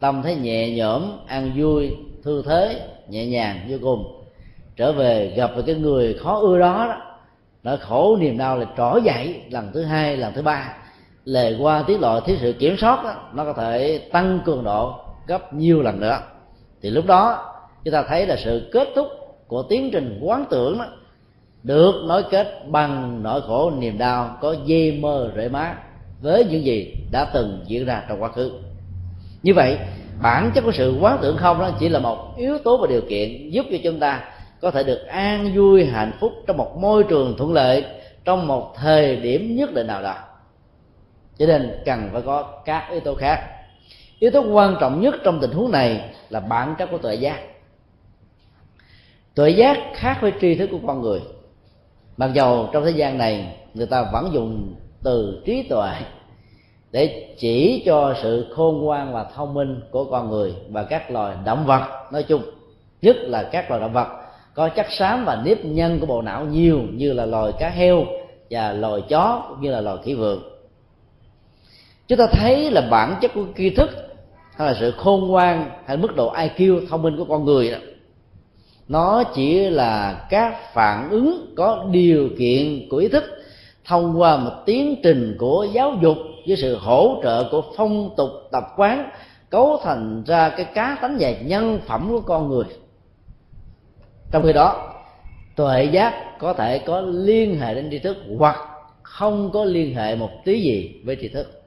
[0.00, 4.24] Tâm thấy nhẹ nhõm an vui thư thế nhẹ nhàng vô cùng.
[4.76, 7.08] Trở về gặp được cái người khó ưa đó, đó
[7.62, 10.76] nó khổ niềm đau là trỏ dậy lần thứ hai lần thứ ba.
[11.24, 14.94] Lề qua tiết lộ thiếu sự kiểm soát đó, nó có thể tăng cường độ
[15.26, 16.18] gấp nhiều lần nữa.
[16.82, 17.54] Thì lúc đó
[17.88, 19.06] chúng ta thấy là sự kết thúc
[19.46, 20.86] của tiến trình quán tưởng đó,
[21.62, 25.74] được nối kết bằng nỗi khổ niềm đau có dây mơ rễ má
[26.20, 28.52] với những gì đã từng diễn ra trong quá khứ.
[29.42, 29.78] Như vậy
[30.22, 33.00] bản chất của sự quán tưởng không đó chỉ là một yếu tố và điều
[33.08, 34.24] kiện giúp cho chúng ta
[34.60, 37.84] có thể được an vui hạnh phúc trong một môi trường thuận lợi
[38.24, 40.14] trong một thời điểm nhất định nào đó.
[41.38, 43.38] Cho nên cần phải có các yếu tố khác.
[44.18, 47.38] Yếu tố quan trọng nhất trong tình huống này là bản chất của tuệ giác
[49.38, 51.20] tuệ giác khác với tri thức của con người.
[52.16, 55.92] Mặc dầu trong thế gian này người ta vẫn dùng từ trí tuệ
[56.90, 61.36] để chỉ cho sự khôn ngoan và thông minh của con người và các loài
[61.44, 61.82] động vật
[62.12, 62.42] nói chung,
[63.02, 64.08] nhất là các loài động vật
[64.54, 68.04] có chất xám và nếp nhân của bộ não nhiều như là loài cá heo
[68.50, 70.42] và loài chó cũng như là loài khỉ vượn.
[72.08, 73.90] Chúng ta thấy là bản chất của tri thức
[74.56, 77.78] hay là sự khôn ngoan hay mức độ IQ thông minh của con người đó
[78.88, 83.24] nó chỉ là các phản ứng có điều kiện của ý thức
[83.84, 86.16] thông qua một tiến trình của giáo dục
[86.46, 89.10] với sự hỗ trợ của phong tục tập quán,
[89.50, 92.64] cấu thành ra cái cá tánh và nhân phẩm của con người.
[94.30, 94.94] Trong khi đó,
[95.56, 98.56] tuệ giác có thể có liên hệ đến tri thức hoặc
[99.02, 101.62] không có liên hệ một tí gì với tri thức.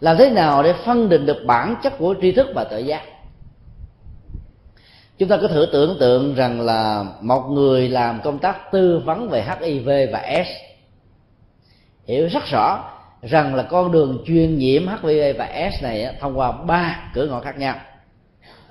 [0.00, 3.02] Làm thế nào để phân định được bản chất của tri thức và tuệ giác?
[5.20, 9.28] Chúng ta có thử tưởng tượng rằng là một người làm công tác tư vấn
[9.28, 10.48] về hiv và s.
[12.08, 12.90] Hiểu rất rõ
[13.22, 17.40] rằng là con đường truyền nhiễm hiv và s này thông qua ba cửa ngõ
[17.40, 17.76] khác nhau.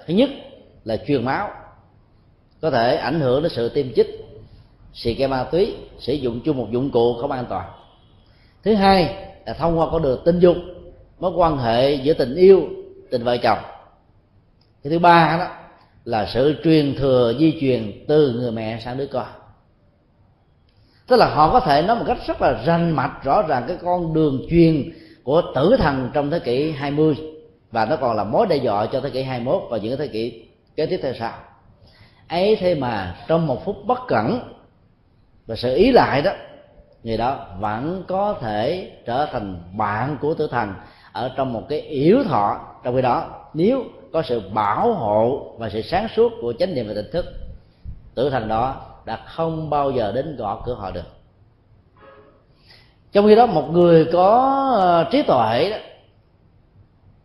[0.07, 0.29] Thứ nhất
[0.83, 1.49] là truyền máu,
[2.61, 4.07] có thể ảnh hưởng đến sự tiêm chích,
[4.93, 7.69] xì ke ma túy, sử dụng chung một dụng cụ không an toàn.
[8.63, 9.15] Thứ hai
[9.45, 10.57] là thông qua con đường tình dục,
[11.19, 12.63] mối quan hệ giữa tình yêu,
[13.11, 13.59] tình vợ chồng.
[14.83, 15.58] Cái thứ ba đó
[16.09, 19.27] là sự truyền thừa di truyền từ người mẹ sang đứa con.
[21.07, 23.77] Tức là họ có thể nói một cách rất là rành mạch, rõ ràng cái
[23.81, 24.91] con đường truyền
[25.23, 27.15] của tử thần trong thế kỷ 20
[27.71, 30.45] và nó còn là mối đe dọa cho thế kỷ 21 và những thế kỷ
[30.75, 31.33] kế tiếp theo sau.
[32.27, 34.39] Ấy thế mà trong một phút bất cẩn
[35.47, 36.31] và sự ý lại đó,
[37.03, 40.73] người đó vẫn có thể trở thành bạn của tử thần
[41.11, 43.29] ở trong một cái yếu thọ trong khi đó.
[43.53, 43.83] Nếu
[44.13, 47.25] có sự bảo hộ và sự sáng suốt của chánh niệm và tỉnh thức.
[48.15, 51.05] Tử thành đó đã không bao giờ đến gõ cửa họ được.
[53.11, 54.39] Trong khi đó một người có
[54.75, 55.77] ờ, trí tuệ đó,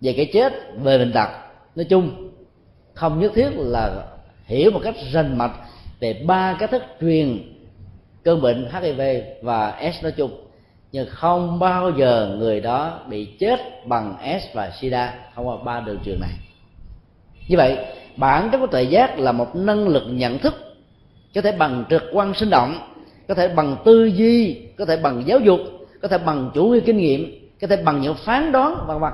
[0.00, 0.52] về cái chết
[0.82, 1.28] về bệnh tật
[1.76, 2.30] nói chung
[2.94, 4.06] không nhất thiết là
[4.44, 5.52] hiểu một cách rành mạch
[6.00, 7.54] về ba cái thức truyền
[8.22, 9.00] cơn bệnh hiv
[9.42, 10.44] và s nói chung
[10.94, 15.14] nhưng không bao giờ người đó bị chết bằng s và sida.
[15.34, 16.30] Thông qua ba đường trường này
[17.48, 17.78] như vậy,
[18.16, 20.54] bản chất của tuệ giác là một năng lực nhận thức,
[21.34, 22.78] có thể bằng trực quan sinh động,
[23.28, 25.60] có thể bằng tư duy, có thể bằng giáo dục,
[26.02, 29.12] có thể bằng chủ nghĩa kinh nghiệm, có thể bằng những phán đoán, vân vân.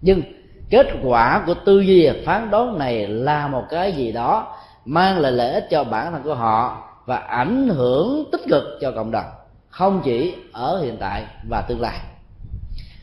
[0.00, 0.22] Nhưng
[0.70, 5.32] kết quả của tư duy phán đoán này là một cái gì đó mang lại
[5.32, 9.24] lợi ích cho bản thân của họ và ảnh hưởng tích cực cho cộng đồng,
[9.68, 11.98] không chỉ ở hiện tại và tương lai.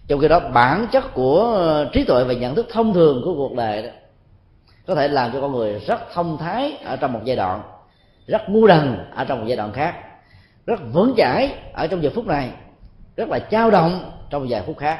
[0.07, 3.55] Trong khi đó, bản chất của trí tuệ và nhận thức thông thường của cuộc
[3.55, 3.89] đời đó
[4.89, 7.61] có thể làm cho con người rất thông thái ở trong một giai đoạn,
[8.27, 9.95] rất ngu đần ở trong một giai đoạn khác,
[10.65, 12.49] rất vững chãi ở trong giờ phút này,
[13.17, 14.99] rất là trao động trong vài phút khác,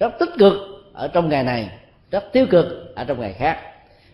[0.00, 0.52] rất tích cực
[0.92, 1.70] ở trong ngày này,
[2.10, 3.58] rất tiêu cực ở trong ngày khác,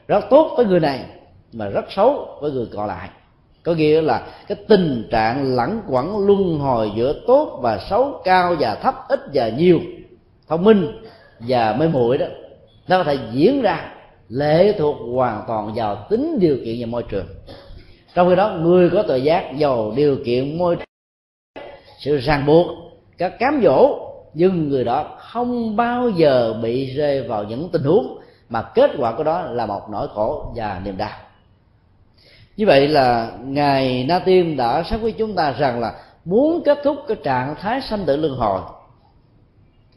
[0.09, 1.05] rất tốt với người này
[1.53, 3.09] mà rất xấu với người còn lại.
[3.63, 8.57] Có nghĩa là cái tình trạng lẳng quẩn luân hồi giữa tốt và xấu, cao
[8.59, 9.81] và thấp, ít và nhiều,
[10.49, 11.05] thông minh
[11.41, 12.27] và mê muội đó,
[12.89, 13.93] nó có thể diễn ra
[14.33, 17.27] lệ thuộc hoàn toàn vào tính điều kiện và môi trường.
[18.15, 20.87] Trong khi đó, người có tội giác giàu điều kiện, môi trường
[21.99, 22.67] sự ràng buộc.
[23.19, 23.99] Các cám dỗ,
[24.35, 28.19] nhưng người đó không bao giờ bị rơi vào những tình huống
[28.49, 31.19] mà kết quả của đó là một nỗi khổ và niềm đau.
[32.57, 35.95] Như vậy là ngài na tiên đã xác với chúng ta rằng là
[36.25, 38.61] muốn kết thúc cái trạng thái sanh tử luân hồi,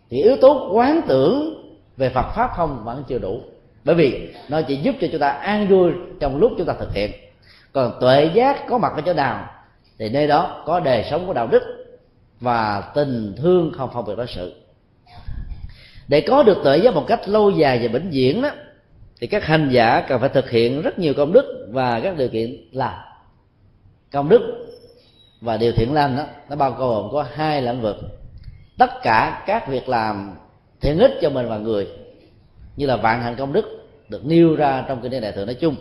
[0.09, 1.63] thì yếu tố quán tưởng
[1.97, 3.39] về phật pháp không vẫn chưa đủ
[3.85, 6.93] bởi vì nó chỉ giúp cho chúng ta an vui trong lúc chúng ta thực
[6.93, 7.11] hiện.
[7.73, 9.49] Còn tuệ giác có mặt ở chỗ nào,
[9.99, 11.63] thì nơi đó có đời sống của đạo đức
[12.39, 14.53] và tình thương không phân biệt đối xử.
[16.07, 18.49] Để có được tuệ giác một cách lâu dài và vĩnh viễn đó,
[19.19, 22.29] thì các hành giả cần phải thực hiện rất nhiều công đức và các điều
[22.29, 22.93] kiện làm.
[24.11, 24.67] Công đức
[25.41, 27.95] và điều thiện lành đó, nó bao gồm có hai lĩnh vực.
[28.77, 30.35] Tất cả các việc làm
[30.81, 31.87] thiện ích cho mình và người,
[32.75, 33.74] như là vạn hạnh công đức
[34.09, 35.75] được nêu ra trong kinh điển đại thừa nói chung.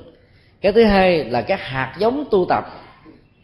[0.61, 2.65] Cái thứ hai là các hạt giống tu tập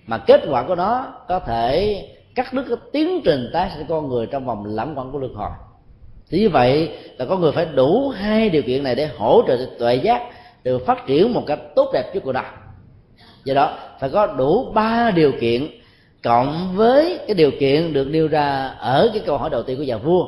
[0.07, 2.05] mà kết quả của nó có thể
[2.35, 5.35] cắt đứt cái tiến trình tái sinh con người trong vòng lãng quẩn của luân
[5.35, 5.51] hồi.
[6.31, 9.67] Thì như vậy là có người phải đủ hai điều kiện này để hỗ trợ
[9.79, 10.23] tuệ giác
[10.65, 12.45] được phát triển một cách tốt đẹp trước cuộc đời
[13.45, 15.67] do đó, phải có đủ ba điều kiện
[16.23, 19.83] cộng với cái điều kiện được nêu ra ở cái câu hỏi đầu tiên của
[19.83, 20.27] nhà vua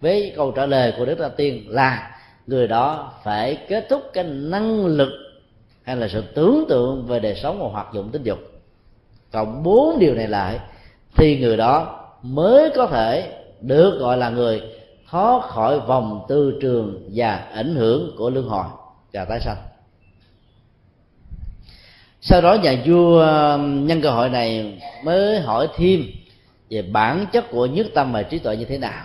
[0.00, 2.10] với câu trả lời của đức la tiên là
[2.46, 5.08] người đó phải kết thúc cái năng lực
[5.82, 8.38] hay là sự tưởng tượng về đời sống và hoạt dụng tính dục.
[9.32, 10.58] Cộng bốn điều này lại,
[11.14, 14.62] thì người đó mới có thể được gọi là người
[15.10, 18.64] thoát khỏi vòng tư trường và ảnh hưởng của luân hồi.
[19.12, 19.56] Và tái sanh.
[22.20, 26.04] Sau đó nhà vua um, nhân cơ hội này mới hỏi thêm
[26.70, 29.04] về bản chất của nhất tâm và trí tuệ như thế nào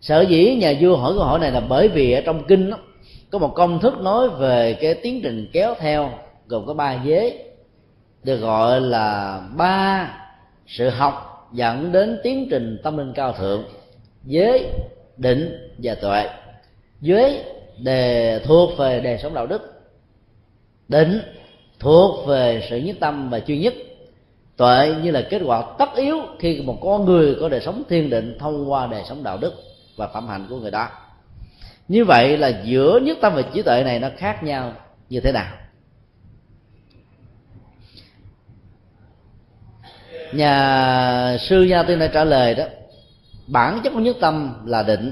[0.00, 2.78] sở dĩ nhà vua hỏi câu hỏi này là bởi vì ở trong kinh đó,
[3.30, 6.10] có một công thức nói về cái tiến trình kéo theo
[6.46, 7.44] gồm có ba giới
[8.24, 10.10] được gọi là ba
[10.66, 13.64] sự học dẫn đến tiến trình tâm linh cao thượng
[14.24, 14.66] giới
[15.16, 16.28] định và tuệ.
[17.00, 17.42] Giới
[17.78, 19.82] đề thuộc về đề sống đạo đức
[20.88, 21.20] định
[21.78, 23.74] thuộc về sự nhất tâm và chuyên nhất
[24.56, 28.10] tuệ như là kết quả tất yếu khi một con người có đời sống thiên
[28.10, 29.52] định thông qua đời sống đạo đức
[30.00, 30.88] và phẩm hạnh của người đó.
[31.88, 34.72] Như vậy là giữa nhất tâm và trí tuệ này nó khác nhau
[35.08, 35.56] như thế nào?
[40.32, 42.64] Nhà sư gia tiên đã trả lời đó,
[43.46, 45.10] bản chất của nhất tâm là định.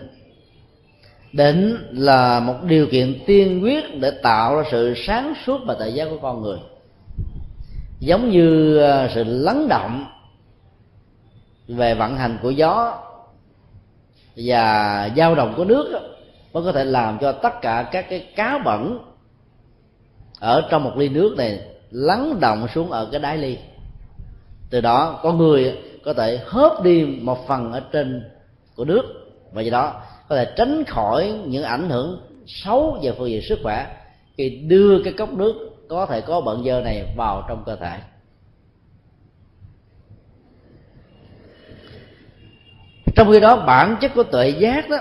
[1.32, 5.86] Định là một điều kiện tiên quyết để tạo ra sự sáng suốt và tự
[5.86, 6.59] giác của con người.
[8.01, 10.06] Giống như à, sự lắng động
[11.69, 13.07] về vận hành của gió
[14.44, 16.01] và dao động của nước
[16.52, 18.98] mới có thể làm cho tất cả các cái cá bẩn
[20.40, 21.60] ở trong một ly nước này
[21.90, 23.59] lắng động xuống ở cái đáy ly.
[24.70, 28.31] Từ đó, con người có thể hớp đi một phần ở trên
[28.77, 29.02] của nước
[29.52, 33.59] và do đó có thể tránh khỏi những ảnh hưởng xấu về phương diện sức
[33.62, 33.86] khỏe
[34.36, 35.55] khi đưa cái cốc nước
[35.89, 37.98] có thể có bận dơ này vào trong cơ thể.
[43.19, 44.97] Trong khi đó, bản chất của tuệ giác đó,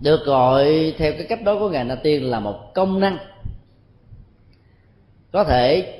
[0.00, 3.18] được gọi theo cái cách đó của ngài na tiên là một công năng.
[5.32, 5.94] Có thể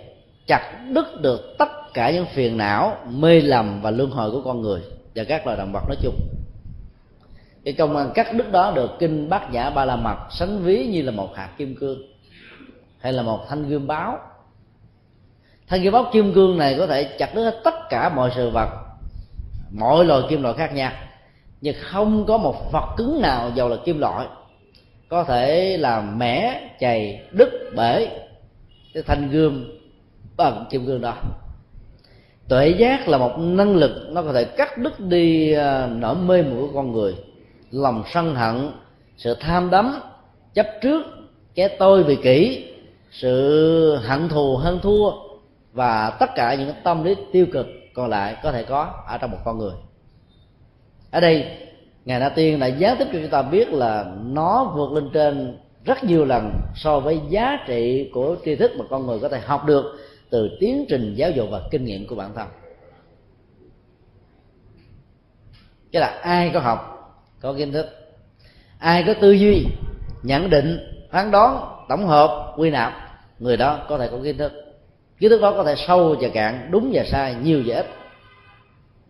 [0.46, 4.60] chặt đứt được tất cả những phiền não, mê lầm và luân hồi của con
[4.60, 4.80] người.
[5.14, 6.14] Và các loài động vật nói chung.
[7.64, 10.86] Cái công năng cắt đứt đó được kinh bát nhã ba la mật sánh ví
[10.86, 12.02] như là một hạt kim cương,
[12.98, 14.18] hay là một thanh gươm báo.
[15.68, 18.50] Thanh gươm báo kim cương này có thể chặt đứt hết tất cả mọi sự
[18.50, 18.89] vật
[19.72, 20.92] mọi loại kim loại khác nhau.
[21.60, 24.26] Nhưng không có một vật cứng nào dầu là kim loại.
[25.08, 28.08] Có thể là mẻ, chày, đứt, bể,
[28.94, 29.78] cái thanh gươm
[30.36, 31.14] bằng kim gương đó.
[32.48, 36.42] Tuệ giác là một năng lực nó có thể cắt đứt đi à, nỗi mê
[36.42, 37.14] muội của con người.
[37.70, 38.70] Lòng sân hận,
[39.16, 40.00] sự tham đắm,
[40.54, 41.02] chấp trước,
[41.54, 42.66] cái tôi vì kỹ
[43.12, 45.10] sự hận thù hơn thua,
[45.72, 47.66] và tất cả những tâm lý tiêu cực
[48.00, 49.74] còn lại có thể có ở trong một con người.
[51.10, 51.58] Ở đây,
[52.04, 55.58] ngài na tiên đã gián tiếp cho chúng ta biết là nó vượt lên trên
[55.84, 59.40] rất nhiều lần so với giá trị của tri thức mà con người có thể
[59.40, 59.84] học được
[60.30, 62.48] từ tiến trình giáo dục và kinh nghiệm của bản thân.
[65.92, 66.80] Cái là ai có học,
[67.40, 67.86] có kiến thức.
[68.78, 69.66] Ai có tư duy,
[70.22, 70.78] nhận định,
[71.10, 72.92] phán đoán, tổng hợp, quy nạp,
[73.38, 74.52] người đó có thể có kiến thức
[75.20, 77.86] kiến thức đó có thể sâu và cạn, đúng và sai, nhiều và ít.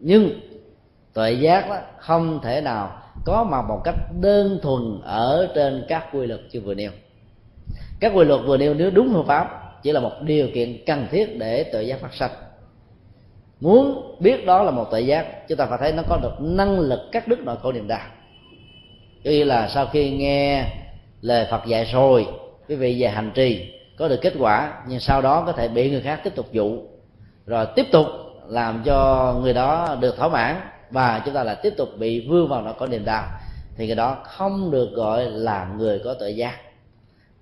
[0.01, 0.41] Nhưng
[1.15, 6.07] tuệ giác đó không thể nào có mặt một cách đơn thuần ở trên các
[6.13, 6.91] quy luật như vừa nêu.
[8.01, 11.07] Các quy luật vừa nêu nếu đúng phương pháp chỉ là một điều kiện cần
[11.11, 12.31] thiết để tuệ giác phát sinh
[13.61, 16.81] muốn biết đó là một tuệ giác, chúng ta phải thấy nó có được năng
[16.81, 18.07] lực cắt đứt nội khổ niềm đạt
[19.25, 20.65] như là sau khi nghe
[21.21, 22.27] lời Phật dạy rồi,
[22.69, 25.91] quý vị về hành trì có được kết quả, nhưng sau đó có thể bị
[25.91, 26.79] người khác tiếp tục dụ.
[27.47, 28.07] Rồi tiếp tục
[28.49, 30.57] làm cho người đó được thỏa mãn
[30.91, 33.25] và chúng ta lại tiếp tục bị vương vào nó có niềm đau.
[33.77, 36.55] Thì người đó không được gọi là người có tự giác.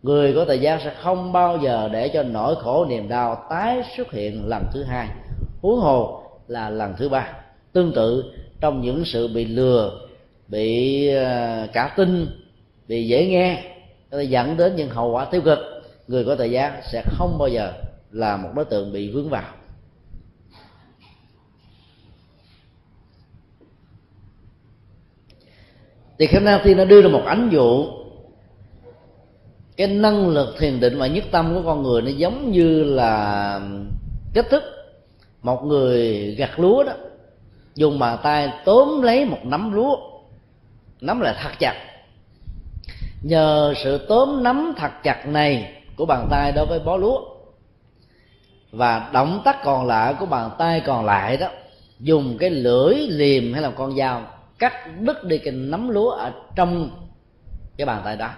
[0.03, 3.83] Người có tự giác sẽ không bao giờ để cho nỗi khổ niềm đau tái
[3.97, 5.09] xuất hiện lần thứ hai.
[5.63, 7.33] Huống hồ là lần thứ ba.
[7.73, 8.25] Tương tự,
[8.61, 10.01] trong những sự bị lừa,
[10.49, 12.27] bị ờ, cả tin,
[12.89, 13.63] bị dễ nghe
[14.11, 15.59] dẫn đến những hậu quả tiêu cực
[16.09, 17.73] người có thời gian sẽ không bao giờ
[18.11, 19.53] là một đối tượng bị vướng vào.
[26.19, 27.87] Thì khả năng tiên nó đưa ra một ánh dụ.
[29.77, 33.61] Cái năng lực thiền định và nhất tâm của con người nó giống như là
[34.35, 34.63] kết thức.
[35.43, 36.93] Một người gặt lúa đó,
[37.75, 39.97] dùng bàn tay tóm lấy một nắm lúa.
[41.01, 41.75] Nắm lại thật chặt.
[43.23, 47.20] Nhờ sự tóm nắm thật chặt này của bàn tay đối với bó lúa.
[48.73, 51.49] Và động tác còn lại của bàn tay còn lại đó,
[52.01, 54.23] dùng cái lưỡi liềm hay là con dao
[54.59, 56.91] cắt đứt đi cái nắm lúa ở trong
[57.77, 58.31] cái bàn tay đó.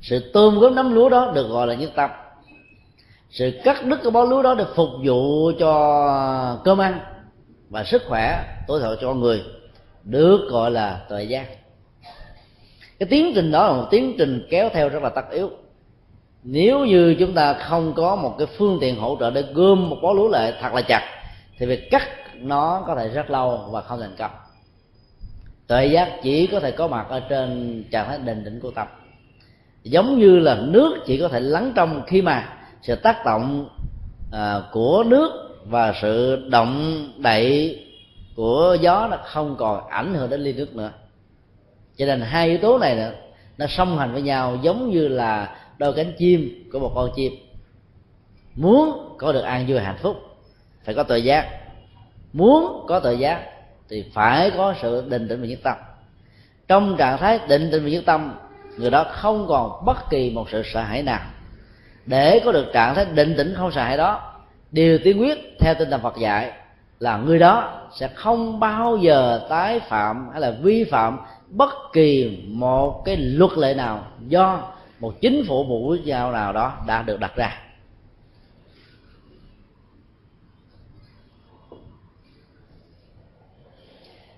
[0.00, 2.10] Sự tôm góp nắm lúa đó được gọi là nhất tâm.
[3.30, 7.00] Sự cắt đứt cái bó lúa đó để phục vụ cho cơm ăn
[7.70, 9.42] và sức khỏe, tối thiểu cho con người,
[10.04, 11.46] được gọi là thời gian
[12.98, 15.50] cái tiến trình đó là một tiến trình kéo theo rất là tất yếu
[16.42, 19.96] nếu như chúng ta không có một cái phương tiện hỗ trợ để gom một
[20.02, 21.02] bó lúa lại thật là chặt
[21.58, 24.30] thì việc cắt nó có thể rất lâu và không thành công.
[25.66, 28.86] Tuệ giác chỉ có thể có mặt ở trên trạng thái định định của tâm.
[29.82, 32.48] Giống như là nước chỉ có thể lắng trong khi mà
[32.82, 33.68] sự tác động
[34.32, 37.78] à, của nước và sự động đậy
[38.36, 40.90] của gió nó không còn ảnh hưởng đến ly nước nữa.
[41.96, 43.12] Cho nên hai yếu tố này nữa,
[43.58, 47.32] nó song hành với nhau giống như là đôi cánh chim của một con chim.
[48.54, 50.16] Muốn có được an vui hạnh phúc,
[50.84, 51.48] phải có tự giác.
[52.32, 53.42] Muốn có tự giác
[53.88, 55.76] thì phải có sự định tĩnh và nhất tâm.
[56.68, 58.34] Trong trạng thái định tĩnh và nhất tâm,
[58.78, 61.20] người đó không còn bất kỳ một sự sợ hãi nào.
[62.06, 64.34] Để có được trạng thái định tĩnh không sợ hãi đó,
[64.70, 66.52] điều tiên quyết theo tinh thần phật dạy
[67.00, 71.18] là người đó sẽ không bao giờ tái phạm hay là vi phạm
[71.48, 74.72] bất kỳ một cái luật lệ nào do
[75.02, 77.58] một chính phủ một quốc gia nào đó đã được đặt ra.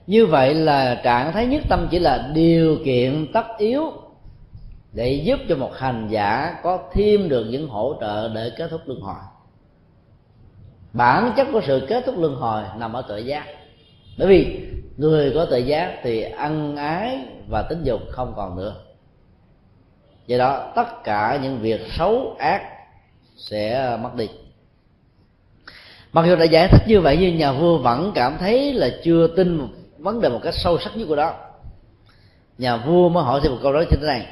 [0.07, 3.93] Như vậy là trạng thái nhất tâm chỉ là điều kiện tất yếu
[4.93, 8.81] để giúp cho một hành giả có thêm được những hỗ trợ để kết thúc
[8.87, 9.23] luân hồi.
[10.93, 13.47] Bản chất của sự kết thúc luân hồi nằm ở tự giác.
[14.19, 14.61] Bởi vì
[14.97, 17.19] người có tự giác thì ăn ái
[17.51, 18.84] và tính dục không còn nữa
[20.27, 22.63] do đó, tất cả những việc xấu ác
[23.37, 24.29] sẽ mất đi.
[26.13, 29.27] Mặc dù đã giải thích như vậy, nhưng nhà vua vẫn cảm thấy là chưa
[29.27, 29.69] tin
[29.99, 31.35] vấn đề một cách sâu sắc nhất của đó.
[32.59, 34.27] Nhà vua mới hỏi thêm một câu nói như thế này.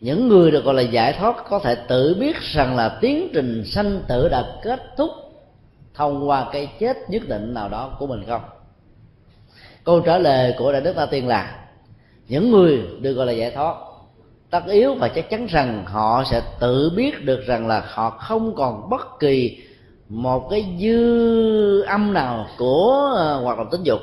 [0.00, 3.64] Những người được gọi là giải thoát có thể tự biết rằng là tiến trình
[3.64, 5.10] sanh tử đã kết thúc
[5.94, 8.42] thông qua cái chết nhất định nào đó của mình không?
[9.84, 11.66] Câu trả lời của đại đức ta tiên là,
[12.28, 13.76] những người được gọi là giải thoát
[14.56, 18.54] tất yếu và chắc chắn rằng họ sẽ tự biết được rằng là họ không
[18.54, 19.58] còn bất kỳ
[20.08, 24.00] một cái dư âm nào của ờ, hoạt động tính dục.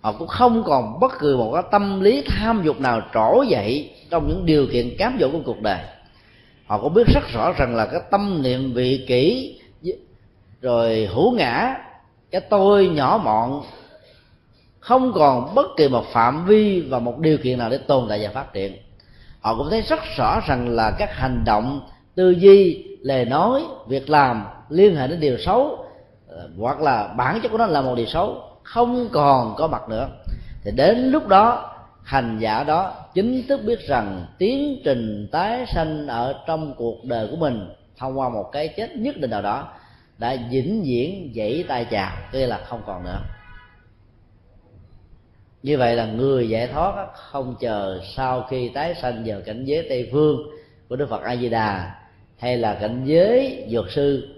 [0.00, 3.90] Họ cũng không còn bất cứ một cái tâm lý tham dục nào trỗi dậy
[4.10, 5.78] trong những điều kiện cám dỗ của cuộc đời.
[6.66, 9.58] Họ cũng biết rất rõ rằng là cái tâm niệm vị kỷ
[10.60, 11.76] rồi hữu ngã,
[12.30, 13.62] cái tôi nhỏ mọn,
[14.80, 18.18] không còn bất kỳ một phạm vi và một điều kiện nào để tồn tại
[18.22, 18.76] và phát triển
[19.42, 21.80] họ cũng thấy rất rõ rằng là các hành động
[22.14, 25.78] tư duy, lời nói, việc làm liên hệ đến điều xấu
[26.28, 29.88] ờ, hoặc là bản chất của nó là một điều xấu, không còn có mặt
[29.88, 30.08] nữa.
[30.64, 36.06] Thì đến lúc đó, hành giả đó chính thức biết rằng tiến trình tái sanh
[36.06, 39.68] ở trong cuộc đời của mình thông qua một cái chết nhất định nào đó
[40.18, 43.18] đã vĩnh viễn dãy tay chào tức là không còn nữa
[45.62, 49.86] như vậy là người giải thoát không chờ sau khi tái sanh vào cảnh giới
[49.88, 50.36] tây phương
[50.88, 51.94] của đức phật a di đà
[52.38, 54.28] hay là cảnh giới dược sư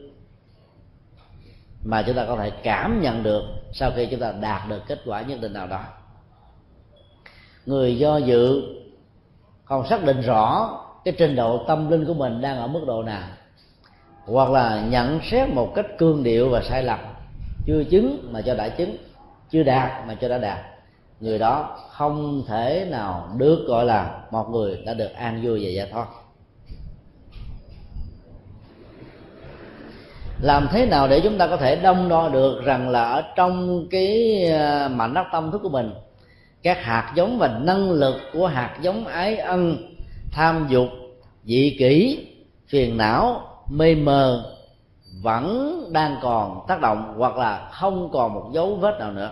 [1.84, 3.42] mà chúng ta có thể cảm nhận được
[3.72, 5.84] sau khi chúng ta đạt được kết quả nhất định nào đó.
[7.66, 8.62] Người do dự
[9.64, 13.02] không xác định rõ cái trình độ tâm linh của mình đang ở mức độ
[13.02, 13.28] nào,
[14.24, 16.98] hoặc là nhận xét một cách cương điệu và sai lầm,
[17.66, 18.96] chưa chứng mà cho đã chứng,
[19.50, 20.73] chưa đạt mà cho đã đạt
[21.24, 25.70] người đó không thể nào được gọi là một người đã được an vui và
[25.70, 26.06] giải thoát
[30.40, 33.86] làm thế nào để chúng ta có thể đông đo được rằng là ở trong
[33.90, 35.90] cái ờ, mảnh đất tâm thức của mình,
[36.62, 39.76] các hạt giống và năng lực của hạt giống ái ân,
[40.32, 40.88] tham dục,
[41.44, 42.26] dị kỷ,
[42.68, 44.54] phiền não, mê mờ
[45.22, 49.30] vẫn đang còn tác động hoặc là không còn một dấu vết nào nữa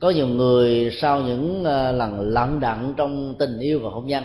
[0.00, 4.24] có nhiều người sau những ờ, lần lận đận trong tình yêu và hôn nhân,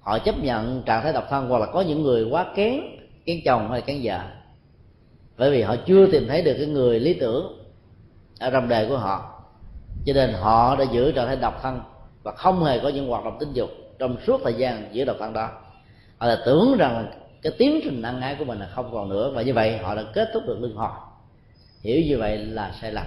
[0.00, 2.80] họ chấp nhận trạng thái độc thân hoặc là có những người quá kén
[3.24, 4.20] kén chồng hay kén vợ.
[5.38, 7.58] Bởi vì họ chưa tìm thấy được cái người lý tưởng
[8.40, 9.42] ở trong đời của họ.
[10.06, 11.80] Cho nên họ đã giữ trạng thái độc thân
[12.22, 15.16] và không hề có những hoạt động tình dục trong suốt thời gian giữ độc
[15.20, 15.50] thân đó.
[16.18, 17.06] Họ là tưởng rằng
[17.42, 19.94] cái tiến trình ăn ái của mình là không còn nữa và như vậy họ
[19.94, 20.90] đã kết thúc được luân hồi.
[21.82, 23.06] Hiểu như vậy là sai lầm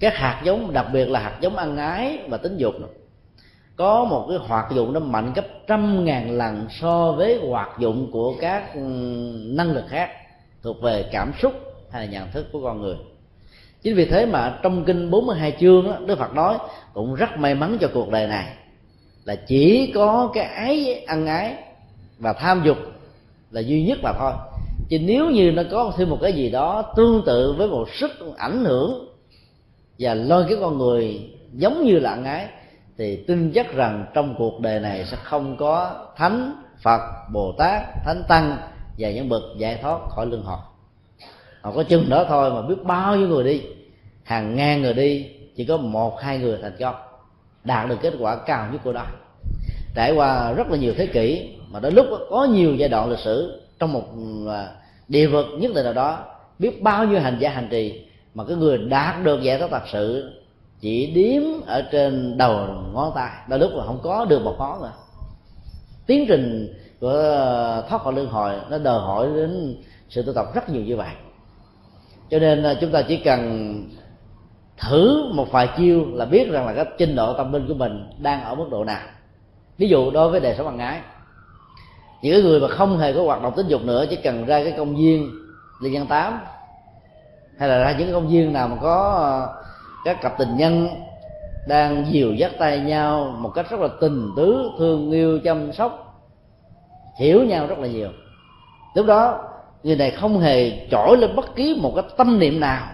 [0.00, 2.74] các hạt giống đặc biệt là hạt giống ăn ái và tính dục
[3.78, 8.10] có một cái hoạt dụng nó mạnh gấp trăm ngàn lần so với hoạt dụng
[8.12, 8.80] của các ừ,
[9.46, 10.10] năng lực khác
[10.62, 11.52] thuộc về cảm xúc
[11.90, 12.96] hay là nhận thức của con người.
[13.82, 16.58] Chính vì thế mà trong kinh 42 chương đó, Đức Phật nói
[16.94, 18.46] cũng rất may mắn cho cuộc đời này
[19.24, 21.54] là chỉ có cái ái ăn ái
[22.18, 22.76] và tham dục
[23.50, 24.32] là duy nhất mà thôi.
[24.88, 28.10] Chứ nếu như nó có thêm một cái gì đó tương tự với một sức
[28.36, 29.08] ảnh hưởng
[29.98, 32.48] và lôi cái con người giống như là ái,
[32.98, 37.00] thì tin chắc rằng trong cuộc đời này sẽ không có thánh phật,
[37.32, 38.56] bồ tát, thánh tăng
[38.98, 40.58] và những bậc giải thoát khỏi luân hồi
[41.60, 43.62] họ có chừng đó thôi mà biết bao nhiêu người đi,
[44.24, 45.26] hàng ngàn người đi,
[45.56, 46.94] chỉ có một, hai người thành công,
[47.64, 49.06] đạt được kết quả cao nhất của đó.
[49.94, 53.18] Trải qua rất là nhiều thế kỷ mà đến lúc có nhiều giai đoạn lịch
[53.18, 54.04] sử trong một
[54.48, 54.68] à,
[55.08, 56.24] địa vực nhất định nào đó,
[56.58, 59.82] biết bao nhiêu hành giả hành trì mà cái người đạt được giải thoát thật
[59.92, 60.32] sự
[60.80, 63.30] chỉ điếm ở trên đầu ngón tay.
[63.48, 64.92] Đôi lúc là không có được một ngón nữa.
[66.06, 67.12] Tiến trình của
[67.88, 69.76] thoát khỏi luân hồi nó đòi hỏi đến
[70.08, 71.10] sự tu tập rất nhiều như vậy.
[72.30, 73.72] Cho nên à, chúng ta chỉ cần
[74.76, 78.10] thử một vài chiêu là biết rằng là cái trình độ tâm linh của mình
[78.18, 79.08] đang ở mức độ nào.
[79.78, 81.00] Ví dụ đối với đời sống bằng ái
[82.22, 84.74] những người mà không hề có hoạt động tính dục nữa, chỉ cần ra cái
[84.76, 85.30] công viên
[85.82, 86.38] liên dân tám
[87.58, 89.62] hay là ra những công viên nào mà có ờ,
[90.04, 90.88] các cặp tình nhân
[91.68, 96.20] đang dìu dắt tay nhau một cách rất là tình tứ, thương yêu, chăm sóc,
[97.18, 98.08] hiểu nhau rất là nhiều.
[98.94, 99.44] Lúc đó,
[99.82, 102.86] người này không hề trỗi lên bất kỳ một cái tâm niệm nào.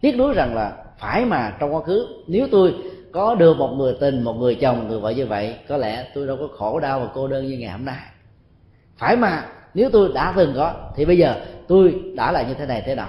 [0.00, 2.74] Tiếc nuối rằng là phải mà trong quá khứ, nếu tôi
[3.12, 6.26] có được một người tình, một người chồng, người vợ như vậy, có lẽ tôi
[6.26, 8.00] đâu có khổ đau và cô đơn như ngày hôm nay.
[8.98, 9.44] Phải mà,
[9.74, 11.34] nếu tôi đã từng có, thì bây giờ
[11.68, 13.08] tôi đã là như thế này, thế nào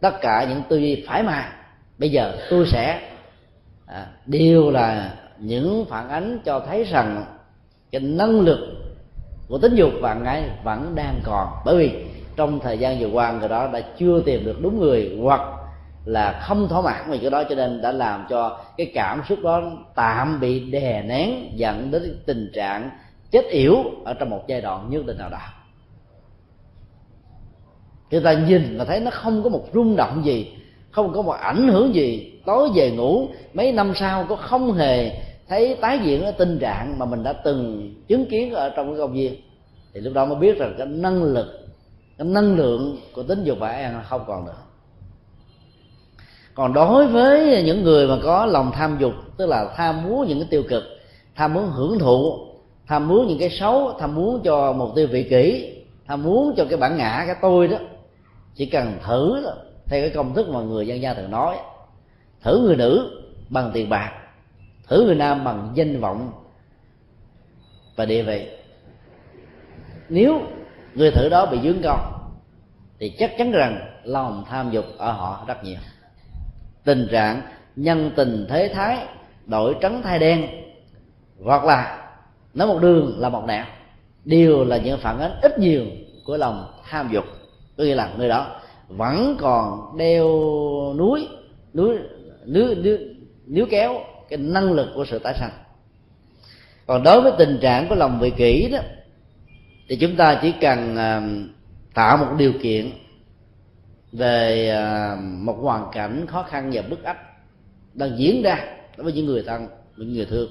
[0.00, 1.52] tất cả những tư duy phải mà
[1.98, 3.00] bây giờ tôi sẽ
[3.86, 7.24] à, đều là những phản ánh cho thấy rằng
[7.90, 8.58] cái năng lực
[9.48, 11.48] của tính dục và ngay vẫn đang còn.
[11.64, 12.04] Bởi vì
[12.36, 15.40] trong thời gian vừa qua người đó đã chưa tìm được đúng người hoặc
[16.04, 19.38] là không thỏa mãn vì cái đó cho nên đã làm cho cái cảm xúc
[19.42, 19.62] đó
[19.94, 22.90] tạm bị đè nén dẫn đến tình trạng
[23.30, 25.38] chết yểu ở trong một giai đoạn nhất định nào đó
[28.10, 30.52] người ta nhìn và thấy nó không có một rung động gì,
[30.90, 32.32] không có một ảnh hưởng gì.
[32.46, 35.10] Tối về ngủ, mấy năm sau có không hề
[35.48, 38.98] thấy tái diễn cái tình trạng mà mình đã từng chứng kiến ở trong cái
[38.98, 39.34] công viên.
[39.94, 41.68] Thì lúc đó mới biết rằng cái năng lực,
[42.18, 44.56] cái năng lượng của tính dục và an không còn nữa.
[46.54, 50.38] Còn đối với những người mà có lòng tham dục, tức là tham muốn những
[50.38, 50.82] cái tiêu cực,
[51.36, 52.46] tham muốn hưởng thụ,
[52.86, 55.74] tham muốn những cái xấu, tham muốn cho một tiêu vị kỷ,
[56.06, 57.78] tham muốn cho cái bản ngã, cái tôi đó
[58.54, 59.54] chỉ cần thử thôi.
[59.86, 61.56] Theo cái công thức mà người dân gian thường nói,
[62.42, 64.12] thử người nữ bằng tiền bạc,
[64.88, 66.32] thử người nam bằng danh vọng
[67.96, 68.48] và địa vị.
[70.08, 70.40] Nếu
[70.94, 72.00] người thử đó bị dướng công
[72.98, 75.78] thì chắc chắn rằng lòng tham dục ở họ rất nhiều.
[76.84, 77.42] Tình trạng
[77.76, 79.06] nhân tình thế thái
[79.46, 80.46] đổi trắng thay đen,
[81.44, 82.10] hoặc là
[82.54, 83.64] nói một đường là một nẻo,
[84.24, 85.84] đều là những phản ánh ít nhiều
[86.24, 87.24] của lòng tham dục
[87.80, 90.26] có nghĩa là người đó vẫn còn đeo
[90.98, 91.28] núi
[91.74, 91.96] núi
[92.44, 92.74] nếu,
[93.46, 95.50] nếu, kéo cái năng lực của sự tái sanh.
[96.86, 98.78] Còn đối với tình trạng của lòng vị kỷ đó
[99.88, 101.22] thì chúng ta chỉ cần à,
[101.94, 102.90] tạo một điều kiện
[104.12, 107.18] về à, một hoàn cảnh khó khăn và bức ách
[107.94, 108.64] đang diễn ra
[108.96, 109.66] đối với những người thân
[109.96, 110.50] những người thương.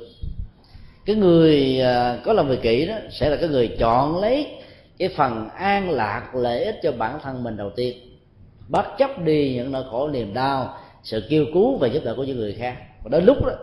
[1.05, 4.58] Cái người à, có lòng vị kỷ đó sẽ là cái người chọn lấy
[4.99, 7.97] cái phần an lạc lợi ích cho bản thân mình đầu tiên.
[8.67, 12.23] Bất chấp đi những nỗi khổ, niềm đau, sự kêu cứu và giúp đỡ của
[12.23, 12.75] những người khác.
[13.03, 13.53] Và đến lúc đó,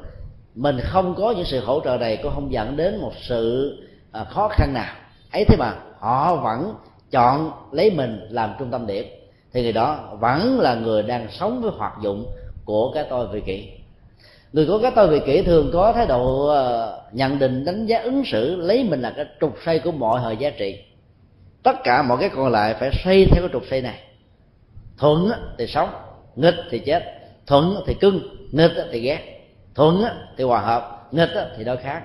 [0.55, 3.73] mình không có những sự hỗ trợ này cũng không dẫn đến một sự
[4.13, 4.95] à, khó khăn nào.
[5.33, 6.75] Ấy thế mà họ vẫn
[7.11, 9.07] chọn lấy mình làm trung tâm điểm.
[9.53, 12.27] Thì người đó vẫn là người đang sống với hoạt dụng
[12.65, 13.69] của cái tôi vị kỷ.
[14.53, 17.99] Người có cái tôi vị kỷ thường có thái độ à, nhận định, đánh giá
[17.99, 20.79] ứng xử, lấy mình là cái trục xoay của mọi thời giá trị
[21.67, 23.99] tất cả mọi cái còn lại phải xây theo cái trục xây này.
[24.99, 25.89] Thuận thì sống,
[26.37, 27.05] nghịch thì chết,
[27.47, 28.21] thuận thì cưng,
[28.53, 30.05] nghịch thì ghét, thuận
[30.37, 32.03] thì hòa hợp, nghịch thì đối khác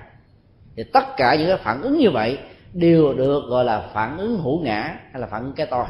[0.76, 2.38] thì tất cả những cái phản ứng như vậy
[2.72, 5.84] đều được gọi là phản ứng hữu ngã hay là phản ứng cái tôi.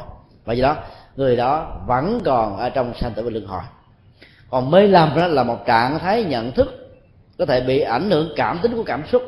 [0.45, 0.77] Và do đó,
[1.15, 3.61] người đó vẫn còn ở trong sanh tử và luân hồi.
[4.49, 6.97] Còn mê lầm đó là một trạng thái nhận thức
[7.37, 9.23] có thể bị ảnh hưởng cảm tính của cảm xúc,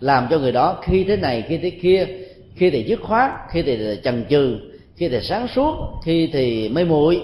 [0.00, 2.06] làm cho người đó khi thế này, khi thế kia
[2.56, 4.58] khi thì dứt khoát, khi thì chần chừ,
[4.96, 5.74] khi thì sáng suốt,
[6.04, 7.22] khi thì mê muội.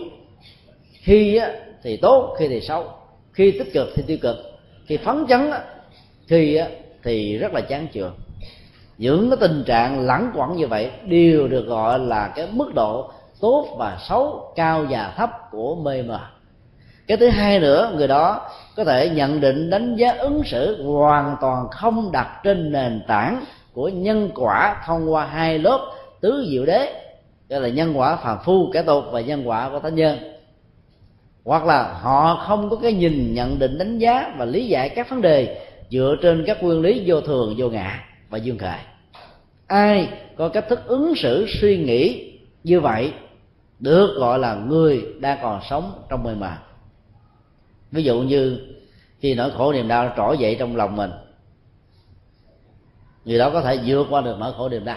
[0.93, 1.41] Khi
[1.83, 2.85] thì tốt, khi thì xấu.
[3.33, 4.37] Khi tích cực thì tiêu cực.
[4.87, 5.51] Khi phấn chấn
[6.27, 6.61] khi
[7.03, 8.15] thì rất là chán chường.
[8.99, 13.11] Những cái tình trạng lẳng quẩn như vậy đều được gọi là cái mức độ
[13.41, 16.21] tốt và xấu, cao và thấp của mê mờ.
[17.07, 21.37] Cái thứ hai nữa, người đó có thể nhận định đánh giá ứng xử hoàn
[21.41, 23.45] toàn không đặt trên nền tảng
[23.77, 26.93] của nhân quả thông qua hai lớp tứ diệu đế
[27.49, 30.19] gọi là nhân quả phàm phu, kẻ tục và nhân quả của thánh nhân.
[31.45, 35.11] Hoặc là họ không có cái nhìn, nhận định, đánh giá và lý giải các
[35.11, 38.79] vấn đề dựa trên các nguyên lý vô thường, vô ngã và dương khởi
[39.67, 42.33] ai có cách thức ứng xử, suy nghĩ
[42.65, 43.13] như vậy
[43.79, 46.59] được gọi là người đang còn sống trong mê màng
[47.93, 48.59] ví dụ như
[49.21, 51.11] khi nỗi khổ niềm đau trỗi dậy trong lòng mình
[53.27, 54.97] người đó có thể vượt qua được nỗi khổ niềm đau.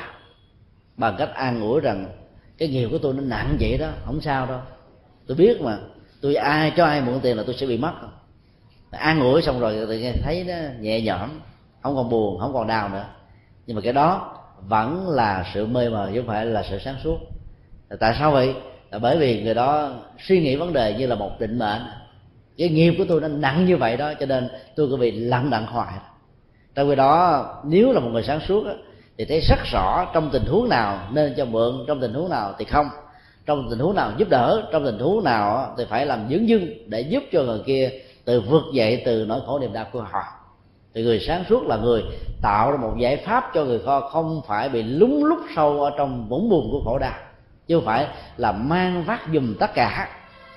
[0.98, 2.06] Bằng cách an ủi rằng
[2.58, 4.60] cái nghiệp của tôi nó nặng vậy đó, không sao đâu.
[5.28, 5.78] Tôi biết mà,
[6.22, 7.94] tôi ai cho ai mượn tiền là tôi sẽ bị mất.
[8.92, 11.30] An ủi xong rồi tự nhiên thấy nó nhẹ nhõm,
[11.82, 13.06] không còn buồn, không còn đau nữa.
[13.68, 14.36] Nhưng mà cái đó
[14.68, 17.18] vẫn là sự mê mờ chứ không phải là sự sáng suốt.
[18.00, 18.56] Tại sao vậy?
[18.92, 21.82] Là bởi vì người đó suy nghĩ vấn đề như là một định mệnh.
[22.58, 25.50] Cái nghiệp của tôi nó nặng như vậy đó, cho nên tôi cứ bị lặng
[25.50, 25.94] đặng hoài
[26.76, 28.74] trong khi đó nếu là một người sáng suốt á,
[29.18, 32.54] thì thấy rất rõ trong tình huống nào nên cho mượn trong tình huống nào
[32.58, 32.90] thì không.
[33.46, 36.68] Trong tình huống nào giúp đỡ trong tình huống nào thì phải làm dướng dưng
[36.88, 37.92] để giúp cho người kia
[38.26, 40.24] từ vượt dậy từ nỗi khổ niềm đau của họ.
[40.94, 42.04] Thì người sáng suốt là người
[42.42, 45.92] tạo ra một giải pháp cho người kho không phải bị lúng lúc sâu ở
[45.98, 47.14] trong vũng bùn của khổ đau
[47.68, 50.10] chứ không phải là mang vác dùm tất cả.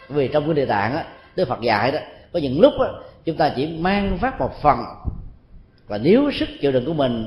[0.08, 1.04] Vì trong cái địa tạng á
[1.36, 1.98] đức phật dạy đó
[2.32, 2.86] có những lúc á
[3.24, 4.78] chúng ta chỉ mang vác một phần
[5.92, 7.26] và nếu sức chịu đựng của mình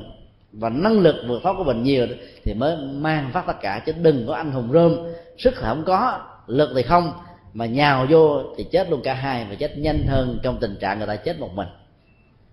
[0.52, 2.06] và năng lực vượt thoát của mình nhiều
[2.44, 4.96] thì mới mang phát tất cả, chứ đừng có anh hùng rơm.
[5.38, 7.12] Sức thì không có, lực thì không.
[7.54, 10.98] Mà nhào vô thì chết luôn cả hai và chết nhanh hơn trong tình trạng
[10.98, 11.68] người ta chết một mình.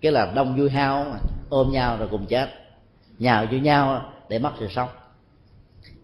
[0.02, 1.18] Cái là đông vui hao mà
[1.50, 2.50] ôm nhau rồi cùng chết.
[3.20, 4.90] Nhào vô nhau để mất sự sống.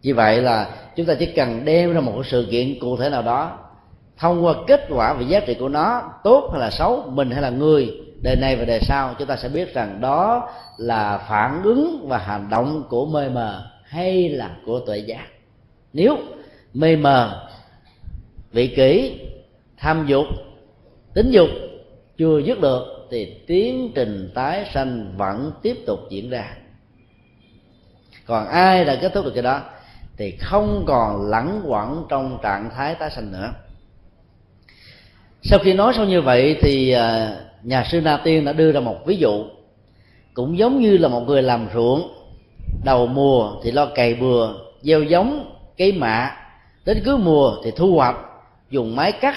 [0.01, 3.21] Như vậy là chúng ta chỉ cần đem ra một sự kiện cụ thể nào
[3.21, 3.57] đó,
[4.17, 7.41] thông qua kết quả và giá trị của nó, tốt hay là xấu, mình hay
[7.41, 11.63] là người đời này và đời sau, chúng ta sẽ biết rằng đó là phản
[11.63, 15.25] ứng và hành động của mê mờ hay là của tuệ giác.
[15.93, 16.17] Nếu
[16.73, 17.49] mê mờ,
[18.51, 19.19] vị kỷ,
[19.77, 20.25] tham dục,
[21.13, 21.49] tính dục
[22.17, 26.55] chưa dứt được thì tiến trình tái sanh vẫn tiếp tục diễn ra.
[28.25, 29.61] Còn ai đã kết thúc được cái đó
[30.17, 33.51] thì không còn lẳng quẩn trong trạng thái tái sanh nữa.
[35.41, 38.79] Sau khi nói xong như vậy thì à, nhà sư na tiên đã đưa ra
[38.79, 39.45] một ví dụ,
[40.33, 42.13] cũng giống như là một người làm ruộng.
[42.83, 44.49] Đầu mùa thì lo cày bừa,
[44.81, 46.31] gieo giống cây mạ.
[46.85, 48.15] Đến cứ mùa thì thu hoạch,
[48.69, 49.35] dùng máy cắt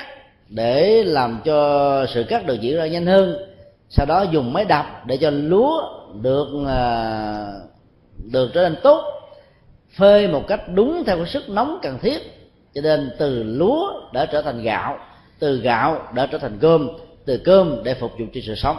[0.48, 3.36] để làm cho sự cắt được diễn ra nhanh hơn.
[3.88, 5.82] Sau đó dùng máy đập để cho lúa
[6.22, 7.46] được à,
[8.32, 9.04] được trở nên tốt,
[9.96, 12.18] phơi một cách đúng theo cái sức nóng cần thiết.
[12.74, 14.98] Cho nên từ lúa đã trở thành gạo,
[15.38, 16.88] từ gạo đã trở thành cơm
[17.26, 18.76] từ cơm để phục vụ cho sự sống.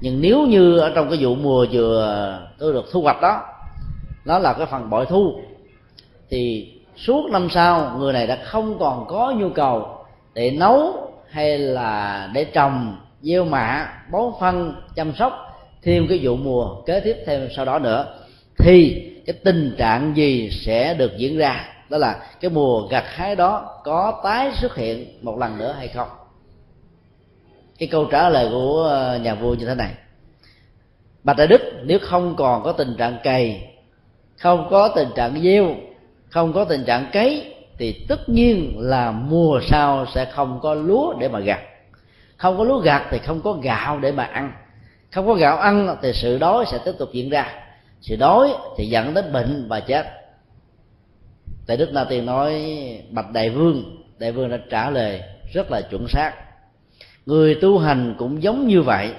[0.00, 3.42] Nhưng nếu như ở trong cái vụ mùa vừa tôi được thu hoạch đó,
[4.24, 5.40] nó là cái phần bội thu,
[6.30, 11.58] thì suốt năm sau người này đã không còn có nhu cầu để nấu hay
[11.58, 15.32] là để trồng, gieo mạ, bón phân, chăm sóc
[15.82, 18.06] thêm cái vụ mùa kế tiếp thêm sau đó nữa,
[18.58, 21.64] thì cái tình trạng gì sẽ được diễn ra?
[21.88, 25.88] Đó là cái mùa gặt hái đó có tái xuất hiện một lần nữa hay
[25.88, 26.08] không?
[27.78, 29.94] Cái câu trả lời của ờ, nhà vua như thế này.
[31.24, 33.72] Bạch đại đức, nếu không còn có tình trạng cày,
[34.38, 35.74] không có tình trạng gieo,
[36.30, 41.14] không có tình trạng cấy, thì tất nhiên là mùa sau sẽ không có lúa
[41.18, 41.60] để mà gặt.
[42.36, 44.52] Không có lúa gặt thì không có gạo để mà ăn.
[45.12, 47.52] Không có gạo ăn thì sự đói sẽ tiếp tục diễn ra.
[48.00, 50.06] Sự đói thì dẫn đến bệnh và chết.
[51.66, 52.64] Tại đức na tiên nói,
[53.10, 54.04] bạch đại vương.
[54.18, 55.22] Đại vương đã trả lời
[55.52, 56.32] rất là chuẩn xác
[57.26, 59.10] người tu hành cũng giống như vậy,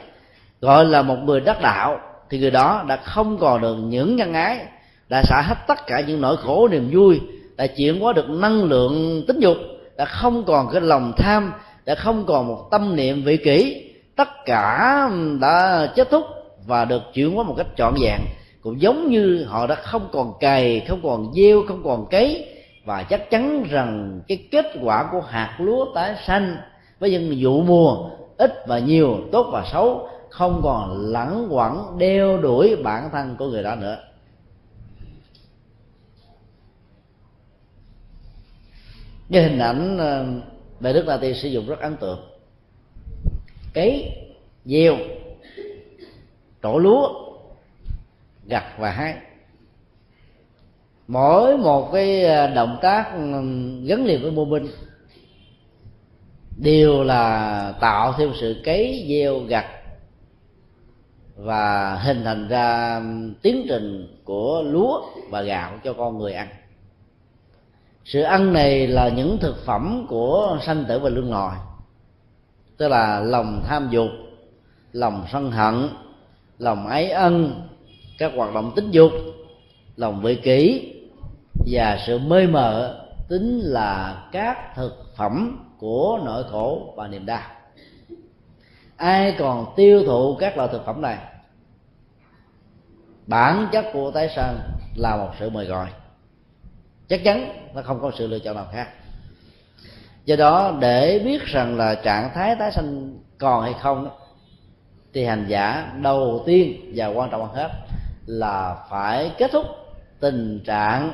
[0.62, 4.34] gọi là một người đắc đạo, thì người đó đã không còn được những nhân
[4.34, 4.66] ái,
[5.10, 7.22] đã xả hết tất cả những nỗi khổ niềm vui,
[7.58, 9.58] đã chuyển hóa được năng lượng tính dục,
[9.98, 11.54] đã không còn cái lòng tham,
[11.86, 13.84] đã không còn một tâm niệm vị kỷ.
[14.16, 15.10] Tất cả
[15.42, 16.26] đã kết thúc
[16.66, 18.20] và được chuyển hóa một cách trọn vẹn,
[18.62, 22.54] cũng giống như họ đã không còn cày, không còn gieo, không còn cấy.
[22.86, 26.58] Và chắc chắn rằng cái kết quả của hạt lúa tái xanh
[27.00, 32.38] với những vụ mùa ít và nhiều, tốt và xấu, không còn lẳng quẩn đeo
[32.38, 33.98] đuổi bản thân của người đó nữa.
[39.32, 40.26] Cái hình ảnh ờ,
[40.80, 42.20] về đức la ti sử dụng rất ấn tượng.
[43.74, 44.12] Cấy
[44.66, 44.96] gieo
[46.64, 47.10] trổ lúa,
[48.48, 49.16] gặt và hái.
[51.08, 53.12] Mỗi một cái ờ, động tác
[53.86, 54.68] gắn liền với mô minh
[56.58, 59.66] đều là tạo thêm sự cấy gieo gặt
[61.36, 63.02] và hình thành ra
[63.42, 66.48] tiến trình của lúa và gạo cho con người ăn.
[68.06, 71.52] Sự ăn này là những thực phẩm của sanh tử và lương hồi,
[72.78, 74.10] tức là lòng tham dục
[74.92, 75.90] lòng sân hận
[76.60, 77.62] lòng ái ân
[78.18, 79.12] các hoạt động tính dục
[79.96, 80.94] lòng vị kỷ
[81.72, 87.42] và sự mê mờ tính là các thực phẩm của nỗi khổ và niềm đau.
[88.98, 91.18] Ai còn tiêu thụ các loại thực phẩm này?
[93.28, 94.58] Bản chất của tái sanh
[94.96, 95.88] là một sự mời gọi.
[97.08, 98.90] Chắc chắn nó không có sự lựa chọn nào khác.
[100.26, 104.10] Do đó, để biết rằng là trạng thái tái sanh còn hay không,
[105.14, 107.70] thì hành giả đầu tiên và quan trọng hơn hết
[108.26, 109.66] là phải kết thúc
[110.20, 111.12] tình trạng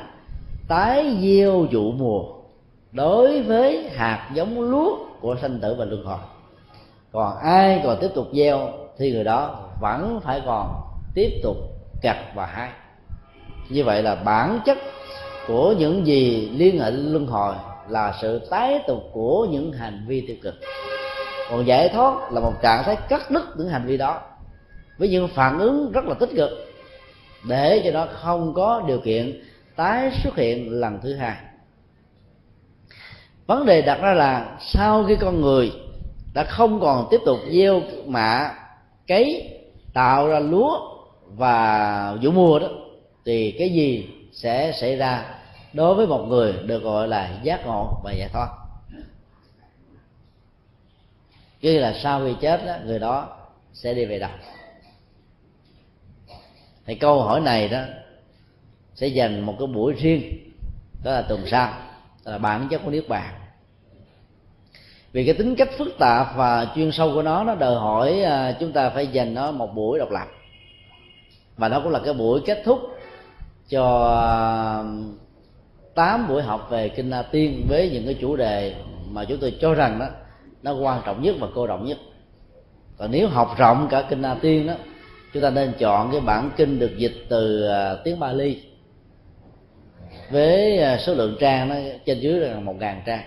[0.68, 2.43] tái gieo vụ mùa
[2.94, 6.18] đối với hạt giống lúa của sanh tử và luân hồi.
[7.12, 8.68] Còn ai còn tiếp tục gieo
[8.98, 10.82] thì người đó vẫn phải còn
[11.14, 11.56] tiếp tục
[12.02, 12.70] gặt và hái.
[13.68, 14.78] Như vậy là bản chất
[15.46, 17.54] của những gì liên hệ luân hồi
[17.88, 20.54] là sự tái tục của những hành vi tiêu cực.
[21.50, 24.20] Còn giải thoát là một trạng thái cắt đứt những hành vi đó
[24.98, 26.50] với những phản ứng rất là tích cực
[27.48, 29.42] để cho nó không có điều kiện
[29.76, 31.36] tái xuất hiện lần thứ hai
[33.46, 35.72] vấn đề đặt ra là sau khi con người
[36.34, 38.54] đã không còn tiếp tục gieo mạ
[39.06, 39.50] cấy
[39.92, 40.80] tạo ra lúa
[41.26, 42.68] và vụ mùa đó
[43.24, 45.34] thì cái gì sẽ xảy ra
[45.72, 48.48] đối với một người được gọi là giác ngộ và giải thoát?
[51.60, 53.28] Chứ là sau khi chết đó, người đó
[53.72, 54.30] sẽ đi về đâu
[56.86, 57.80] thì câu hỏi này đó
[58.94, 60.50] sẽ dành một cái buổi riêng
[61.04, 61.74] đó là tuần sau.
[62.24, 63.34] Ờ, là bản chất của niết bàn
[65.12, 68.54] vì cái tính cách phức tạp và chuyên sâu của nó nó đòi hỏi ờ,
[68.60, 70.26] chúng ta phải dành nó một buổi độc lập.
[71.56, 72.78] Và nó cũng là cái buổi kết thúc
[73.68, 74.84] cho à,
[75.94, 78.74] tám buổi học về kinh La Tiên với những cái chủ đề
[79.10, 80.06] mà chúng tôi cho rằng đó
[80.62, 81.98] nó quan trọng nhất và cô động nhất.
[82.98, 84.74] Còn nếu học rộng cả kinh La Tiên đó
[85.32, 87.68] chúng ta nên chọn cái bản kinh được dịch từ
[88.04, 88.62] tiếng Bali
[90.30, 91.74] với à, số lượng trang nó
[92.06, 93.22] trên dưới là một ngàn trang.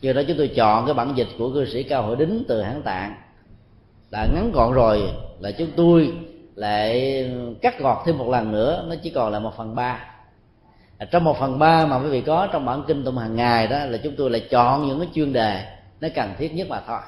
[0.00, 2.62] Do đó chúng tôi chọn cái bản dịch của cư sĩ cao hội đính từ
[2.62, 3.14] hán tạng.
[4.10, 5.10] Đã ngắn gọn rồi
[5.40, 6.12] là chúng tôi
[6.54, 7.24] lại
[7.62, 10.04] cắt gọt thêm một lần nữa, nó chỉ còn là một phần ba.
[10.98, 13.66] À, trong một phần ba mà quý vị có trong bản kinh tụng hàng ngày
[13.66, 15.64] đó là chúng tôi lại chọn những cái chuyên đề
[16.00, 17.00] nó cần thiết nhất mà thôi.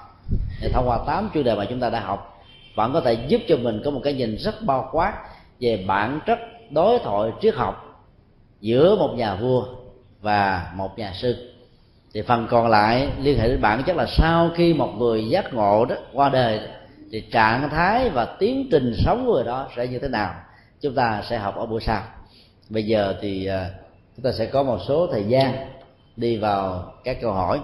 [0.62, 2.44] Để thông qua tám chuyên đề mà chúng ta đã học,
[2.74, 5.12] vẫn có thể giúp cho mình có một cái nhìn rất bao quát
[5.60, 6.38] về bản chất
[6.70, 7.89] đối thoại triết học
[8.60, 9.64] giữa một nhà vua
[10.20, 11.52] và một nhà sư.
[12.14, 15.54] Thì phần còn lại liên hệ đến bản chất là sau khi một người giác
[15.54, 16.60] ngộ đó qua đời
[17.12, 20.34] thì trạng thái và tiến trình sống của người đó sẽ như thế nào
[20.80, 22.02] chúng ta sẽ học ở buổi sau.
[22.68, 23.70] Bây giờ thì à,
[24.16, 25.54] chúng ta sẽ có một số thời gian
[26.16, 27.60] đi vào các câu hỏi.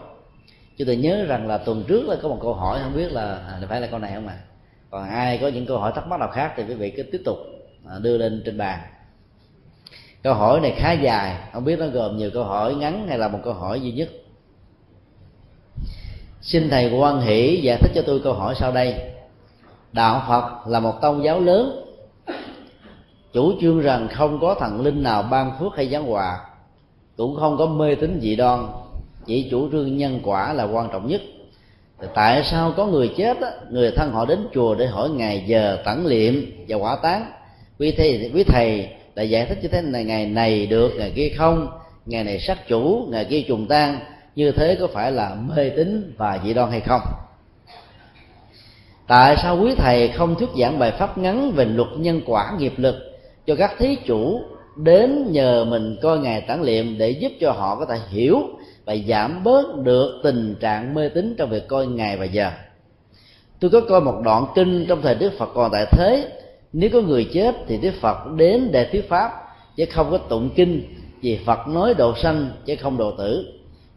[0.78, 3.22] Chúng tôi nhớ rằng là tuần trước là có một câu hỏi không biết là
[3.22, 4.34] à, phải là câu này không ạ?
[4.34, 4.42] À?
[4.90, 7.22] còn ai có những câu hỏi thắc mắc nào khác thì quý vị cứ tiếp
[7.24, 7.36] tục
[7.88, 8.80] à, đưa lên trên bàn
[10.26, 11.36] câu hỏi này khá dài.
[11.52, 14.08] Không biết nó gồm nhiều câu hỏi ngắn hay là một câu hỏi duy nhất.
[16.40, 18.94] Xin thầy quan hỷ giải thích cho tôi câu hỏi sau đây.
[19.92, 21.84] Đạo phật là một tôn giáo lớn.
[23.32, 26.40] Chủ trương rằng không có thần linh nào ban phước hay giáng hòa.
[27.16, 28.66] Cũng không có mê tín dị đoan.
[29.26, 31.20] Chỉ chủ trương nhân quả là quan trọng nhất.
[32.14, 35.78] Tại sao có người chết á, người thân họ đến chùa để hỏi ngày giờ
[35.84, 36.34] tẩn liệm
[36.68, 37.32] và quả tán?
[37.78, 41.28] Quý thầy quý thầy đã giải thích như thế này, ngày này được, ngày kia
[41.38, 41.68] không.
[42.06, 43.98] Ngày này sát chủ, ngày kia trùng tan.
[44.36, 47.00] Như thế có phải là mê tín và dị đoan hay không?
[49.06, 52.72] Tại sao quý thầy không thuyết giảng bài pháp ngắn về luật nhân quả nghiệp
[52.76, 52.96] lực
[53.46, 54.40] cho các thí chủ
[54.76, 58.40] đến nhờ mình coi ngày tản liệm để giúp cho họ có thể hiểu
[58.84, 62.50] và giảm bớt được tình trạng mê tín trong việc coi ngày và giờ?
[63.60, 66.28] Tôi có coi một đoạn kinh trong thời đức phật còn tại thế
[66.72, 69.30] nếu có người chết thì đức phật đến để thuyết pháp
[69.76, 70.82] chứ không có tụng kinh
[71.20, 73.46] vì phật nói độ sanh chứ không độ tử.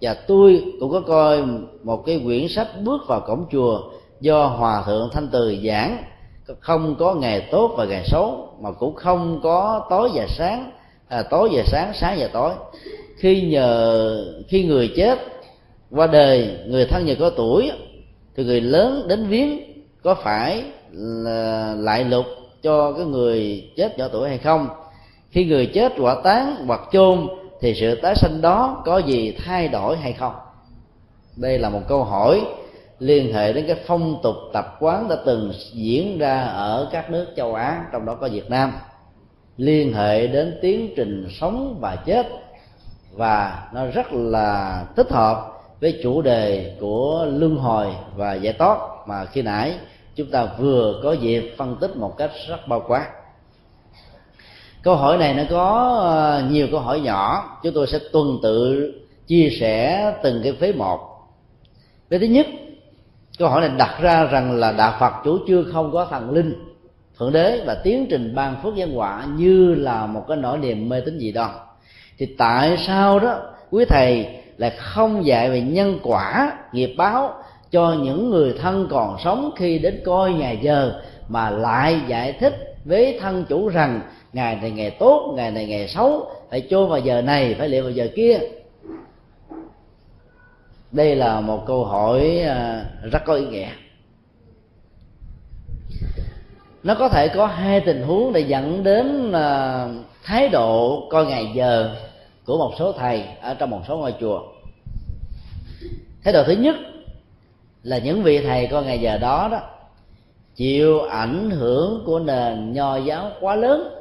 [0.02, 1.44] Và tôi cũng có coi
[1.84, 3.82] một cái quyển sách bước vào cổng chùa
[4.22, 6.04] do hòa thượng thanh từ giảng.
[6.60, 10.72] Không có ngày tốt và ngày xấu mà cũng không có tối và sáng
[11.08, 12.54] à, tối và sáng sáng và tối.
[13.18, 15.20] Khi nhờ khi người chết
[15.92, 17.72] qua đời người thân nhờ có tuổi
[18.36, 19.60] thì người lớn đến viếng
[20.04, 22.26] có phải là lại lục
[22.64, 24.68] cho cái người chết nhỏ tuổi hay không.
[25.32, 27.28] Khi người chết quả tán hoặc chôn,
[27.62, 30.34] thì sự tái sinh đó có gì thay đổi hay không?
[31.36, 32.42] Đây là một câu hỏi
[33.00, 37.28] liên hệ đến cái phong tục tập quán đã từng diễn ra ở các nước
[37.36, 38.74] châu á, trong đó có việt nam.
[39.58, 42.28] Liên hệ đến tiến trình sống và chết,
[43.14, 48.78] và nó rất là thích hợp với chủ đề của luân hồi và giải thoát.
[49.08, 49.74] Mà khi nãy
[50.20, 53.08] chúng ta vừa có dịp phân tích một cách rất bao quát.
[54.82, 57.50] Câu hỏi này nó có ờ, nhiều câu hỏi nhỏ.
[57.64, 58.92] Chúng tôi sẽ tuần tự
[59.28, 61.00] chia sẻ từng cái phế một.
[62.10, 62.48] Cái thứ nhất,
[63.38, 66.76] câu hỏi này đặt ra rằng là đạo phật chủ trương không có thần linh,
[67.20, 70.90] thượng đế và tiến trình ban phước nhân quả như là một cái nỗi niềm
[70.90, 71.52] mê tín gì đó.
[72.18, 73.40] Thì tại sao đó
[73.72, 74.28] quý thầy
[74.58, 77.34] lại không dạy về nhân quả, nghiệp báo
[77.72, 82.76] cho những người thân còn sống khi đến coi ngày giờ mà lại giải thích
[82.86, 84.02] với thân chủ rằng,
[84.34, 87.84] ngày này ngày tốt, ngày này ngày xấu phải chôn vào giờ này, phải liệu
[87.84, 88.40] vào giờ kia.
[90.92, 93.70] Đây là một câu hỏi à, rất có ý nghĩa.
[96.84, 99.88] Nó có thể có hai tình huống để dẫn đến à,
[100.24, 101.96] thái độ coi ngày giờ
[102.46, 104.42] của một số thầy ở trong một số ngôi chùa.
[106.24, 106.76] Thái độ thứ nhất
[107.90, 109.60] là những vị thầy coi ngày giờ đó đó,
[110.56, 113.94] chịu ảnh hưởng của nền nho giáo quá lớn,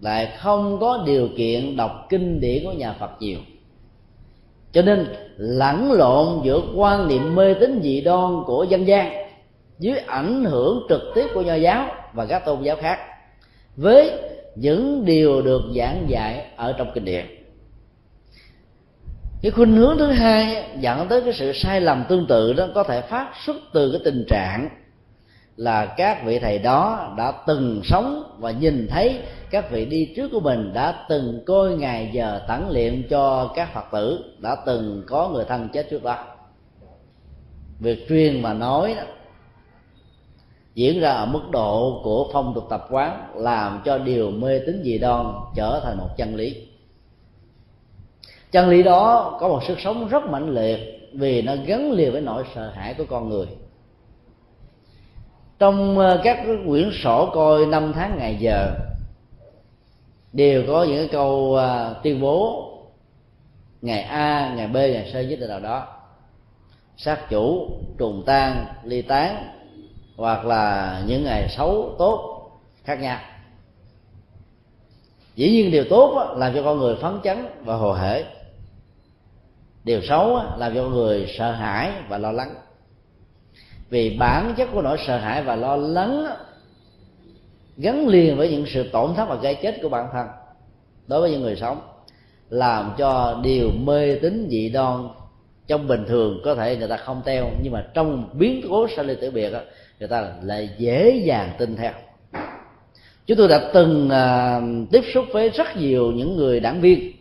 [0.00, 3.38] lại không có điều kiện đọc kinh điển của nhà phật nhiều.
[4.72, 5.06] Cho nên,
[5.36, 9.28] lẫn lộn giữa quan niệm mê tín dị đoan của dân gian
[9.78, 12.98] dưới ảnh hưởng trực tiếp của nho giáo và các tôn giáo khác,
[13.76, 14.12] với
[14.54, 17.26] những điều được giảng dạy ở trong kinh điển
[19.42, 22.82] cái khuynh hướng thứ hai dẫn tới cái sự sai lầm tương tự đó có
[22.82, 24.68] thể phát xuất từ cái tình trạng
[25.56, 29.20] là các vị thầy đó đã từng sống và nhìn thấy
[29.50, 33.74] các vị đi trước của mình đã từng coi ngày giờ tản liệm cho các
[33.74, 36.24] phật tử đã từng có người thân chết trước đó.
[37.80, 39.02] Việc truyền mà nói đó,
[40.74, 44.82] diễn ra ở mức độ của phong tục tập quán làm cho điều mê tín
[44.84, 46.67] dị đoan trở thành một chân lý
[48.50, 52.20] chân lý đó có một sức sống rất mạnh liệt vì nó gắn liền với
[52.20, 53.46] nỗi sợ hãi của con người.
[55.58, 58.70] Trong ờ, các quyển sổ coi năm tháng ngày giờ,
[60.32, 62.64] đều có những cái câu ờ, tuyên bố
[63.82, 65.86] ngày a, ngày b, ngày c nhất định nào đó.
[66.96, 67.68] Sát chủ,
[67.98, 69.44] trùng tan, ly tán,
[70.16, 72.50] hoặc là những ngày xấu, tốt,
[72.84, 73.18] khác nhau.
[75.34, 78.24] Dĩ nhiên điều tốt là làm cho con người phấn chấn và hồ hởi
[79.88, 82.54] điều xấu á, làm cho người sợ hãi và lo lắng.
[83.90, 86.36] Vì bản chất của nỗi sợ hãi và lo lắng á,
[87.76, 90.26] gắn liền với những sự tổn thất và gây chết của bản thân
[91.06, 91.80] đối với những người sống
[92.50, 95.08] làm cho điều mê tín dị đoan
[95.66, 99.06] trong bình thường có thể người ta không theo nhưng mà trong biến cố sanh
[99.06, 99.60] ly tử biệt đó,
[99.98, 101.92] người ta lại dễ dàng tin theo.
[103.26, 107.17] Chúng tôi đã từng uh, tiếp xúc với rất nhiều những người đảng viên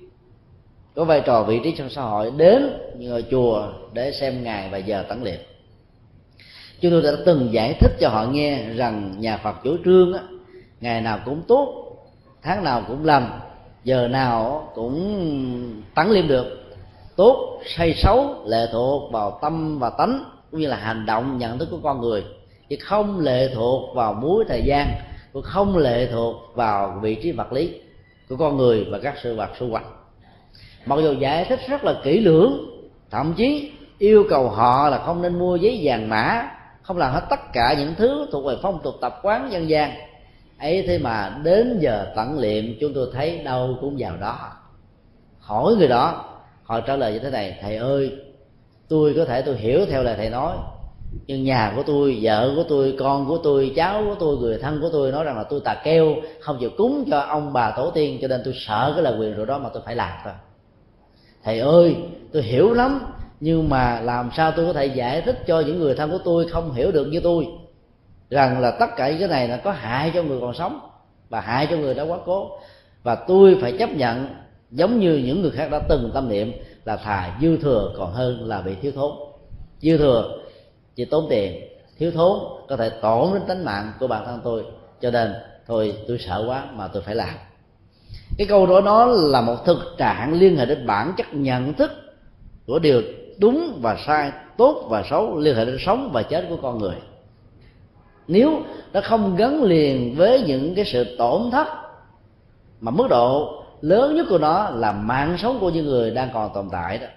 [0.98, 4.78] có vai trò vị trí trong xã hội đến như chùa để xem ngày và
[4.78, 5.48] giờ tấn liệt.
[6.82, 10.20] Chúng tôi đã từng giải thích cho họ nghe rằng nhà phật chủ trương á,
[10.82, 11.84] ngày nào cũng tốt
[12.42, 13.40] tháng nào cũng lành
[13.84, 14.98] giờ nào cũng
[15.96, 16.64] tấn liêm được.
[17.16, 21.60] Tốt say xấu lệ thuộc vào tâm và tánh cũng như là hành động nhận
[21.60, 22.24] thức của con người.
[22.70, 24.88] Chứ không lệ thuộc vào múi thời gian
[25.34, 27.82] cũng không lệ thuộc vào vị trí vật lý
[28.30, 29.97] của con người và các sự vật xung quanh
[30.88, 32.70] mặc dù giải thích rất là kỹ lưỡng,
[33.12, 36.52] thậm chí yêu cầu họ là không nên mua giấy vàng mã,
[36.82, 39.92] không làm hết tất cả những thứ thuộc về phong tục tập quán dân gian.
[40.60, 44.38] Ấy thế mà đến giờ tận liệm, chúng tôi thấy đâu cũng vào đó.
[45.40, 46.26] Hỏi người đó,
[46.64, 48.12] họ trả lời như thế này, thầy ơi,
[48.90, 50.56] tôi có thể tôi hiểu theo lời thầy nói,
[51.28, 54.82] nhưng nhà của tôi, vợ của tôi, con của tôi, cháu của tôi, người thân
[54.82, 57.92] của tôi nói rằng là tôi tà keo, không chịu cúng cho ông bà tổ
[57.92, 60.34] tiên, cho nên tôi sợ cái lời quyền rồi đó mà tôi phải làm thôi
[61.48, 61.96] thầy ơi,
[62.34, 63.00] tôi hiểu lắm,
[63.40, 66.48] nhưng mà làm sao tôi có thể giải thích cho những người thân của tôi
[66.48, 67.48] không hiểu được như tôi?
[68.30, 70.80] Rằng là tất cả những cái này là có hại cho người còn sống,
[71.30, 72.52] và hại cho người đã quá cố.
[73.04, 74.28] Và tôi phải chấp nhận,
[74.72, 76.52] giống như những người khác đã từng tâm niệm,
[76.86, 79.12] là thà dư thừa còn hơn là bị thiếu thốn.
[79.80, 80.40] Dư thừa
[80.96, 81.62] chỉ tốn tiền,
[81.98, 84.66] thiếu thốn có thể tổn đến tính mạng của bản thân tôi.
[85.02, 85.34] Cho nên
[85.68, 87.36] thôi, tôi sợ quá mà tôi phải làm
[88.38, 91.92] cái câu đó nó là một thực trạng liên hệ đến bản chất nhận thức
[92.68, 93.02] của điều
[93.40, 96.96] đúng và sai, tốt và xấu, liên hệ đến sống và chết của con người.
[98.28, 98.62] Nếu
[98.94, 101.68] nó không gắn liền với những cái sự tổn thất,
[102.82, 106.52] mà mức độ lớn nhất của nó là mạng sống của những người đang còn
[106.54, 107.08] tồn tại đó,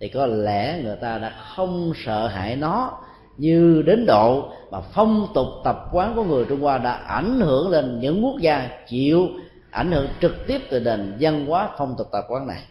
[0.00, 2.92] thì có lẽ người ta đã không sợ hãi nó
[3.36, 7.68] như đến độ mà phong tục tập quán của người Trung Hoa đã ảnh hưởng
[7.68, 9.28] lên những quốc gia chịu
[9.78, 12.62] ảnh hưởng trực tiếp từ nền văn hóa phong tục tập quán này.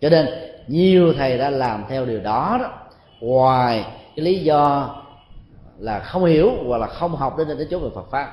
[0.00, 0.26] Cho nên,
[0.66, 2.72] nhiều thầy đã làm theo điều đó đó.
[3.20, 3.84] Ngoài
[4.16, 4.94] cái lý do
[5.78, 8.30] là không hiểu hoặc là không học đến đến chỗ về Phật pháp,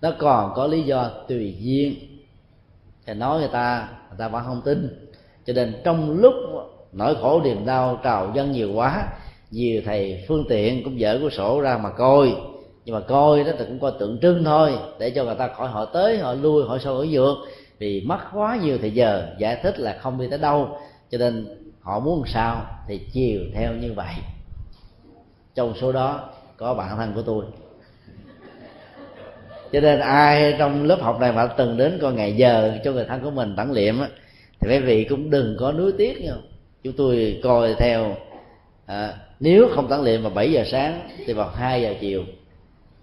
[0.00, 1.94] nó còn có lý do tùy duyên.
[3.06, 5.08] Thì nói người ta người ta vẫn không tin.
[5.44, 6.34] Cho nên trong lúc
[6.92, 9.06] nỗi khổ niềm đau trào dân nhiều quá,
[9.50, 12.36] nhiều thầy phương tiện cũng dở của sổ ra mà coi
[12.84, 15.68] nhưng mà coi đó thì cũng coi tượng trưng thôi để cho người ta khỏi
[15.68, 17.36] họ tới họ lui họ sâu họ dược
[17.78, 20.78] vì mất quá nhiều thời giờ giải thích là không đi tới đâu
[21.10, 21.46] cho nên
[21.80, 24.14] họ muốn sao thì chiều theo như vậy.
[25.54, 27.44] Trong số đó có bạn thân của tôi.
[29.72, 33.04] Cho nên ai trong lớp học này mà từng đến coi ngày giờ cho người
[33.04, 34.08] thân của mình tản liệm á
[34.60, 36.32] thì mấy vị cũng đừng có nuối tiếc nha
[36.82, 38.16] chúng tôi coi theo
[38.86, 42.24] à, nếu không tản liệm vào 7 giờ sáng thì vào 2 giờ chiều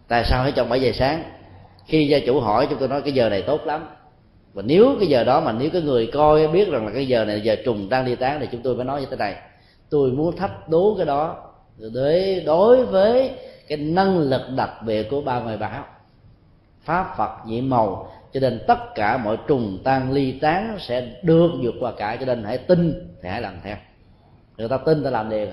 [0.10, 1.24] tại sao phải trong 7 giờ sáng?
[1.86, 3.88] Khi gia chủ hỏi chúng tôi nói, cái giờ này tốt lắm.
[4.54, 7.26] Và nếu cái giờ đó mà nếu cái người coi biết rằng là cái giờ
[7.26, 9.36] này giờ trùng đang đi tán thì chúng tôi mới nói như thế này.
[9.90, 11.38] Tôi muốn thách đố cái đó
[11.94, 13.32] để đối với
[13.68, 15.86] cái năng lực đặc biệt của ba người bảo.
[16.82, 21.52] Pháp phật nhiệm màu, cho nên tất cả mọi trùng tan ly tán sẽ được
[21.62, 23.76] vượt qua cả, cho nên hãy tin thì hãy làm theo.
[24.58, 25.50] Người ta tin ta làm liền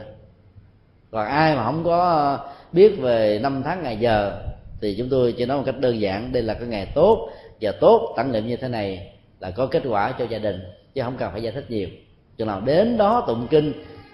[1.10, 2.38] còn ai mà không có
[2.72, 4.42] biết về năm tháng ngày giờ
[4.80, 7.30] thì chúng tôi chỉ nói một cách đơn giản, đây là cái ngày tốt
[7.60, 10.60] giờ tốt tặng niệm như thế này là có kết quả cho gia đình,
[10.94, 11.88] chứ không cần phải giải thích nhiều.
[12.36, 13.72] Chừng nào đến đó tụng kinh,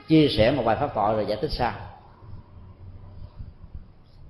[0.09, 1.73] chia sẻ một bài pháp thoại rồi giải thích sao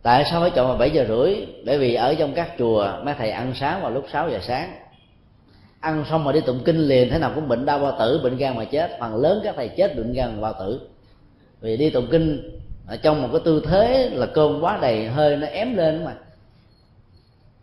[0.03, 1.47] tại sao phải chọn vào bảy giờ rưỡi?
[1.67, 4.73] Bởi vì ở trong các chùa, mấy thầy ăn sáng vào lúc 6 giờ sáng.
[5.81, 8.37] Ăn xong mà đi tụng kinh liền, thế nào cũng bệnh đau bao tử, bệnh
[8.37, 8.97] gan mà chết.
[9.01, 10.81] Phần lớn các thầy chết bệnh gan bao tử.
[11.61, 12.51] Vì đi tụng kinh
[12.87, 16.17] ở trong một cái tư thế là cơm quá đầy hơi, nó ém lên mà.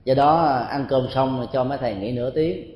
[0.06, 2.76] Do đó, ăn cơm xong cho mấy thầy nghỉ nửa tiếng.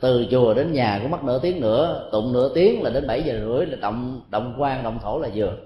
[0.00, 3.22] Từ chùa đến nhà cũng mất nửa tiếng nữa, tụng nửa tiếng là đến 7
[3.22, 5.56] giờ rưỡi là động động quan, động thổ là vừa.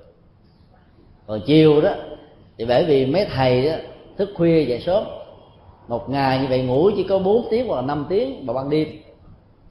[1.27, 1.90] Còn chiều đó,
[2.59, 3.77] thì bởi vì mấy thầy đó
[4.16, 5.05] thức khuya dậy sớm,
[5.89, 8.70] một ngày như vậy ngủ chỉ có 4 tiếng hoặc là 5 tiếng vào ban
[8.70, 8.89] đêm.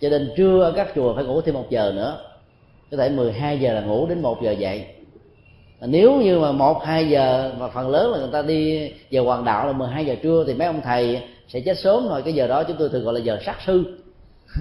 [0.01, 2.21] Cho nên trưa ở các chùa phải ngủ thêm một giờ nữa.
[2.91, 4.85] Có thể 12 giờ là ngủ đến một giờ dậy
[5.81, 9.45] nếu như mà một, hai giờ mà phần lớn là người ta đi giờ hoàng
[9.45, 12.47] đạo là 12 giờ trưa thì mấy ông thầy sẽ chết sớm rồi cái giờ
[12.47, 13.97] đó chúng tôi thường gọi là giờ sát sư.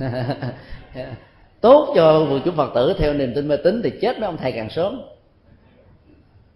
[1.61, 4.37] Tốt cho quần chúng phật tử theo niềm tin mê tín thì chết mấy ông
[4.37, 5.03] thầy càng sớm.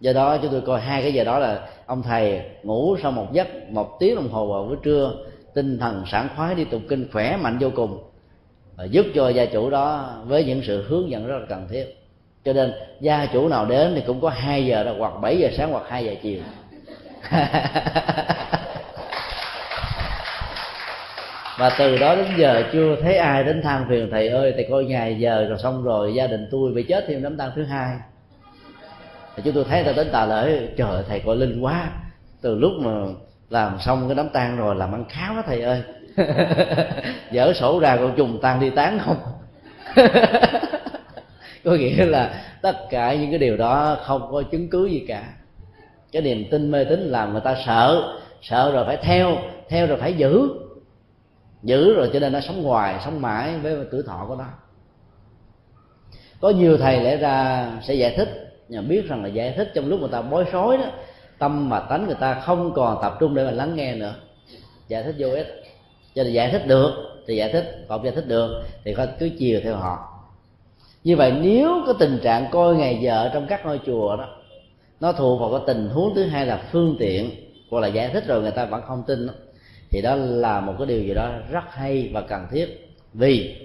[0.00, 3.32] Do đó chúng tôi coi hai cái giờ đó là ông thầy ngủ sau một
[3.32, 5.12] giấc, một tiếng đồng hồ vào buổi trưa,
[5.54, 7.98] tinh thần sảng khoái đi tụng kinh khỏe mạnh vô cùng,
[8.76, 11.99] và giúp cho gia chủ đó với những sự hướng dẫn rất là cần thiết
[12.44, 15.48] cho nên, gia chủ nào đến thì cũng có hai giờ đó, hoặc 7 giờ
[15.56, 16.40] sáng hoặc 2 giờ chiều.
[21.58, 24.84] Và từ đó đến giờ chưa thấy ai đến than phiền, thầy ơi, thầy coi
[24.84, 27.96] ngày giờ rồi xong rồi, gia đình tôi bị chết thêm đám tang thứ hai.
[29.36, 31.90] Thì chúng tôi thấy ta đến tà lễ, trời thầy coi linh quá.
[32.40, 32.90] Từ lúc mà
[33.50, 35.82] làm xong cái đám tang rồi làm ăn kháo đó thầy ơi.
[37.30, 39.16] Dở sổ ra con trùng tang đi tán không?
[41.64, 45.34] có nghĩa là tất cả những cái điều đó không có chứng cứ gì cả.
[46.12, 48.16] Cái niềm tin mê tín làm người ta sợ.
[48.42, 49.36] Sợ rồi phải theo
[49.68, 50.48] theo rồi phải giữ.
[51.62, 54.46] Giữ rồi cho nên nó sống hoài, sống mãi với tuổi thọ của nó.
[56.40, 58.28] Có nhiều thầy lẽ ra sẽ giải thích
[58.68, 60.84] nhưng biết rằng là giải thích trong lúc người ta bối rối đó,
[61.38, 64.14] tâm và tánh người ta không còn tập trung để mà lắng nghe nữa.
[64.88, 65.62] Giải thích vô ích.
[66.14, 66.92] Cho nên giải thích được
[67.26, 70.09] thì giải thích, còn giải thích được thì cứ chiều theo họ
[71.04, 74.28] như vậy nếu có tình trạng coi ngày giờ trong các ngôi chùa đó
[75.00, 77.30] nó thuộc vào cái tình huống thứ hai là phương tiện
[77.70, 79.32] hoặc là giải thích rồi người ta vẫn không tin đó,
[79.90, 82.94] thì đó là một cái điều gì đó rất hay và cần thiết.
[83.14, 83.56] Vì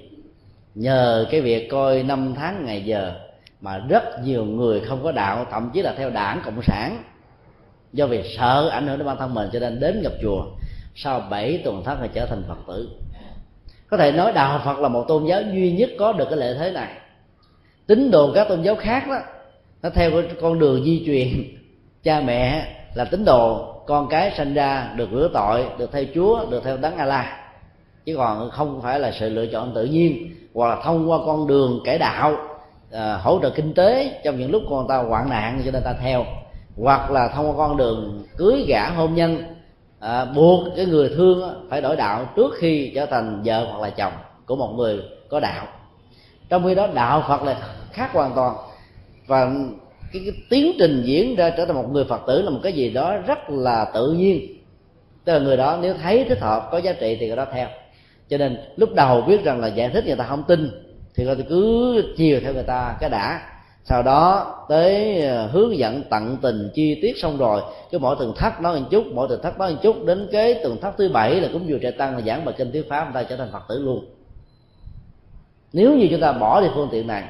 [0.76, 3.14] nhờ cái việc coi năm tháng ngày giờ
[3.62, 7.04] mà rất nhiều người không có đạo thậm chí là theo đảng cộng sản
[7.94, 10.46] do vì sợ ảnh hưởng đến bản thân mình cho nên đến gặp chùa
[10.96, 12.90] sau bảy tuần thất thì trở thành phật tử.
[13.88, 16.56] Có thể nói đạo phật là một tôn giáo duy nhất có được cái lợi
[16.60, 16.90] thế này
[17.88, 19.20] tín đồ các tôn giáo khác đó
[19.84, 21.28] nó theo cái con đường di truyền.
[22.04, 26.46] Cha mẹ là tín đồ con cái sinh ra được rửa tội được theo chúa
[26.50, 27.46] được theo đấng a la
[28.06, 31.48] chứ còn không phải là sự lựa chọn tự nhiên hoặc là thông qua con
[31.48, 32.36] đường cải đạo
[32.92, 35.94] à, hỗ trợ kinh tế trong những lúc con ta hoạn nạn cho nên ta
[36.02, 36.26] theo.
[36.78, 39.44] Hoặc là thông qua con đường cưới gả hôn nhân
[40.00, 43.90] à, buộc cái người thương phải đổi đạo trước khi trở thành vợ hoặc là
[43.90, 44.14] chồng
[44.46, 45.00] của một người
[45.30, 45.68] có đạo.
[46.50, 47.58] Trong khi đó đạo phật là
[47.96, 48.56] khác hoàn toàn.
[49.28, 49.52] Và
[50.14, 52.74] cái, cái tiến trình diễn ra trở thành một người phật tử là một cái
[52.74, 54.58] gì đó rất là tự nhiên.
[55.26, 57.68] Tức là người đó nếu thấy thích hợp có giá trị thì người đó theo.
[58.30, 60.70] Cho nên lúc đầu biết rằng là giải thích người ta không tin
[61.16, 63.42] thì người ta cứ chiều theo người ta cái đã.
[63.84, 67.62] Sau đó tới ờ, hướng dẫn tận tình chi tiết xong rồi
[67.92, 70.54] cứ mỗi tuần thắt nói một chút mỗi tuần thắt nói một chút đến cái
[70.64, 73.04] tuần thắt thứ bảy là cũng vừa trẻ tăng là giảng bài kinh thuyết pháp
[73.04, 74.06] người ta trở thành phật tử luôn.
[75.74, 77.24] Nếu như chúng ta bỏ đi phương tiện này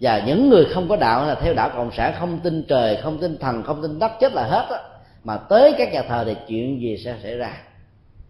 [0.00, 3.18] và những người không có đạo là theo đạo cộng sản, không tin trời, không
[3.18, 4.80] tin thần, không tin đất, chết là hết á.
[5.24, 7.52] Mà tới các nhà thờ thì chuyện gì sẽ xảy ra?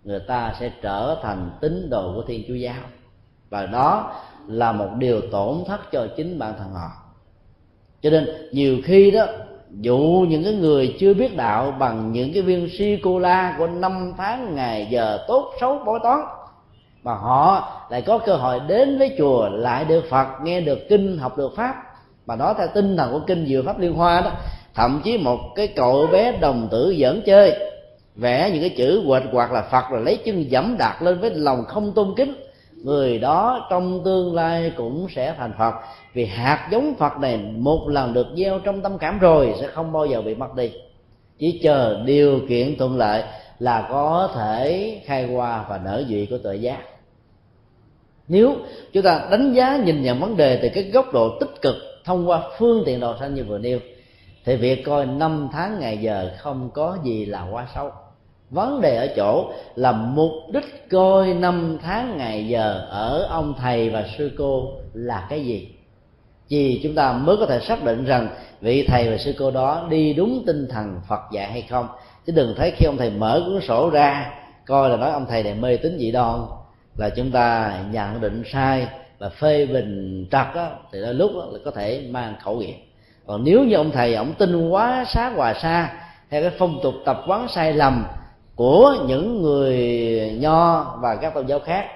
[0.05, 2.83] Người ta sẽ trở thành tín đồ của thiên chúa giáo.
[3.51, 4.13] Và đó
[4.47, 6.91] là một điều tổn thất cho chính bản thân họ.
[8.03, 9.27] Cho nên nhiều khi đó
[9.71, 13.67] dụ những cái người chưa biết đạo bằng những cái viên si cô la của
[13.67, 16.21] năm tháng ngày giờ tốt xấu bói toán
[17.05, 21.19] mà họ lại có cơ hội đến với chùa lại được phật, nghe được kinh,
[21.19, 21.75] học được pháp.
[22.27, 24.31] Mà đó theo tinh thần của kinh diệu pháp liên hoa đó,
[24.75, 27.59] thậm chí một cái cậu bé đồng tử giỡn chơi,
[28.17, 31.31] vẽ những cái chữ quệt hoặc là phật rồi lấy chân dẫm đạp lên với
[31.35, 32.35] lòng không tôn kính.
[32.85, 35.75] Người đó trong tương lai cũng sẽ thành phật.
[36.15, 39.93] Vì hạt giống phật này một lần được gieo trong tâm cảm rồi sẽ không
[39.93, 40.73] bao giờ bị mất đi.
[41.39, 43.23] Chỉ chờ điều kiện thuận lợi
[43.59, 46.79] là có thể khai qua và nở dụy của tội giác
[48.31, 48.57] nếu
[48.93, 51.75] chúng ta đánh giá nhìn nhận vấn đề từ cái góc độ tích cực
[52.05, 53.79] thông qua phương tiện đồ sanh như vừa nêu,
[54.45, 57.91] thì việc coi năm tháng ngày giờ không có gì là quá xấu.
[58.51, 63.91] Vấn đề ở chỗ là mục đích coi năm tháng ngày giờ ở ông thầy
[63.91, 65.69] và sư cô là cái gì?
[66.49, 68.29] Vì chúng ta mới có thể xác định rằng
[68.61, 71.89] vị thầy và sư cô đó đi đúng tinh thần phật dạy hay không.
[72.27, 74.33] Chứ đừng thấy khi ông thầy mở cuốn sổ ra
[74.67, 76.41] coi là nói ông thầy này mê tín dị đoan
[77.01, 81.59] là chúng ta nhận định sai và phê bình trật á, thì đôi lúc là
[81.65, 82.75] có thể mang khẩu nghiệp
[83.27, 85.93] còn nếu như ông thầy ông tin quá xá hòa xa
[86.31, 88.05] theo cái phong tục tập quán sai lầm
[88.55, 89.79] của những người
[90.41, 91.87] nho và các tôn giáo khác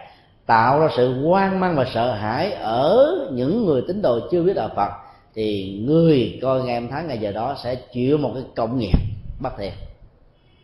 [0.47, 4.55] tạo ra sự hoang mang và sợ hãi ở những người tín đồ chưa biết
[4.57, 4.91] đạo phật
[5.35, 8.99] thì người coi ngày tháng ngày giờ đó sẽ chịu một cái cộng nghiệp
[9.43, 9.73] bất thiện